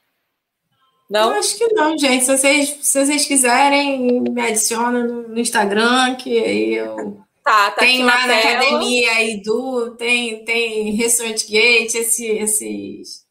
[1.10, 1.32] Não?
[1.32, 2.26] Eu acho que não, gente.
[2.26, 7.18] Se vocês, se vocês quiserem, me adiciona no Instagram, que aí eu.
[7.42, 13.26] Tá, tá tem lá na, na academia Edu, tem, tem ResearchGate, esse, esses.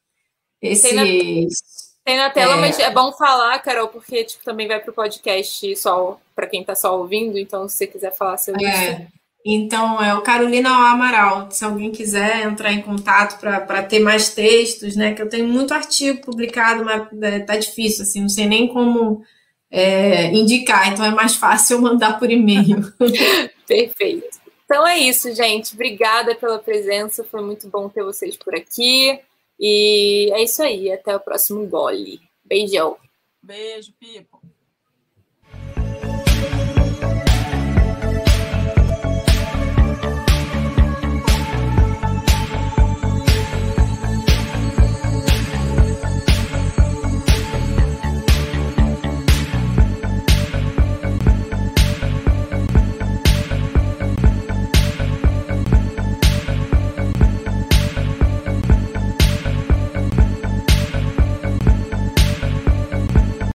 [0.62, 1.75] Esses.
[2.06, 2.60] Tem na tela, é...
[2.60, 6.60] mas é bom falar, Carol, porque tipo, também vai para o podcast só para quem
[6.60, 8.92] está só ouvindo, então se você quiser falar sobre é.
[8.92, 9.06] isso.
[9.44, 11.50] Então, é o Carolina Amaral.
[11.50, 15.14] Se alguém quiser entrar em contato para ter mais textos, né?
[15.14, 19.24] Que eu tenho muito artigo publicado, mas é, tá difícil, assim, não sei nem como
[19.70, 22.92] é, indicar, então é mais fácil eu mandar por e-mail.
[23.66, 24.40] Perfeito.
[24.64, 25.74] Então é isso, gente.
[25.74, 29.20] Obrigada pela presença, foi muito bom ter vocês por aqui.
[29.58, 30.90] E é isso aí.
[30.92, 32.20] Até o próximo gole.
[32.44, 32.96] Beijão.
[33.42, 34.35] Beijo, Pipo.